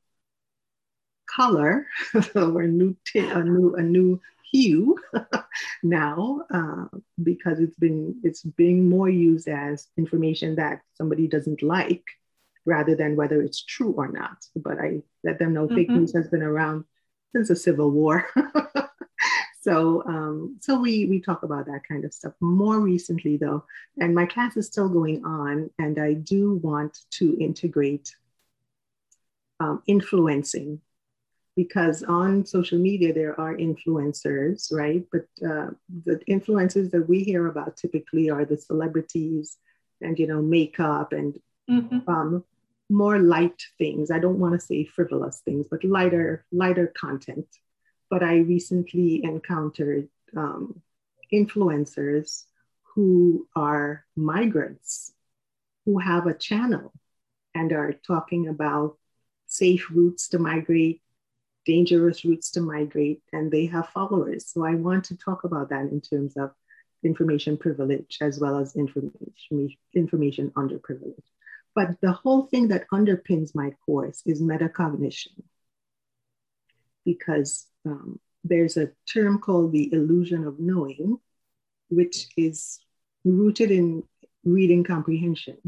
color 1.26 1.86
or 2.34 2.62
a 2.62 2.68
new, 2.68 2.96
t- 3.04 3.18
a 3.18 3.42
new, 3.42 3.74
a 3.74 3.82
new 3.82 4.20
hue 4.52 4.96
now 5.82 6.42
uh, 6.52 6.84
because 7.22 7.58
it's 7.58 7.76
been 7.76 8.20
it's 8.22 8.42
being 8.42 8.88
more 8.88 9.08
used 9.08 9.48
as 9.48 9.88
information 9.96 10.56
that 10.56 10.82
somebody 10.94 11.26
doesn't 11.26 11.62
like 11.62 12.04
rather 12.64 12.94
than 12.94 13.16
whether 13.16 13.42
it's 13.42 13.64
true 13.64 13.92
or 13.92 14.08
not. 14.08 14.44
But 14.54 14.78
I 14.78 15.02
let 15.24 15.38
them 15.38 15.54
know 15.54 15.66
mm-hmm. 15.66 15.74
fake 15.74 15.90
news 15.90 16.14
has 16.14 16.28
been 16.28 16.42
around 16.42 16.84
since 17.34 17.48
the 17.48 17.56
Civil 17.56 17.90
War. 17.90 18.26
so 19.62 20.04
um, 20.06 20.58
so 20.60 20.78
we 20.78 21.06
we 21.06 21.20
talk 21.20 21.42
about 21.42 21.66
that 21.66 21.82
kind 21.88 22.04
of 22.04 22.12
stuff 22.12 22.34
more 22.40 22.78
recently 22.78 23.36
though, 23.38 23.64
and 23.98 24.14
my 24.14 24.26
class 24.26 24.56
is 24.56 24.66
still 24.66 24.88
going 24.88 25.24
on, 25.24 25.70
and 25.78 25.98
I 25.98 26.12
do 26.12 26.54
want 26.62 26.98
to 27.12 27.36
integrate 27.40 28.14
um, 29.60 29.82
influencing 29.86 30.80
because 31.56 32.02
on 32.02 32.46
social 32.46 32.78
media 32.78 33.12
there 33.12 33.38
are 33.38 33.56
influencers, 33.56 34.72
right? 34.72 35.04
But 35.12 35.26
uh, 35.46 35.70
the 36.04 36.20
influencers 36.28 36.90
that 36.92 37.08
we 37.08 37.22
hear 37.22 37.46
about 37.46 37.76
typically 37.76 38.30
are 38.30 38.44
the 38.44 38.56
celebrities 38.56 39.58
and 40.00 40.18
you 40.18 40.26
know 40.26 40.42
makeup 40.42 41.12
and 41.12 41.38
mm-hmm. 41.70 42.10
um, 42.10 42.44
more 42.88 43.18
light 43.18 43.62
things. 43.78 44.10
I 44.10 44.18
don't 44.18 44.38
want 44.38 44.54
to 44.54 44.60
say 44.60 44.84
frivolous 44.84 45.40
things, 45.44 45.66
but 45.70 45.84
lighter, 45.84 46.44
lighter 46.52 46.92
content. 46.98 47.46
But 48.10 48.22
I 48.22 48.38
recently 48.38 49.24
encountered 49.24 50.08
um, 50.36 50.82
influencers 51.32 52.44
who 52.94 53.48
are 53.56 54.04
migrants 54.16 55.12
who 55.84 55.98
have 55.98 56.26
a 56.26 56.34
channel 56.34 56.92
and 57.54 57.72
are 57.72 57.92
talking 58.06 58.48
about 58.48 58.96
safe 59.46 59.88
routes 59.90 60.28
to 60.28 60.38
migrate, 60.38 61.00
dangerous 61.64 62.24
routes 62.24 62.50
to 62.52 62.60
migrate, 62.60 63.22
and 63.32 63.50
they 63.50 63.66
have 63.66 63.88
followers. 63.88 64.46
So 64.46 64.64
I 64.64 64.74
want 64.74 65.04
to 65.04 65.16
talk 65.16 65.44
about 65.44 65.70
that 65.70 65.86
in 65.90 66.00
terms 66.00 66.36
of 66.36 66.52
information 67.04 67.56
privilege 67.56 68.18
as 68.20 68.38
well 68.38 68.58
as 68.58 68.76
information, 68.76 69.76
information 69.94 70.50
underprivilege. 70.50 71.24
But 71.74 72.00
the 72.00 72.12
whole 72.12 72.46
thing 72.46 72.68
that 72.68 72.86
underpins 72.92 73.54
my 73.54 73.72
course 73.86 74.22
is 74.26 74.42
metacognition, 74.42 75.42
because 77.04 77.66
um, 77.86 78.20
there's 78.44 78.76
a 78.76 78.90
term 79.12 79.38
called 79.38 79.72
the 79.72 79.92
illusion 79.92 80.44
of 80.44 80.60
knowing, 80.60 81.18
which 81.88 82.28
is 82.36 82.80
rooted 83.24 83.70
in 83.70 84.02
reading 84.44 84.84
comprehension. 84.84 85.58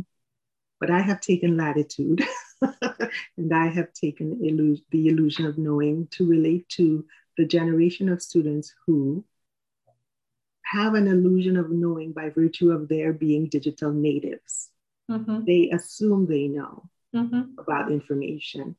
But 0.81 0.91
I 0.91 1.01
have 1.01 1.21
taken 1.21 1.57
latitude 1.57 2.23
and 3.37 3.55
I 3.55 3.67
have 3.69 3.93
taken 3.93 4.39
the 4.91 5.09
illusion 5.09 5.47
of 5.47 5.59
knowing 5.59 6.09
to 6.12 6.27
relate 6.27 6.69
to 6.71 7.05
the 7.37 7.45
generation 7.45 8.09
of 8.09 8.23
students 8.23 8.75
who 8.87 9.25
have 10.65 10.95
an 10.95 11.07
illusion 11.07 11.57
of 11.57 11.71
knowing 11.71 12.12
by 12.12 12.31
virtue 12.31 12.71
of 12.71 12.89
their 12.89 13.12
being 13.12 13.49
digital 13.49 13.93
natives. 13.93 14.71
Mm-hmm. 15.11 15.45
They 15.45 15.71
assume 15.71 16.27
they 16.27 16.49
know 16.49 16.89
mm-hmm. 17.15 17.59
about 17.59 17.93
information 17.93 18.77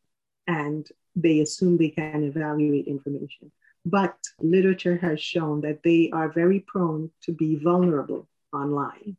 and 0.48 0.88
they 1.16 1.40
assume 1.40 1.78
they 1.78 1.90
can 1.90 2.24
evaluate 2.24 2.88
information. 2.88 3.52
But 3.86 4.18
literature 4.40 4.98
has 4.98 5.22
shown 5.22 5.62
that 5.62 5.84
they 5.84 6.10
are 6.12 6.32
very 6.32 6.60
prone 6.60 7.12
to 7.24 7.32
be 7.32 7.56
vulnerable 7.56 8.28
online, 8.52 9.16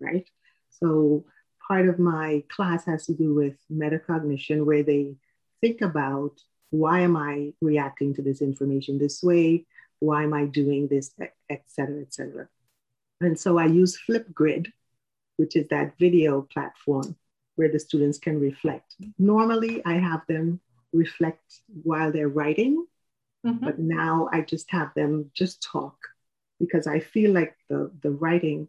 right? 0.00 0.28
So 0.70 1.24
part 1.66 1.88
of 1.88 1.98
my 1.98 2.44
class 2.48 2.84
has 2.86 3.06
to 3.06 3.14
do 3.14 3.34
with 3.34 3.54
metacognition, 3.72 4.64
where 4.64 4.82
they 4.82 5.16
think 5.60 5.80
about 5.80 6.32
why 6.70 7.00
am 7.00 7.16
I 7.16 7.52
reacting 7.60 8.14
to 8.14 8.22
this 8.22 8.42
information 8.42 8.98
this 8.98 9.22
way? 9.22 9.66
Why 10.00 10.24
am 10.24 10.34
I 10.34 10.46
doing 10.46 10.88
this, 10.88 11.12
et 11.48 11.62
cetera, 11.66 12.00
et 12.02 12.12
cetera. 12.12 12.48
And 13.20 13.38
so 13.38 13.58
I 13.58 13.66
use 13.66 13.98
Flipgrid, 14.08 14.66
which 15.36 15.56
is 15.56 15.68
that 15.68 15.94
video 15.98 16.42
platform 16.42 17.16
where 17.56 17.70
the 17.70 17.78
students 17.78 18.18
can 18.18 18.40
reflect. 18.40 18.96
Normally, 19.18 19.82
I 19.84 19.94
have 19.94 20.22
them 20.28 20.60
reflect 20.92 21.60
while 21.82 22.12
they're 22.12 22.28
writing, 22.28 22.84
mm-hmm. 23.46 23.64
but 23.64 23.78
now 23.78 24.28
I 24.32 24.40
just 24.42 24.70
have 24.70 24.92
them 24.94 25.30
just 25.32 25.62
talk 25.62 25.96
because 26.58 26.86
I 26.86 27.00
feel 27.00 27.32
like 27.32 27.56
the, 27.68 27.90
the 28.02 28.10
writing, 28.10 28.68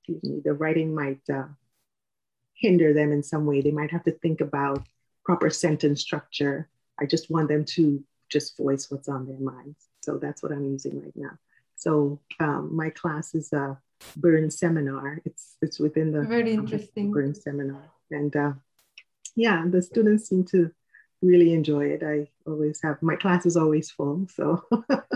excuse 0.00 0.22
me, 0.22 0.42
the 0.44 0.52
writing 0.52 0.94
might 0.94 1.20
uh, 1.32 1.48
hinder 2.56 2.92
them 2.92 3.12
in 3.12 3.22
some 3.22 3.46
way. 3.46 3.60
They 3.60 3.70
might 3.70 3.90
have 3.90 4.04
to 4.04 4.12
think 4.12 4.40
about 4.40 4.86
proper 5.24 5.50
sentence 5.50 6.00
structure. 6.00 6.68
I 7.00 7.06
just 7.06 7.30
want 7.30 7.48
them 7.48 7.64
to 7.76 8.02
just 8.28 8.56
voice 8.56 8.90
what's 8.90 9.08
on 9.08 9.26
their 9.26 9.38
minds. 9.38 9.88
So 10.00 10.18
that's 10.18 10.42
what 10.42 10.52
I'm 10.52 10.70
using 10.70 11.02
right 11.02 11.16
now. 11.16 11.38
So 11.76 12.20
um, 12.40 12.74
my 12.74 12.90
class 12.90 13.34
is 13.34 13.52
a 13.52 13.78
Byrne 14.16 14.50
seminar. 14.50 15.20
It's 15.24 15.56
it's 15.62 15.78
within 15.78 16.12
the 16.12 16.22
very 16.22 16.52
interesting 16.52 17.12
Byrne 17.12 17.34
seminar, 17.34 17.82
and 18.10 18.34
uh, 18.34 18.52
yeah, 19.34 19.64
the 19.68 19.82
students 19.82 20.28
seem 20.28 20.44
to 20.52 20.70
really 21.22 21.52
enjoy 21.52 21.86
it. 21.86 22.02
I 22.02 22.28
always 22.46 22.80
have 22.82 23.02
my 23.02 23.16
class 23.16 23.46
is 23.46 23.56
always 23.56 23.90
full, 23.90 24.26
so 24.28 24.62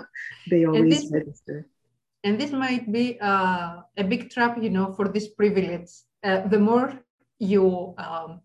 they 0.50 0.64
always 0.64 1.02
this, 1.02 1.12
register. 1.12 1.66
And 2.24 2.38
this 2.38 2.52
might 2.52 2.90
be 2.92 3.18
uh, 3.20 3.80
a 3.96 4.04
big 4.04 4.30
trap, 4.30 4.58
you 4.62 4.70
know, 4.70 4.92
for 4.92 5.08
this 5.08 5.28
privilege. 5.28 5.90
Uh, 6.22 6.46
the 6.48 6.58
more 6.58 6.92
you 7.40 7.94
um, 7.98 8.40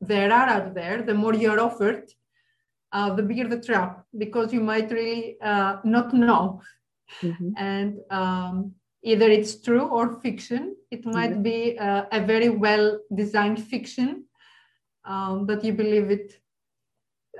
there 0.00 0.32
are 0.32 0.48
out 0.48 0.74
there, 0.74 1.02
the 1.02 1.14
more 1.14 1.34
you're 1.34 1.60
offered, 1.60 2.10
uh, 2.92 3.14
the 3.14 3.22
bigger 3.22 3.48
the 3.48 3.60
trap, 3.60 4.04
because 4.16 4.52
you 4.52 4.60
might 4.60 4.90
really 4.90 5.36
uh, 5.40 5.76
not 5.84 6.12
know. 6.12 6.60
Mm-hmm. 7.22 7.50
And 7.56 8.00
um, 8.10 8.74
either 9.02 9.28
it's 9.30 9.60
true 9.60 9.82
or 9.82 10.20
fiction. 10.20 10.76
It 10.90 11.06
might 11.06 11.30
yeah. 11.30 11.38
be 11.38 11.78
uh, 11.78 12.04
a 12.12 12.20
very 12.26 12.50
well 12.50 13.00
designed 13.14 13.64
fiction, 13.64 14.24
um, 15.04 15.46
but 15.46 15.64
you 15.64 15.72
believe 15.72 16.10
it 16.10 16.38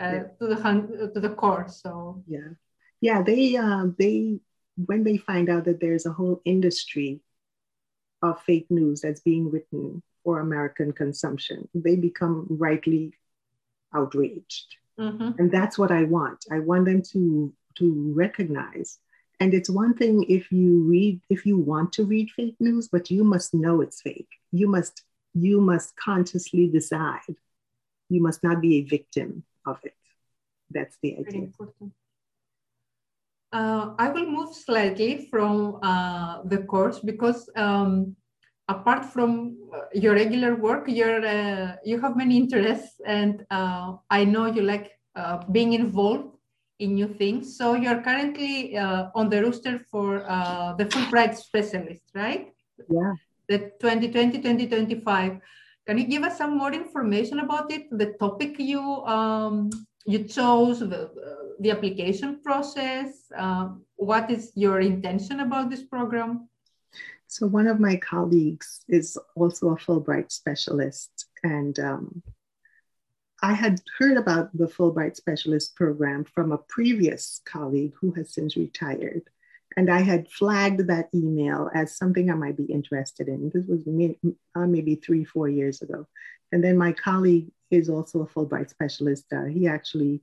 uh, 0.01 0.05
yeah. 0.05 0.23
to 0.41 0.47
the 0.47 1.11
to 1.15 1.21
the 1.21 1.31
core. 1.31 1.67
So 1.69 2.23
yeah, 2.27 2.57
yeah. 3.01 3.23
They 3.23 3.57
uh, 3.57 3.87
they 3.99 4.39
when 4.77 5.05
they 5.05 5.19
find 5.19 5.51
out 5.51 5.65
that 5.65 5.81
there's 5.81 6.07
a 6.07 6.13
whole 6.13 6.41
industry 6.45 7.21
of 8.23 8.41
fake 8.43 8.71
news 8.71 9.01
that's 9.01 9.21
being 9.21 9.51
written 9.51 10.03
for 10.25 10.41
American 10.41 10.93
consumption, 10.93 11.69
they 11.75 11.97
become 11.97 12.47
rightly 12.49 13.13
outraged. 13.95 14.77
Mm-hmm. 14.99 15.31
And 15.39 15.51
that's 15.51 15.79
what 15.79 15.91
I 15.91 16.05
want. 16.05 16.45
I 16.51 16.59
want 16.61 16.85
them 16.85 17.03
to 17.13 17.53
to 17.77 18.13
recognize. 18.15 18.99
And 19.41 19.55
it's 19.55 19.71
one 19.71 19.95
thing 19.95 20.25
if 20.29 20.53
you 20.53 20.83
read, 20.83 21.21
if 21.29 21.47
you 21.47 21.57
want 21.57 21.93
to 21.95 22.05
read 22.05 22.31
fake 22.31 22.57
news, 22.61 22.89
but 22.89 23.11
you 23.11 23.25
must 23.25 23.55
know 23.55 23.81
it's 23.81 24.01
fake. 24.01 24.29
You 24.53 24.69
must 24.69 25.03
you 25.35 25.61
must 25.61 25.97
consciously 25.97 26.69
decide. 26.69 27.37
You 28.09 28.23
must 28.23 28.43
not 28.43 28.61
be 28.61 28.77
a 28.77 28.83
victim 28.83 29.45
of 29.67 29.79
it. 29.83 29.97
That's 30.71 30.97
the 31.03 31.13
idea. 31.13 31.25
Very 31.25 31.45
important. 31.45 31.93
Uh, 33.53 33.95
I 33.99 34.09
will 34.09 34.27
move 34.27 34.55
slightly 34.55 35.29
from 35.31 35.79
uh, 35.83 36.43
the 36.45 36.59
course 36.59 37.01
because 37.01 37.51
um, 37.55 38.17
apart 38.69 39.05
from 39.05 39.57
uh, 39.75 39.81
your 39.93 40.15
regular 40.15 40.55
work, 40.55 40.85
you're 40.87 41.25
uh, 41.25 41.77
you 41.85 42.01
have 42.01 42.17
many 42.17 42.37
interests, 42.37 43.01
and 43.07 43.45
uh, 43.51 43.95
I 44.11 44.25
know 44.25 44.47
you 44.47 44.63
like 44.63 44.93
uh, 45.15 45.39
being 45.51 45.73
involved 45.73 46.37
in 46.79 46.95
new 46.95 47.09
things. 47.09 47.57
So 47.57 47.75
you're 47.75 48.03
currently 48.03 48.77
uh, 48.77 49.09
on 49.15 49.29
the 49.29 49.43
roster 49.43 49.81
for 49.91 50.25
uh, 50.29 50.75
the 50.75 50.87
Fulbright 50.87 51.37
Specialist, 51.37 52.03
right? 52.15 52.53
Yeah. 52.89 53.15
The 53.49 53.73
2020-2025. 53.83 55.41
Can 55.87 55.99
you 55.99 56.05
give 56.05 56.23
us 56.23 56.39
some 56.39 56.57
more 56.57 56.73
information 56.73 57.41
about 57.41 57.73
it? 57.73 57.87
The 57.91 58.15
topic 58.21 58.59
you 58.59 58.81
um, 58.81 59.71
you 60.07 60.25
chose, 60.25 60.81
the, 60.81 61.11
the 61.61 61.71
application 61.71 62.41
process. 62.43 63.31
what 63.97 64.31
is 64.31 64.51
your 64.57 64.81
intention 64.81 65.41
about 65.41 65.71
this 65.71 65.85
program? 65.85 66.49
So, 67.33 67.47
one 67.47 67.67
of 67.67 67.81
my 67.81 67.97
colleagues 67.97 68.85
is 68.89 69.17
also 69.35 69.71
a 69.71 69.77
Fulbright 69.77 70.31
specialist. 70.31 71.29
And 71.43 71.79
um, 71.79 72.23
I 73.43 73.55
had 73.55 73.81
heard 73.99 74.19
about 74.19 74.55
the 74.55 74.67
Fulbright 74.67 75.17
specialist 75.17 75.75
program 75.75 76.25
from 76.25 76.53
a 76.53 76.59
previous 76.59 77.41
colleague 77.47 77.95
who 77.99 78.13
has 78.13 78.35
since 78.35 78.55
retired. 78.55 79.23
And 79.79 79.91
I 79.91 80.03
had 80.03 80.29
flagged 80.29 80.87
that 80.89 81.09
email 81.15 81.71
as 81.75 81.97
something 81.97 82.31
I 82.31 82.35
might 82.35 82.59
be 82.59 82.65
interested 82.65 83.29
in. 83.29 83.51
This 83.55 83.65
was 83.67 83.81
uh, 84.55 84.67
maybe 84.67 84.97
three, 84.97 85.25
four 85.25 85.49
years 85.49 85.81
ago. 85.81 86.07
And 86.53 86.63
then 86.63 86.77
my 86.77 86.93
colleague 86.93 87.51
is 87.71 87.89
also 87.89 88.21
a 88.21 88.27
Fulbright 88.27 88.69
specialist. 88.69 89.25
Uh, 89.33 89.45
he 89.45 89.67
actually 89.67 90.21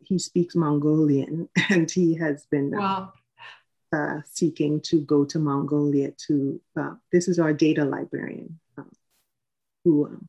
he 0.00 0.18
speaks 0.18 0.56
Mongolian, 0.56 1.48
and 1.70 1.88
he 1.88 2.16
has 2.16 2.46
been 2.50 2.74
uh, 2.74 2.80
wow 2.80 3.12
uh, 3.92 4.20
seeking 4.24 4.80
to 4.80 5.00
go 5.00 5.24
to 5.24 5.38
Mongolia 5.38 6.12
to, 6.28 6.60
uh, 6.78 6.94
this 7.10 7.28
is 7.28 7.38
our 7.38 7.52
data 7.52 7.84
librarian 7.84 8.58
um, 8.78 8.90
who, 9.84 10.06
um, 10.06 10.28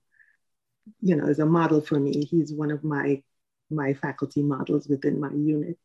you 1.02 1.16
know, 1.16 1.26
is 1.26 1.40
a 1.40 1.46
model 1.46 1.82
for 1.82 2.00
me. 2.00 2.26
He's 2.26 2.54
one 2.54 2.72
of 2.72 2.84
my, 2.84 3.24
my 3.70 3.94
faculty 3.94 4.42
models 4.42 4.88
within 4.88 5.20
my 5.20 5.32
unit. 5.32 5.78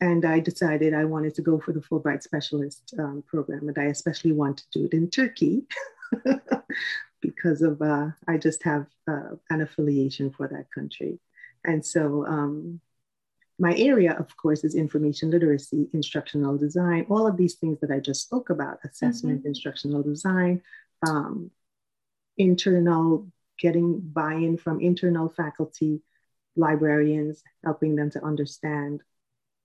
And 0.00 0.24
I 0.24 0.40
decided 0.40 0.92
I 0.92 1.04
wanted 1.04 1.34
to 1.36 1.42
go 1.42 1.58
for 1.58 1.72
the 1.72 1.80
Fulbright 1.80 2.22
Specialist 2.22 2.94
um, 2.98 3.22
program. 3.26 3.68
And 3.68 3.78
I 3.78 3.84
especially 3.84 4.32
want 4.32 4.58
to 4.58 4.64
do 4.72 4.84
it 4.86 4.92
in 4.92 5.08
Turkey 5.08 5.62
because 7.22 7.62
of, 7.62 7.80
uh, 7.80 8.08
I 8.28 8.36
just 8.36 8.62
have 8.64 8.86
uh, 9.08 9.36
an 9.48 9.62
affiliation 9.62 10.30
for 10.30 10.48
that 10.48 10.66
country. 10.74 11.18
And 11.64 11.84
so 11.84 12.26
um, 12.26 12.80
my 13.58 13.74
area, 13.76 14.12
of 14.18 14.36
course, 14.36 14.64
is 14.64 14.74
information 14.74 15.30
literacy, 15.30 15.88
instructional 15.94 16.58
design, 16.58 17.06
all 17.08 17.26
of 17.26 17.36
these 17.36 17.54
things 17.54 17.80
that 17.80 17.90
I 17.90 18.00
just 18.00 18.22
spoke 18.22 18.50
about 18.50 18.78
assessment, 18.84 19.40
mm-hmm. 19.40 19.48
instructional 19.48 20.02
design, 20.02 20.62
um, 21.06 21.50
internal, 22.36 23.28
getting 23.58 24.00
buy 24.00 24.34
in 24.34 24.58
from 24.58 24.80
internal 24.80 25.30
faculty, 25.30 26.02
librarians, 26.54 27.42
helping 27.64 27.96
them 27.96 28.10
to 28.10 28.22
understand 28.22 29.02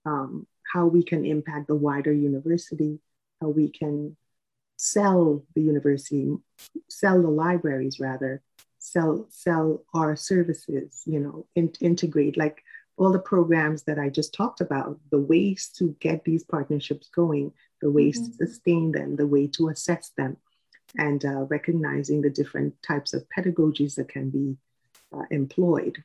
um, 0.06 0.46
how 0.72 0.86
we 0.86 1.02
can 1.02 1.26
impact 1.26 1.66
the 1.66 1.74
wider 1.74 2.12
university, 2.12 2.98
how 3.40 3.48
we 3.48 3.68
can 3.68 4.16
sell 4.76 5.44
the 5.54 5.60
university, 5.60 6.34
sell 6.88 7.20
the 7.20 7.28
libraries 7.28 8.00
rather, 8.00 8.42
sell 8.78 9.26
sell 9.30 9.84
our 9.94 10.16
services, 10.16 11.02
you 11.06 11.20
know, 11.20 11.46
in, 11.54 11.70
integrate 11.80 12.36
like 12.36 12.62
all 12.96 13.12
the 13.12 13.18
programs 13.18 13.84
that 13.84 13.98
I 13.98 14.08
just 14.08 14.34
talked 14.34 14.60
about, 14.60 14.98
the 15.10 15.18
ways 15.18 15.70
to 15.78 15.96
get 16.00 16.24
these 16.24 16.44
partnerships 16.44 17.08
going, 17.08 17.52
the 17.80 17.90
ways 17.90 18.20
mm-hmm. 18.20 18.30
to 18.30 18.46
sustain 18.46 18.92
them, 18.92 19.16
the 19.16 19.26
way 19.26 19.46
to 19.48 19.68
assess 19.68 20.12
them, 20.16 20.36
and 20.96 21.24
uh, 21.24 21.44
recognizing 21.44 22.20
the 22.20 22.30
different 22.30 22.74
types 22.82 23.14
of 23.14 23.26
pedagogies 23.36 23.94
that 23.96 24.08
can 24.08 24.30
be 24.30 24.56
uh, 25.12 25.24
employed 25.30 26.04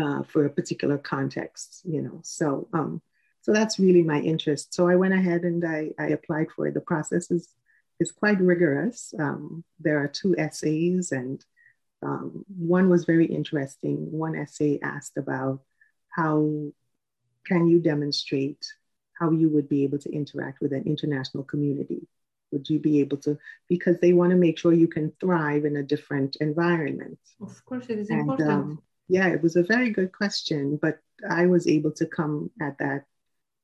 uh, 0.00 0.22
for 0.24 0.44
a 0.44 0.50
particular 0.50 0.98
context, 0.98 1.82
you 1.84 2.02
know. 2.02 2.20
So, 2.22 2.68
um, 2.72 3.00
so 3.40 3.52
that's 3.52 3.78
really 3.78 4.02
my 4.02 4.20
interest. 4.20 4.74
So 4.74 4.88
I 4.88 4.96
went 4.96 5.14
ahead 5.14 5.42
and 5.42 5.64
I, 5.64 5.92
I 5.98 6.08
applied 6.08 6.50
for 6.50 6.66
it. 6.66 6.74
The 6.74 6.80
process 6.80 7.30
is, 7.30 7.48
is 8.00 8.12
quite 8.12 8.40
rigorous. 8.40 9.14
Um, 9.18 9.64
there 9.80 9.98
are 9.98 10.08
two 10.08 10.34
essays 10.36 11.12
and 11.12 11.44
um, 12.02 12.44
one 12.48 12.90
was 12.90 13.04
very 13.04 13.26
interesting. 13.26 14.10
One 14.10 14.36
essay 14.36 14.78
asked 14.82 15.16
about 15.16 15.60
how 16.16 16.72
can 17.46 17.68
you 17.68 17.78
demonstrate 17.78 18.64
how 19.18 19.30
you 19.30 19.48
would 19.50 19.68
be 19.68 19.84
able 19.84 19.98
to 19.98 20.10
interact 20.10 20.60
with 20.60 20.72
an 20.72 20.84
international 20.86 21.44
community? 21.44 22.08
Would 22.52 22.70
you 22.70 22.78
be 22.78 23.00
able 23.00 23.18
to, 23.18 23.38
because 23.68 23.98
they 23.98 24.12
want 24.12 24.30
to 24.30 24.36
make 24.36 24.58
sure 24.58 24.72
you 24.72 24.88
can 24.88 25.12
thrive 25.20 25.64
in 25.64 25.76
a 25.76 25.82
different 25.82 26.36
environment. 26.36 27.18
Of 27.40 27.64
course, 27.64 27.86
it 27.88 27.98
is 27.98 28.08
and, 28.08 28.20
important. 28.20 28.50
Um, 28.50 28.82
yeah, 29.08 29.28
it 29.28 29.42
was 29.42 29.56
a 29.56 29.62
very 29.62 29.90
good 29.90 30.12
question, 30.12 30.78
but 30.80 30.98
I 31.28 31.46
was 31.46 31.66
able 31.66 31.92
to 31.92 32.06
come 32.06 32.50
at 32.60 32.78
that 32.78 33.04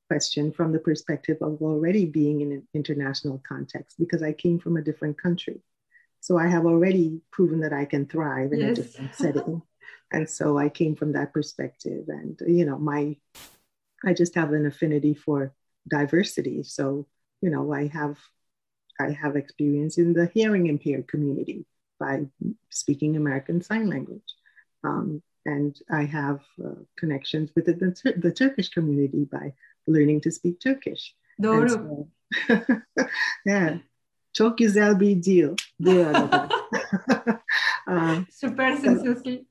question 0.09 0.51
from 0.51 0.71
the 0.71 0.79
perspective 0.79 1.37
of 1.41 1.61
already 1.61 2.05
being 2.05 2.41
in 2.41 2.51
an 2.51 2.67
international 2.73 3.41
context 3.47 3.97
because 3.97 4.21
I 4.21 4.33
came 4.33 4.59
from 4.59 4.77
a 4.77 4.81
different 4.81 5.21
country. 5.21 5.61
So 6.19 6.37
I 6.37 6.47
have 6.47 6.65
already 6.65 7.21
proven 7.31 7.61
that 7.61 7.73
I 7.73 7.85
can 7.85 8.05
thrive 8.05 8.53
in 8.53 8.59
yes. 8.59 8.71
a 8.71 8.81
different 8.81 9.15
setting. 9.15 9.61
and 10.13 10.29
so 10.29 10.57
I 10.59 10.69
came 10.69 10.95
from 10.95 11.13
that 11.13 11.33
perspective. 11.33 12.05
And, 12.07 12.39
you 12.45 12.65
know, 12.65 12.77
my, 12.77 13.17
I 14.05 14.13
just 14.13 14.35
have 14.35 14.53
an 14.53 14.67
affinity 14.67 15.15
for 15.15 15.53
diversity. 15.87 16.61
So, 16.63 17.07
you 17.41 17.49
know, 17.49 17.73
I 17.73 17.87
have, 17.87 18.17
I 18.99 19.09
have 19.09 19.35
experience 19.35 19.97
in 19.97 20.13
the 20.13 20.29
hearing 20.33 20.67
impaired 20.67 21.07
community 21.07 21.65
by 21.99 22.27
speaking 22.69 23.17
American 23.17 23.61
Sign 23.61 23.89
Language. 23.89 24.21
Um, 24.83 25.23
and 25.45 25.75
I 25.91 26.03
have 26.03 26.41
uh, 26.63 26.75
connections 26.95 27.49
with 27.55 27.65
the, 27.65 27.73
the, 27.73 28.13
the, 28.17 28.31
Turkish 28.31 28.69
community 28.69 29.25
by 29.29 29.53
learning 29.87 30.21
to 30.21 30.31
speak 30.31 30.59
Turkish. 30.59 31.15
Doğru. 31.41 31.69
So, 31.69 32.07
yeah, 33.45 33.79
çok 34.33 34.57
güzel 34.57 34.99
bir 34.99 35.23
deal 35.23 35.55
um, 37.87 38.25
Süpersin 38.31 38.95
so, 38.95 39.43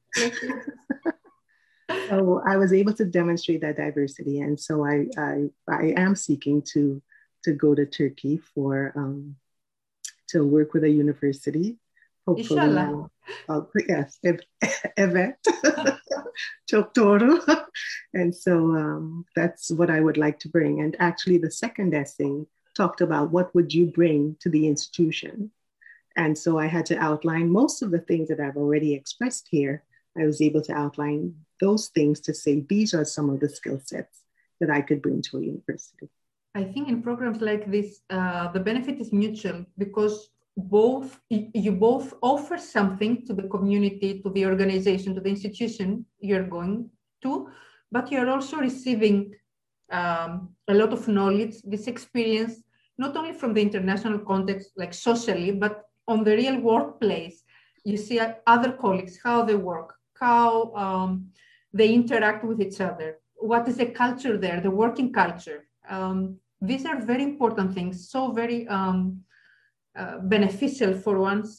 so 2.08 2.42
I 2.46 2.56
was 2.56 2.72
able 2.72 2.92
to 2.94 3.04
demonstrate 3.04 3.60
that 3.62 3.76
diversity, 3.76 4.40
and 4.40 4.58
so 4.58 4.84
I 4.84 5.06
I, 5.18 5.50
I 5.68 5.94
am 5.96 6.14
seeking 6.14 6.62
to 6.72 7.02
to 7.44 7.52
go 7.52 7.74
to 7.74 7.86
Turkey 7.86 8.38
for 8.54 8.92
um, 8.96 9.36
to 10.28 10.44
work 10.44 10.74
with 10.74 10.84
a 10.84 10.90
university. 10.90 11.78
Hopefully, 12.26 12.60
Inshallah. 12.60 13.10
Uh, 13.48 13.60
yes, 13.88 14.18
doğru. 16.94 17.40
and 18.14 18.34
so 18.34 18.76
um, 18.76 19.24
that's 19.36 19.70
what 19.70 19.90
I 19.90 20.00
would 20.00 20.16
like 20.16 20.38
to 20.40 20.48
bring. 20.48 20.80
And 20.80 20.96
actually, 20.98 21.38
the 21.38 21.50
second 21.50 21.94
essay 21.94 22.46
talked 22.76 23.00
about 23.00 23.30
what 23.30 23.54
would 23.54 23.72
you 23.72 23.86
bring 23.86 24.36
to 24.40 24.48
the 24.48 24.66
institution. 24.66 25.50
And 26.16 26.36
so 26.36 26.58
I 26.58 26.66
had 26.66 26.86
to 26.86 26.98
outline 26.98 27.50
most 27.50 27.82
of 27.82 27.90
the 27.90 28.00
things 28.00 28.28
that 28.28 28.40
I've 28.40 28.56
already 28.56 28.94
expressed 28.94 29.48
here. 29.50 29.84
I 30.16 30.26
was 30.26 30.40
able 30.40 30.62
to 30.62 30.74
outline 30.74 31.34
those 31.60 31.88
things 31.88 32.20
to 32.20 32.34
say 32.34 32.60
these 32.60 32.92
are 32.94 33.04
some 33.04 33.30
of 33.30 33.40
the 33.40 33.48
skill 33.48 33.80
sets 33.84 34.20
that 34.60 34.70
I 34.70 34.80
could 34.82 35.02
bring 35.02 35.22
to 35.22 35.38
a 35.38 35.42
university. 35.42 36.08
I 36.54 36.64
think 36.64 36.88
in 36.88 37.02
programs 37.02 37.40
like 37.40 37.70
this, 37.70 38.00
uh, 38.10 38.52
the 38.52 38.60
benefit 38.60 39.00
is 39.00 39.12
mutual 39.12 39.64
because 39.78 40.28
both 40.56 41.18
you 41.30 41.72
both 41.72 42.12
offer 42.20 42.58
something 42.58 43.24
to 43.26 43.32
the 43.32 43.44
community, 43.44 44.20
to 44.20 44.28
the 44.30 44.44
organization, 44.44 45.14
to 45.14 45.20
the 45.20 45.30
institution 45.30 46.04
you're 46.20 46.46
going 46.46 46.90
to, 47.22 47.48
but 47.90 48.12
you're 48.12 48.28
also 48.28 48.58
receiving 48.58 49.34
um, 49.90 50.50
a 50.68 50.74
lot 50.74 50.92
of 50.92 51.08
knowledge, 51.08 51.56
this 51.64 51.86
experience, 51.86 52.62
not 52.98 53.16
only 53.16 53.32
from 53.32 53.54
the 53.54 53.62
international 53.62 54.18
context, 54.18 54.72
like 54.76 54.92
socially, 54.92 55.52
but 55.52 55.84
on 56.06 56.22
the 56.22 56.36
real 56.36 56.58
workplace. 56.60 57.42
You 57.84 57.96
see 57.96 58.20
other 58.46 58.72
colleagues, 58.72 59.18
how 59.24 59.42
they 59.44 59.56
work, 59.56 59.94
how 60.22 60.72
um, 60.84 61.10
they 61.78 61.92
interact 61.92 62.44
with 62.44 62.60
each 62.66 62.80
other, 62.80 63.18
what 63.50 63.66
is 63.70 63.76
the 63.82 63.86
culture 63.86 64.36
there, 64.38 64.60
the 64.60 64.70
working 64.84 65.12
culture. 65.12 65.60
Um, 65.88 66.38
these 66.60 66.84
are 66.86 66.98
very 67.12 67.24
important 67.32 67.74
things, 67.74 68.08
so 68.12 68.30
very 68.30 68.68
um, 68.68 68.98
uh, 70.00 70.18
beneficial 70.34 70.92
for 70.94 71.18
one's 71.18 71.52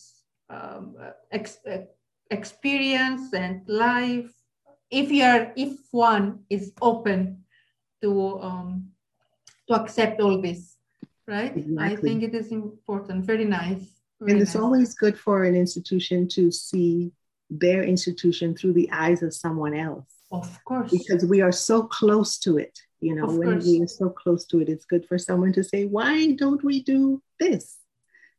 um, 0.50 0.96
ex- 1.32 1.66
uh, 1.70 1.84
experience 2.32 3.34
and 3.34 3.62
life. 3.68 4.32
If 4.90 5.12
you 5.12 5.24
are, 5.24 5.52
if 5.66 5.74
one 5.92 6.28
is 6.50 6.72
open 6.82 7.44
to 8.02 8.10
um, 8.48 8.68
to 9.68 9.74
accept 9.82 10.22
all 10.22 10.42
this, 10.42 10.78
right? 11.28 11.54
Exactly. 11.58 11.86
I 11.90 11.96
think 11.96 12.24
it 12.24 12.34
is 12.42 12.52
important. 12.52 13.26
Very 13.26 13.46
nice. 13.46 13.86
Very 14.20 14.32
and 14.32 14.42
it's 14.42 14.56
nice. 14.56 14.64
always 14.64 14.94
good 14.94 15.18
for 15.26 15.44
an 15.44 15.56
institution 15.56 16.28
to 16.30 16.52
see 16.52 17.12
their 17.50 17.84
institution 17.84 18.56
through 18.56 18.74
the 18.74 18.90
eyes 18.92 19.22
of 19.22 19.34
someone 19.34 19.74
else. 19.74 20.06
Of 20.32 20.60
course. 20.66 20.92
Because 20.92 21.26
we 21.26 21.42
are 21.42 21.52
so 21.52 21.84
close 21.84 22.40
to 22.40 22.58
it. 22.58 22.78
You 23.02 23.16
know, 23.16 23.26
of 23.26 23.36
when 23.36 23.52
course. 23.52 23.66
we 23.66 23.82
are 23.82 23.88
so 23.88 24.10
close 24.10 24.46
to 24.46 24.62
it, 24.62 24.70
it's 24.70 24.86
good 24.86 25.06
for 25.06 25.18
someone 25.18 25.54
to 25.54 25.64
say, 25.64 25.86
why 25.86 26.32
don't 26.32 26.64
we 26.64 26.82
do 26.82 27.22
this? 27.40 27.78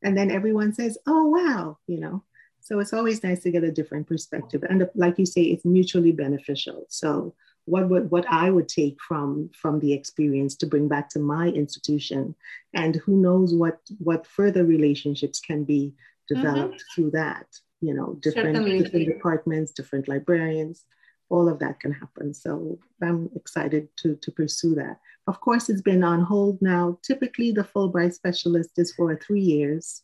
And 0.03 0.17
then 0.17 0.31
everyone 0.31 0.73
says, 0.73 0.99
oh, 1.07 1.29
wow, 1.29 1.79
you 1.87 2.01
know. 2.01 2.25
So 2.61 2.79
it's 2.79 2.95
always 2.95 3.23
nice 3.23 3.41
to 3.43 3.51
get 3.51 3.63
a 3.63 3.71
different 3.71 4.07
perspective. 4.07 4.63
And 4.63 4.89
like 4.95 5.19
you 5.19 5.27
say, 5.27 5.43
it's 5.43 5.67
mutually 5.67 6.13
beneficial. 6.13 6.87
So 6.89 7.35
what 7.67 7.89
would 7.89 8.11
what 8.11 8.27
I 8.29 8.51
would 8.51 8.69
take 8.69 8.99
from 9.07 9.51
from 9.55 9.81
the 9.81 9.93
experience 9.93 10.57
to 10.57 10.67
bring 10.67 10.89
back 10.89 11.09
to 11.11 11.19
my 11.19 11.49
institution, 11.49 12.35
and 12.75 12.97
who 12.97 13.17
knows 13.17 13.55
what 13.55 13.81
what 13.99 14.27
further 14.27 14.65
relationships 14.65 15.41
can 15.41 15.65
be 15.65 15.95
developed 16.29 16.75
mm-hmm. 16.75 16.95
through 16.95 17.11
that 17.13 17.47
you 17.81 17.95
know, 17.95 18.17
different, 18.21 18.65
different 18.67 19.07
departments, 19.07 19.73
different 19.73 20.09
librarians, 20.09 20.85
all 21.29 21.49
of 21.49 21.59
that 21.59 21.81
can 21.81 21.93
happen. 21.93 22.35
So 22.35 22.79
I'm 23.03 23.31
excited 23.35 23.89
to, 23.99 24.17
to 24.17 24.31
pursue 24.31 24.75
that. 24.77 24.99
Of 25.27 25.41
course, 25.41 25.69
it's 25.69 25.81
been 25.83 26.05
on 26.05 26.21
hold 26.21 26.61
now. 26.61 26.99
Typically, 27.03 27.53
the 27.53 27.65
Fulbright 27.65 28.13
specialist 28.15 28.79
is 28.79 28.93
for 28.93 29.17
three 29.17 29.41
years, 29.41 30.03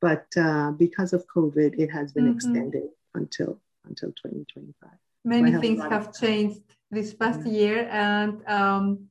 but 0.00 0.26
uh, 0.36 0.70
because 0.72 1.12
of 1.12 1.26
COVID, 1.34 1.78
it 1.78 1.90
has 1.90 2.12
been 2.12 2.24
mm-hmm. 2.24 2.36
extended 2.36 2.88
until 3.14 3.58
until 3.86 4.10
2025. 4.10 4.90
Many 5.24 5.52
so 5.52 5.60
things 5.60 5.82
have 5.82 6.14
changed 6.14 6.60
this 6.90 7.12
past 7.14 7.40
mm-hmm. 7.40 7.54
year, 7.54 7.88
and 7.90 8.46
um, 8.46 9.08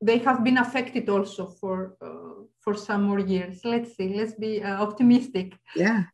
they 0.00 0.18
have 0.18 0.42
been 0.42 0.58
affected 0.58 1.08
also 1.08 1.46
for 1.46 1.96
uh, 2.00 2.44
for 2.60 2.74
some 2.74 3.02
more 3.02 3.20
years. 3.20 3.64
Let's 3.64 3.96
see. 3.96 4.14
Let's 4.14 4.34
be 4.34 4.62
uh, 4.62 4.82
optimistic. 4.82 5.54
Yeah. 5.76 6.04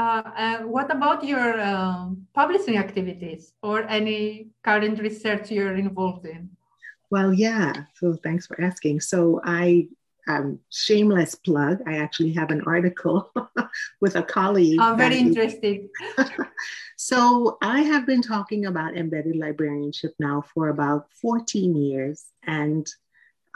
Uh, 0.00 0.22
uh, 0.44 0.58
what 0.60 0.90
about 0.90 1.22
your 1.22 1.60
um, 1.60 2.26
publishing 2.32 2.78
activities 2.78 3.52
or 3.62 3.82
any 3.82 4.48
current 4.62 4.98
research 4.98 5.50
you're 5.50 5.76
involved 5.76 6.24
in? 6.24 6.48
Well, 7.10 7.34
yeah. 7.34 7.84
So 7.96 8.14
thanks 8.14 8.46
for 8.46 8.58
asking. 8.62 9.00
So 9.00 9.42
I, 9.44 9.88
um, 10.26 10.58
shameless 10.70 11.34
plug. 11.34 11.82
I 11.86 11.98
actually 11.98 12.32
have 12.32 12.50
an 12.50 12.62
article 12.66 13.30
with 14.00 14.16
a 14.16 14.22
colleague. 14.22 14.80
I'm 14.80 14.96
very 14.96 15.18
interested. 15.18 15.90
so 16.96 17.58
I 17.60 17.82
have 17.82 18.06
been 18.06 18.22
talking 18.22 18.64
about 18.64 18.96
embedded 18.96 19.36
librarianship 19.36 20.14
now 20.18 20.42
for 20.54 20.70
about 20.70 21.12
14 21.20 21.76
years, 21.76 22.24
and 22.46 22.86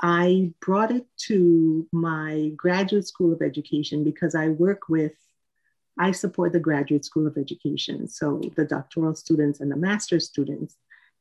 I 0.03 0.53
brought 0.61 0.91
it 0.91 1.07
to 1.29 1.87
my 1.91 2.53
graduate 2.55 3.07
school 3.07 3.33
of 3.33 3.41
education 3.41 4.05
because 4.05 4.35
I 4.35 4.49
work 4.49 4.91
with 4.91 5.15
I 5.99 6.11
support 6.13 6.53
the 6.53 6.61
Graduate 6.61 7.05
School 7.05 7.27
of 7.27 7.39
Education, 7.39 8.09
so 8.09 8.41
the 8.57 8.65
doctoral 8.65 9.15
students 9.15 9.61
and 9.61 9.71
the 9.71 9.77
master's 9.77 10.27
students 10.27 10.77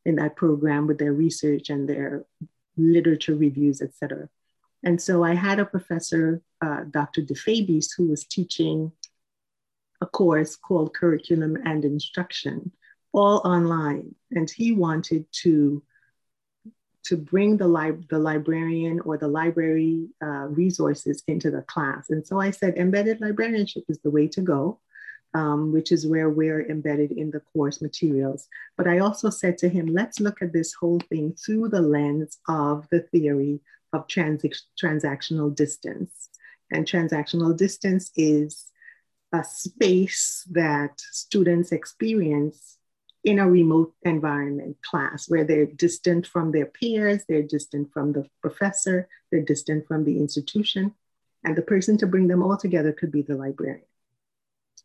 in 0.05 0.15
that 0.15 0.35
program 0.35 0.87
with 0.87 0.97
their 0.97 1.13
research 1.13 1.69
and 1.69 1.87
their 1.87 2.25
literature 2.75 3.35
reviews, 3.35 3.81
et 3.81 3.93
cetera. 3.93 4.29
And 4.83 5.01
so 5.01 5.23
I 5.23 5.35
had 5.35 5.59
a 5.59 5.65
professor, 5.65 6.41
uh, 6.61 6.83
Dr. 6.89 7.21
DeFabies, 7.21 7.87
who 7.95 8.07
was 8.07 8.25
teaching 8.25 8.91
a 10.01 10.05
course 10.05 10.55
called 10.55 10.93
Curriculum 10.93 11.57
and 11.63 11.85
Instruction, 11.85 12.71
all 13.13 13.37
online. 13.45 14.15
And 14.31 14.49
he 14.49 14.73
wanted 14.73 15.25
to 15.43 15.83
to 17.05 17.17
bring 17.17 17.57
the, 17.57 17.67
li- 17.67 18.05
the 18.09 18.19
librarian 18.19 18.99
or 19.01 19.17
the 19.17 19.27
library 19.27 20.07
uh, 20.21 20.47
resources 20.47 21.23
into 21.27 21.51
the 21.51 21.61
class. 21.63 22.09
And 22.09 22.25
so 22.25 22.39
I 22.39 22.51
said, 22.51 22.77
embedded 22.77 23.21
librarianship 23.21 23.83
is 23.89 23.99
the 23.99 24.11
way 24.11 24.27
to 24.29 24.41
go, 24.41 24.79
um, 25.33 25.73
which 25.73 25.91
is 25.91 26.07
where 26.07 26.29
we're 26.29 26.69
embedded 26.69 27.11
in 27.11 27.31
the 27.31 27.41
course 27.51 27.81
materials. 27.81 28.47
But 28.77 28.87
I 28.87 28.99
also 28.99 29.29
said 29.29 29.57
to 29.59 29.69
him, 29.69 29.87
let's 29.87 30.19
look 30.19 30.41
at 30.41 30.53
this 30.53 30.73
whole 30.73 31.01
thing 31.09 31.33
through 31.33 31.69
the 31.69 31.81
lens 31.81 32.37
of 32.47 32.87
the 32.89 33.01
theory 33.01 33.59
of 33.91 34.07
trans- 34.07 34.65
transactional 34.81 35.55
distance. 35.55 36.29
And 36.71 36.87
transactional 36.87 37.55
distance 37.55 38.11
is 38.15 38.71
a 39.33 39.43
space 39.43 40.47
that 40.51 40.99
students 40.99 41.71
experience 41.71 42.72
in 43.23 43.39
a 43.39 43.49
remote 43.49 43.93
environment 44.03 44.77
class 44.81 45.29
where 45.29 45.45
they're 45.45 45.65
distant 45.65 46.27
from 46.27 46.51
their 46.51 46.65
peers, 46.65 47.23
they're 47.27 47.41
distant 47.41 47.91
from 47.93 48.11
the 48.11 48.27
professor, 48.41 49.07
they're 49.31 49.41
distant 49.41 49.87
from 49.87 50.03
the 50.03 50.17
institution. 50.17 50.93
And 51.45 51.55
the 51.55 51.61
person 51.61 51.97
to 51.97 52.07
bring 52.07 52.27
them 52.27 52.43
all 52.43 52.57
together 52.57 52.91
could 52.91 53.11
be 53.11 53.21
the 53.21 53.35
librarian. 53.35 53.85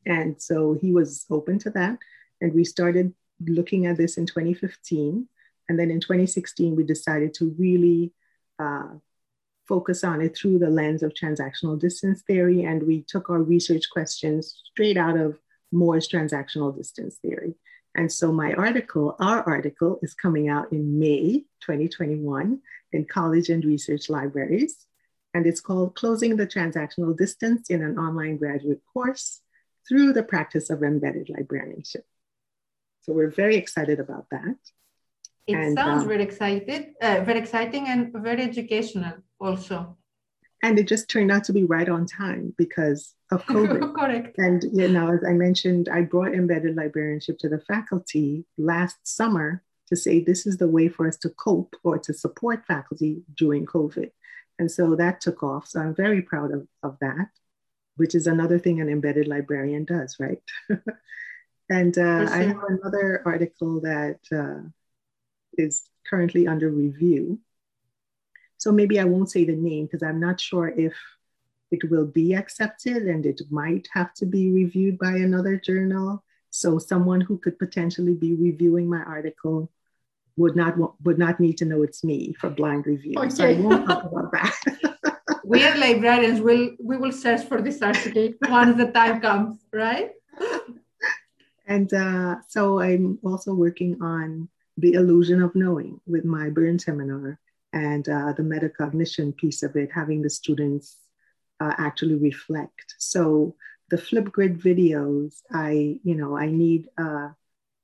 And 0.07 0.41
so 0.41 0.79
he 0.81 0.93
was 0.93 1.27
open 1.31 1.59
to 1.61 1.71
that. 1.71 1.99
And 2.41 2.55
we 2.55 2.65
started 2.65 3.13
looking 3.41 3.87
at 3.87 3.97
this 3.97 4.17
in 4.17 4.27
2015. 4.27 5.29
And 5.69 5.79
then 5.79 5.91
in 5.91 6.01
2016, 6.01 6.77
we 6.77 6.85
decided 6.85 7.35
to 7.35 7.55
really 7.59 8.13
uh, 8.59 8.95
focus 9.67 10.03
on 10.03 10.21
it 10.21 10.37
through 10.37 10.59
the 10.59 10.71
lens 10.71 11.03
of 11.03 11.13
transactional 11.13 11.79
distance 11.79 12.23
theory. 12.23 12.65
And 12.65 12.85
we 12.85 13.03
took 13.03 13.31
our 13.31 13.43
research 13.43 13.91
questions 13.91 14.63
straight 14.71 14.97
out 14.97 15.17
of 15.17 15.39
Moore's 15.71 16.09
transactional 16.09 16.77
distance 16.77 17.17
theory. 17.17 17.55
And 17.99 18.13
so 18.13 18.31
my 18.31 18.53
article, 18.53 19.17
our 19.19 19.43
article, 19.43 19.99
is 20.03 20.15
coming 20.15 20.49
out 20.49 20.71
in 20.71 21.01
May 21.01 21.43
2021. 21.67 22.61
in 22.93 23.05
college 23.05 23.49
and 23.51 23.65
research 23.65 24.09
libraries. 24.09 24.87
And 25.35 25.47
it's 25.47 25.61
called 25.61 25.97
Closing 25.97 26.37
the 26.37 26.47
Transactional 26.47 27.15
Distance 27.19 27.69
in 27.69 27.83
an 27.83 27.99
Online 27.99 28.37
Graduate 28.37 28.83
Course 28.93 29.43
through 29.87 30.13
the 30.13 30.23
Practice 30.23 30.71
of 30.71 30.83
Embedded 30.83 31.29
Librarianship. 31.29 32.07
So 33.03 33.13
we're 33.13 33.35
very 33.45 33.57
excited 33.57 33.99
about 33.99 34.27
that. 34.31 34.57
It 35.49 35.57
and, 35.57 35.77
sounds 35.77 36.03
um, 36.03 36.09
very 36.09 36.23
excited, 36.23 36.95
uh, 37.03 37.23
very 37.25 37.41
exciting 37.41 37.89
and 37.89 38.13
very 38.13 38.43
educational 38.43 39.15
also. 39.41 39.98
And 40.63 40.79
it 40.79 40.89
just 40.89 41.09
turned 41.09 41.31
out 41.31 41.45
to 41.45 41.53
be 41.53 41.65
right 41.65 41.89
on 41.89 42.05
time 42.07 42.55
because 42.59 43.15
of 43.31 43.45
COVID. 43.47 43.95
Correct. 43.95 44.39
And 44.39 44.65
you 44.73 44.89
know, 44.89 45.13
as 45.13 45.25
I 45.25 45.33
mentioned, 45.33 45.89
I 45.89 46.03
brought 46.03 46.35
embedded 46.35 46.77
librarianship 46.77 47.39
to 47.41 47.49
the 47.49 47.61
faculty 47.61 48.45
last 48.57 48.97
summer 49.05 49.63
to 49.89 49.97
say 49.97 50.21
this 50.21 50.47
is 50.47 50.57
the 50.59 50.69
way 50.69 50.89
for 50.89 51.07
us 51.07 51.17
to 51.19 51.31
cope 51.31 51.75
or 51.83 51.99
to 51.99 52.13
support 52.13 52.67
faculty 52.67 53.23
during 53.37 53.67
COVID. 53.67 54.11
And 54.59 54.71
so 54.71 54.95
that 54.97 55.21
took 55.21 55.43
off. 55.43 55.67
So 55.69 55.81
I'm 55.81 55.95
very 55.95 56.23
proud 56.23 56.53
of, 56.53 56.67
of 56.83 56.99
that, 57.01 57.29
which 57.97 58.15
is 58.15 58.27
another 58.27 58.59
thing 58.59 58.81
an 58.81 58.89
embedded 58.89 59.29
librarian 59.29 59.85
does, 59.85 60.17
right? 60.19 60.43
and 61.71 61.97
uh, 61.97 62.27
sure. 62.27 62.35
I 62.35 62.43
have 62.43 62.63
another 62.69 63.23
article 63.25 63.81
that 63.83 64.19
uh, 64.33 64.69
is 65.57 65.89
currently 66.09 66.47
under 66.47 66.71
review. 66.71 67.39
So 68.59 68.73
maybe 68.73 68.99
I 69.01 69.05
won't 69.05 69.31
say 69.31 69.45
the 69.45 69.55
name 69.57 69.87
because 69.87 70.03
I'm 70.03 70.21
not 70.21 70.41
sure 70.41 70.69
if 70.69 70.95
it 71.71 71.91
will 71.91 72.07
be 72.07 72.35
accepted 72.35 73.05
and 73.05 73.25
it 73.25 73.41
might 73.51 73.89
have 73.93 74.13
to 74.15 74.27
be 74.27 74.51
reviewed 74.53 74.99
by 74.99 75.13
another 75.13 75.57
journal. 75.57 76.25
So 76.51 76.79
someone 76.79 77.21
who 77.21 77.39
could 77.39 77.59
potentially 77.59 78.15
be 78.15 78.35
reviewing 78.35 78.89
my 78.89 79.03
article 79.03 79.71
would 80.37 80.57
not 80.57 80.75
would 81.05 81.19
not 81.19 81.41
need 81.41 81.59
to 81.59 81.65
know 81.65 81.83
it's 81.83 82.05
me 82.05 82.35
for 82.41 82.51
blind 82.51 82.87
review. 82.87 83.15
Okay. 83.19 83.31
So 83.31 83.47
I 83.47 83.55
won't 83.55 83.87
talk 83.87 84.05
about 84.05 84.33
that. 84.33 84.55
we 85.45 85.65
are 85.65 85.77
librarians 85.77 86.41
will 86.41 86.71
we 86.83 86.97
will 86.97 87.13
search 87.13 87.47
for 87.47 87.61
this 87.61 87.83
article 87.83 88.33
once 88.49 88.77
the 88.77 88.91
time 88.91 89.21
comes, 89.21 89.59
right? 89.73 90.13
And 91.67 91.93
uh, 91.93 92.37
so 92.49 92.81
I'm 92.81 93.19
also 93.23 93.53
working 93.53 94.01
on 94.01 94.49
the 94.79 94.95
illusion 94.95 95.43
of 95.43 95.55
knowing 95.55 96.01
with 96.07 96.25
my 96.25 96.49
Byrne 96.49 96.79
seminar 96.79 97.39
and 97.73 98.09
uh, 98.09 98.33
the 98.33 98.43
metacognition 98.43 99.37
piece 99.37 99.63
of 99.63 99.77
it, 99.77 99.91
having 99.93 100.23
the 100.23 100.31
students 100.31 100.97
uh, 101.61 101.75
actually 101.79 102.15
reflect. 102.15 102.95
So 102.99 103.55
the 103.91 103.97
Flipgrid 103.97 104.61
videos, 104.61 105.43
I, 105.53 105.99
you 106.03 106.15
know, 106.15 106.37
I 106.37 106.47
need, 106.47 106.89
uh, 106.99 107.29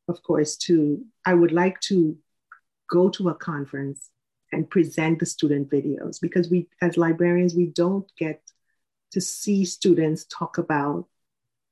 of 0.09 0.23
course, 0.23 0.57
to, 0.59 1.05
I 1.25 1.35
would 1.35 1.53
like 1.53 1.81
to 1.81 2.17
go 2.91 3.09
to 3.11 3.31
a 3.31 3.35
conference 3.35 4.11
and 4.53 4.71
present 4.71 5.19
the 5.19 5.27
student 5.27 5.71
videos 5.71 6.21
because 6.21 6.51
we, 6.51 6.69
as 6.81 6.97
librarians, 6.97 7.55
we 7.55 7.67
don't 7.67 8.11
get 8.19 8.43
to 9.13 9.21
see 9.21 9.65
students 9.65 10.27
talk 10.27 10.59
about 10.59 11.07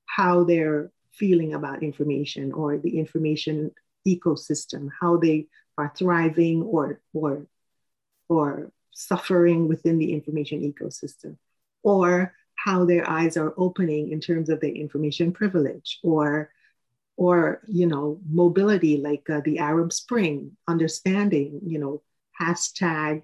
how 0.06 0.44
they're 0.44 0.90
feeling 1.12 1.54
about 1.54 1.82
information 1.82 2.52
or 2.52 2.78
the 2.78 2.98
information 2.98 3.70
ecosystem, 4.06 4.88
how 5.00 5.16
they 5.16 5.46
are 5.78 5.92
thriving 5.96 6.62
or, 6.62 7.00
or, 7.12 7.46
or 8.32 8.46
suffering 9.10 9.60
within 9.72 9.96
the 9.98 10.10
information 10.18 10.58
ecosystem, 10.70 11.32
or 11.82 12.06
how 12.64 12.78
their 12.84 13.04
eyes 13.18 13.34
are 13.42 13.54
opening 13.66 14.04
in 14.14 14.20
terms 14.20 14.48
of 14.48 14.58
their 14.60 14.76
information 14.84 15.28
privilege, 15.40 15.98
or, 16.12 16.26
or 17.16 17.36
you 17.80 17.86
know, 17.92 18.06
mobility 18.42 18.94
like 19.08 19.26
uh, 19.28 19.40
the 19.46 19.58
Arab 19.58 19.90
Spring, 19.92 20.36
understanding, 20.74 21.48
you 21.72 21.78
know, 21.82 21.94
hashtag 22.40 23.16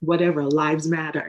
whatever, 0.00 0.42
lives 0.44 0.86
matter, 0.86 1.28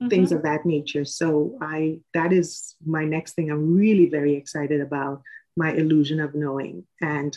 mm-hmm. 0.00 0.08
things 0.10 0.30
of 0.32 0.42
that 0.42 0.62
nature. 0.74 1.04
So 1.04 1.58
I 1.60 2.00
that 2.16 2.30
is 2.40 2.76
my 2.84 3.04
next 3.14 3.34
thing 3.34 3.50
I'm 3.50 3.66
really 3.84 4.08
very 4.18 4.34
excited 4.40 4.80
about, 4.88 5.22
my 5.56 5.70
illusion 5.72 6.18
of 6.20 6.34
knowing. 6.34 6.84
And 7.00 7.32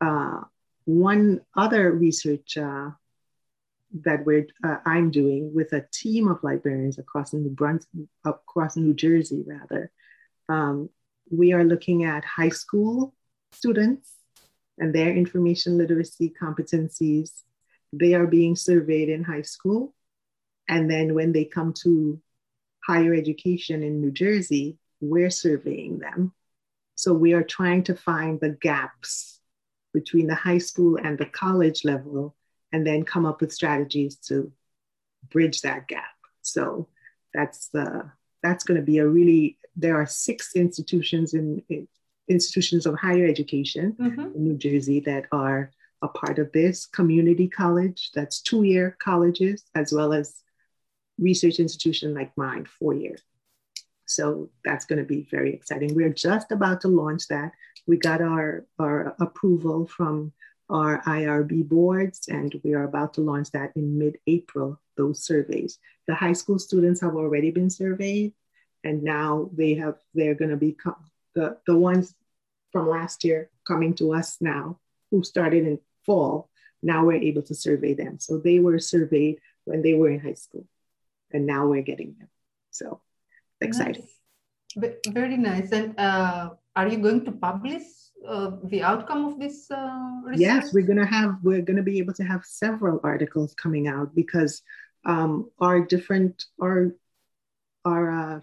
uh, 0.00 0.40
one 0.84 1.40
other 1.56 1.84
research 2.06 2.56
uh, 2.56 2.90
that 4.02 4.24
we're 4.24 4.46
uh, 4.64 4.76
I'm 4.86 5.10
doing 5.10 5.52
with 5.54 5.72
a 5.72 5.86
team 5.92 6.28
of 6.28 6.42
librarians 6.42 6.98
across 6.98 7.32
New 7.32 7.50
Brunswick, 7.50 8.06
across 8.24 8.76
New 8.76 8.94
Jersey, 8.94 9.42
rather. 9.46 9.90
Um, 10.48 10.90
we 11.30 11.52
are 11.52 11.64
looking 11.64 12.04
at 12.04 12.24
high 12.24 12.48
school 12.48 13.14
students 13.52 14.12
and 14.78 14.94
their 14.94 15.14
information 15.14 15.78
literacy 15.78 16.32
competencies. 16.40 17.42
They 17.92 18.14
are 18.14 18.26
being 18.26 18.56
surveyed 18.56 19.08
in 19.08 19.24
high 19.24 19.42
school, 19.42 19.94
and 20.68 20.90
then 20.90 21.14
when 21.14 21.32
they 21.32 21.44
come 21.44 21.72
to 21.82 22.20
higher 22.84 23.14
education 23.14 23.82
in 23.82 24.00
New 24.00 24.10
Jersey, 24.10 24.78
we're 25.00 25.30
surveying 25.30 25.98
them. 25.98 26.32
So 26.94 27.12
we 27.14 27.32
are 27.32 27.42
trying 27.42 27.84
to 27.84 27.94
find 27.94 28.38
the 28.40 28.50
gaps 28.50 29.40
between 29.92 30.26
the 30.26 30.34
high 30.34 30.58
school 30.58 30.98
and 31.02 31.18
the 31.18 31.26
college 31.26 31.84
level, 31.84 32.36
and 32.72 32.86
then 32.86 33.04
come 33.04 33.26
up 33.26 33.40
with 33.40 33.52
strategies 33.52 34.16
to 34.16 34.52
bridge 35.30 35.60
that 35.62 35.88
gap. 35.88 36.04
So 36.42 36.88
that's 37.34 37.68
the 37.68 38.10
that's 38.42 38.64
going 38.64 38.80
to 38.80 38.84
be 38.84 38.98
a 38.98 39.06
really 39.06 39.58
there 39.76 39.96
are 39.96 40.06
six 40.06 40.56
institutions 40.56 41.34
in, 41.34 41.62
in 41.68 41.86
institutions 42.28 42.86
of 42.86 42.98
higher 42.98 43.26
education 43.26 43.96
mm-hmm. 44.00 44.20
in 44.20 44.44
New 44.44 44.56
Jersey 44.56 45.00
that 45.00 45.26
are 45.32 45.70
a 46.02 46.08
part 46.08 46.38
of 46.38 46.50
this 46.52 46.86
community 46.86 47.48
college 47.48 48.10
that's 48.14 48.40
two 48.40 48.62
year 48.62 48.96
colleges 49.00 49.64
as 49.74 49.92
well 49.92 50.12
as 50.12 50.42
research 51.18 51.58
institution 51.60 52.14
like 52.14 52.32
mine 52.38 52.64
four 52.64 52.94
year 52.94 53.16
so 54.06 54.48
that's 54.64 54.86
going 54.86 54.98
to 54.98 55.04
be 55.04 55.28
very 55.30 55.52
exciting 55.52 55.94
we're 55.94 56.08
just 56.08 56.52
about 56.52 56.80
to 56.80 56.88
launch 56.88 57.28
that 57.28 57.52
we 57.86 57.98
got 57.98 58.22
our, 58.22 58.64
our 58.78 59.14
approval 59.20 59.86
from 59.86 60.32
our 60.70 61.02
IRB 61.02 61.68
boards, 61.68 62.28
and 62.28 62.58
we 62.62 62.74
are 62.74 62.84
about 62.84 63.14
to 63.14 63.20
launch 63.20 63.50
that 63.50 63.72
in 63.76 63.98
mid-April, 63.98 64.80
those 64.96 65.24
surveys. 65.24 65.78
The 66.06 66.14
high 66.14 66.32
school 66.32 66.58
students 66.58 67.00
have 67.00 67.16
already 67.16 67.50
been 67.50 67.70
surveyed, 67.70 68.32
and 68.84 69.02
now 69.02 69.50
they 69.52 69.74
have, 69.74 69.96
they're 70.14 70.34
gonna 70.34 70.56
be, 70.56 70.76
the, 71.34 71.58
the 71.66 71.76
ones 71.76 72.14
from 72.72 72.88
last 72.88 73.24
year 73.24 73.50
coming 73.66 73.94
to 73.94 74.14
us 74.14 74.38
now, 74.40 74.78
who 75.10 75.24
started 75.24 75.66
in 75.66 75.80
fall, 76.06 76.48
now 76.82 77.04
we're 77.04 77.20
able 77.20 77.42
to 77.42 77.54
survey 77.54 77.94
them. 77.94 78.18
So 78.18 78.38
they 78.38 78.58
were 78.58 78.78
surveyed 78.78 79.40
when 79.64 79.82
they 79.82 79.94
were 79.94 80.08
in 80.08 80.20
high 80.20 80.34
school, 80.34 80.66
and 81.32 81.46
now 81.46 81.66
we're 81.66 81.82
getting 81.82 82.14
them. 82.18 82.28
So 82.70 83.00
exciting. 83.60 84.06
Nice. 84.76 84.94
Very 85.08 85.36
nice. 85.36 85.72
And 85.72 85.98
uh, 85.98 86.50
are 86.76 86.88
you 86.88 86.98
going 86.98 87.24
to 87.24 87.32
publish 87.32 87.82
uh, 88.26 88.52
the 88.64 88.82
outcome 88.82 89.24
of 89.26 89.38
this 89.38 89.70
uh, 89.70 90.20
research? 90.24 90.40
Yes, 90.40 90.72
we're 90.72 90.86
going 90.86 90.98
to 90.98 91.06
have, 91.06 91.36
we're 91.42 91.62
going 91.62 91.76
to 91.76 91.82
be 91.82 91.98
able 91.98 92.14
to 92.14 92.24
have 92.24 92.44
several 92.44 93.00
articles 93.02 93.54
coming 93.54 93.88
out 93.88 94.14
because 94.14 94.62
um, 95.04 95.50
our 95.60 95.80
different, 95.80 96.44
our, 96.60 96.94
our, 97.84 98.10
uh, 98.10 98.40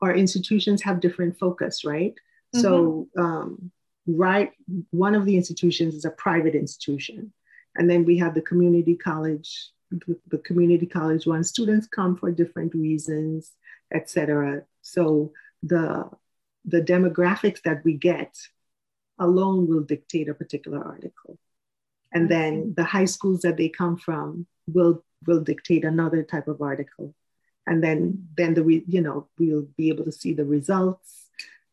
our 0.00 0.14
institutions 0.14 0.82
have 0.82 1.00
different 1.00 1.38
focus, 1.38 1.84
right? 1.84 2.14
Mm-hmm. 2.54 2.60
So, 2.60 3.08
um, 3.18 3.70
right, 4.06 4.52
one 4.90 5.14
of 5.14 5.24
the 5.26 5.36
institutions 5.36 5.94
is 5.94 6.04
a 6.04 6.10
private 6.10 6.54
institution. 6.54 7.32
And 7.76 7.88
then 7.88 8.04
we 8.04 8.18
have 8.18 8.34
the 8.34 8.42
community 8.42 8.96
college, 8.96 9.70
the 9.90 10.38
community 10.38 10.86
college 10.86 11.26
one. 11.26 11.44
Students 11.44 11.86
come 11.86 12.16
for 12.16 12.30
different 12.30 12.74
reasons, 12.74 13.52
etc. 13.92 14.62
So 14.82 15.32
the 15.62 16.10
the 16.64 16.82
demographics 16.82 17.62
that 17.62 17.82
we 17.84 17.94
get 17.94 18.36
alone 19.18 19.66
will 19.68 19.82
dictate 19.82 20.28
a 20.28 20.34
particular 20.34 20.82
article. 20.84 21.38
And 22.12 22.30
then 22.30 22.74
the 22.76 22.84
high 22.84 23.04
schools 23.04 23.42
that 23.42 23.56
they 23.56 23.68
come 23.68 23.96
from 23.96 24.46
will 24.66 25.04
will 25.26 25.40
dictate 25.42 25.84
another 25.84 26.22
type 26.22 26.48
of 26.48 26.62
article. 26.62 27.14
And 27.66 27.82
then 27.82 28.28
then 28.36 28.54
the 28.54 28.62
re, 28.62 28.84
you 28.88 29.00
know 29.00 29.28
we'll 29.38 29.68
be 29.76 29.88
able 29.88 30.04
to 30.04 30.12
see 30.12 30.32
the 30.34 30.44
results. 30.44 31.26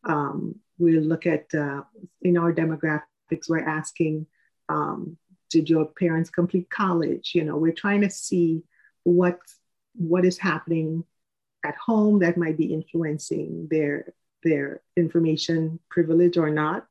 Um, 0.04 0.56
we'll 0.78 1.02
look 1.02 1.26
at 1.26 1.54
uh, 1.54 1.82
in 2.22 2.36
our 2.36 2.52
demographics. 2.52 3.48
We're 3.48 3.66
asking, 3.66 4.26
um, 4.68 5.16
did 5.50 5.70
your 5.70 5.86
parents 5.86 6.30
complete 6.30 6.68
college? 6.70 7.32
You 7.34 7.44
know, 7.44 7.56
we're 7.56 7.72
trying 7.72 8.02
to 8.02 8.10
see 8.10 8.62
what 9.04 9.38
what 9.94 10.24
is 10.24 10.38
happening 10.38 11.04
at 11.64 11.76
home 11.76 12.18
that 12.20 12.36
might 12.36 12.58
be 12.58 12.72
influencing 12.74 13.68
their 13.70 14.12
their 14.42 14.82
information 14.96 15.80
privilege 15.90 16.36
or 16.36 16.50
not. 16.50 16.86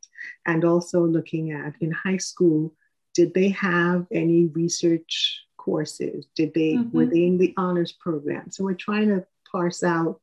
And 0.46 0.64
also 0.64 1.02
looking 1.02 1.52
at 1.52 1.74
in 1.82 1.92
high 1.92 2.18
school, 2.18 2.74
did 3.14 3.34
they 3.34 3.50
have 3.50 4.06
any 4.12 4.46
research 4.48 5.46
courses? 5.58 6.28
Did 6.36 6.54
they 6.54 6.74
mm-hmm. 6.74 6.96
were 6.96 7.06
they 7.06 7.26
in 7.26 7.38
the 7.38 7.54
honors 7.58 7.94
program? 7.94 8.52
So 8.52 8.64
we're 8.64 8.74
trying 8.74 9.10
to 9.10 9.26
parse 9.52 9.84
out 9.84 10.22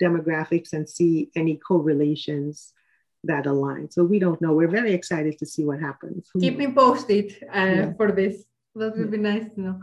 demographics 0.00 0.72
and 0.72 0.88
see 0.88 1.30
any 1.34 1.56
correlations 1.56 2.72
that 3.24 3.46
align. 3.46 3.90
So 3.90 4.04
we 4.04 4.18
don't 4.18 4.40
know. 4.42 4.52
We're 4.52 4.68
very 4.68 4.92
excited 4.92 5.38
to 5.38 5.46
see 5.46 5.64
what 5.64 5.80
happens. 5.80 6.30
Keep 6.38 6.58
me 6.58 6.72
posted 6.72 7.36
uh, 7.54 7.58
yeah. 7.58 7.92
for 7.94 8.12
this. 8.12 8.44
That 8.74 8.96
would 8.96 9.06
yeah. 9.06 9.16
be 9.16 9.18
nice 9.18 9.46
to 9.54 9.60
know. 9.60 9.80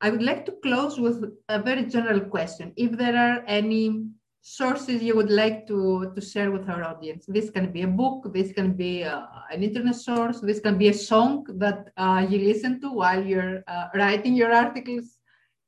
I 0.00 0.10
would 0.10 0.22
like 0.22 0.46
to 0.46 0.52
close 0.62 0.98
with 1.00 1.24
a 1.48 1.60
very 1.60 1.84
general 1.84 2.20
question. 2.20 2.72
If 2.76 2.92
there 2.92 3.16
are 3.16 3.42
any 3.46 4.06
sources 4.40 5.02
you 5.02 5.14
would 5.16 5.30
like 5.30 5.66
to, 5.66 6.12
to 6.14 6.20
share 6.20 6.50
with 6.50 6.68
our 6.68 6.82
audience, 6.84 7.26
this 7.26 7.50
can 7.50 7.72
be 7.72 7.82
a 7.82 7.86
book, 7.86 8.32
this 8.32 8.52
can 8.52 8.72
be 8.72 9.04
uh, 9.04 9.22
an 9.50 9.62
internet 9.62 9.94
source, 9.94 10.40
this 10.40 10.60
can 10.60 10.78
be 10.78 10.88
a 10.88 10.94
song 10.94 11.44
that 11.58 11.90
uh, 11.96 12.26
you 12.28 12.38
listen 12.38 12.80
to 12.80 12.90
while 12.90 13.24
you're 13.24 13.62
uh, 13.66 13.88
writing 13.94 14.34
your 14.34 14.52
articles, 14.52 15.18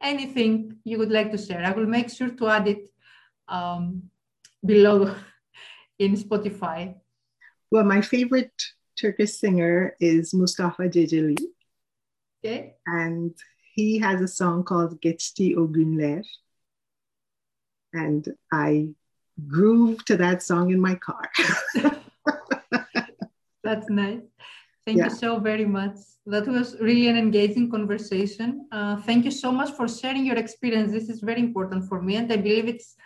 anything 0.00 0.76
you 0.84 0.98
would 0.98 1.10
like 1.10 1.30
to 1.32 1.38
share. 1.38 1.64
I 1.64 1.72
will 1.72 1.86
make 1.86 2.10
sure 2.10 2.30
to 2.30 2.48
add 2.48 2.68
it 2.68 2.88
um, 3.48 4.04
below 4.64 5.14
in 5.98 6.16
Spotify. 6.16 6.94
Well, 7.70 7.84
my 7.84 8.00
favorite 8.00 8.52
Turkish 8.98 9.34
singer 9.34 9.96
is 10.00 10.34
Mustafa 10.34 10.88
Ceceli. 10.88 11.36
Okay. 12.44 12.74
And 12.86 13.34
he 13.74 13.98
has 13.98 14.20
a 14.20 14.28
song 14.28 14.64
called 14.64 15.00
Geçti 15.00 15.56
O 15.56 15.68
Günler. 15.68 16.24
And 17.92 18.26
I 18.52 18.88
groove 19.48 20.04
to 20.06 20.16
that 20.16 20.42
song 20.42 20.70
in 20.70 20.80
my 20.80 20.94
car. 20.96 21.28
That's 23.62 23.88
nice. 23.88 24.22
Thank 24.86 24.98
yeah. 24.98 25.04
you 25.04 25.10
so 25.10 25.38
very 25.38 25.64
much. 25.64 25.96
That 26.26 26.46
was 26.46 26.76
really 26.80 27.08
an 27.08 27.16
engaging 27.16 27.70
conversation. 27.70 28.66
Uh, 28.72 28.96
thank 29.02 29.24
you 29.24 29.30
so 29.30 29.52
much 29.52 29.70
for 29.72 29.88
sharing 29.88 30.24
your 30.26 30.36
experience. 30.36 30.92
This 30.92 31.08
is 31.08 31.20
very 31.20 31.40
important 31.40 31.88
for 31.88 32.00
me, 32.02 32.16
and 32.16 32.32
I 32.32 32.36
believe 32.36 32.68
it's 32.68 32.96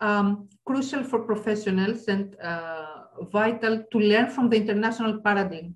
um, 0.00 0.48
crucial 0.64 1.02
for 1.02 1.20
professionals 1.20 2.08
and 2.08 2.36
uh, 2.40 2.86
vital 3.32 3.84
to 3.92 3.98
learn 3.98 4.30
from 4.30 4.50
the 4.50 4.56
international 4.56 5.20
paradigm. 5.20 5.74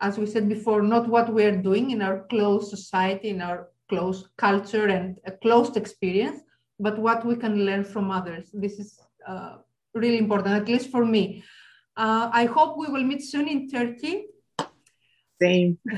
As 0.00 0.16
we 0.16 0.26
said 0.26 0.48
before, 0.48 0.82
not 0.82 1.08
what 1.08 1.32
we 1.32 1.44
are 1.44 1.56
doing 1.56 1.90
in 1.90 2.02
our 2.02 2.24
closed 2.30 2.68
society, 2.68 3.30
in 3.30 3.42
our 3.42 3.68
closed 3.88 4.28
culture 4.36 4.86
and 4.86 5.18
a 5.26 5.32
closed 5.32 5.76
experience, 5.76 6.40
but 6.78 6.98
what 6.98 7.24
we 7.24 7.36
can 7.36 7.64
learn 7.66 7.84
from 7.84 8.10
others. 8.10 8.50
This 8.52 8.78
is 8.78 8.98
uh, 9.26 9.56
really 9.94 10.18
important, 10.18 10.54
at 10.54 10.68
least 10.68 10.90
for 10.90 11.04
me. 11.04 11.44
Uh, 11.96 12.30
I 12.32 12.44
hope 12.44 12.78
we 12.78 12.86
will 12.86 13.04
meet 13.04 13.22
soon 13.22 13.48
in 13.48 13.68
Turkey. 13.68 14.26
Same. 15.42 15.78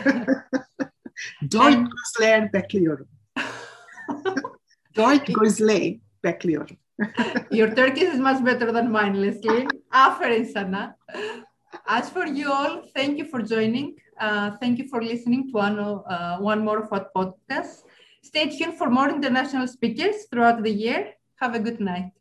Dört 1.52 1.88
gözler 1.90 2.52
bekliyorum. 2.52 3.08
Dört 4.96 5.26
gözle 5.26 6.00
bekliyorum. 6.24 6.76
Your 7.50 7.74
Turkish 7.74 8.14
is 8.14 8.18
much 8.18 8.44
better 8.44 8.72
than 8.72 8.90
mine, 8.90 9.22
Leslin. 9.22 9.68
Aferin 9.90 10.44
sana. 10.44 10.96
As 11.86 12.10
for 12.10 12.26
you 12.26 12.52
all, 12.52 12.82
thank 12.94 13.18
you 13.18 13.24
for 13.24 13.42
joining. 13.42 13.96
Uh, 14.20 14.50
thank 14.60 14.78
you 14.78 14.88
for 14.88 15.02
listening 15.02 15.50
to 15.50 15.52
one, 15.52 15.78
uh, 15.78 16.38
one 16.38 16.64
more 16.64 16.82
of 16.82 16.92
our 16.92 17.08
podcasts. 17.16 17.82
Stay 18.22 18.48
tuned 18.48 18.74
for 18.74 18.90
more 18.90 19.08
international 19.08 19.66
speakers 19.66 20.26
throughout 20.30 20.62
the 20.62 20.70
year. 20.70 21.14
Have 21.36 21.54
a 21.54 21.58
good 21.58 21.80
night. 21.80 22.12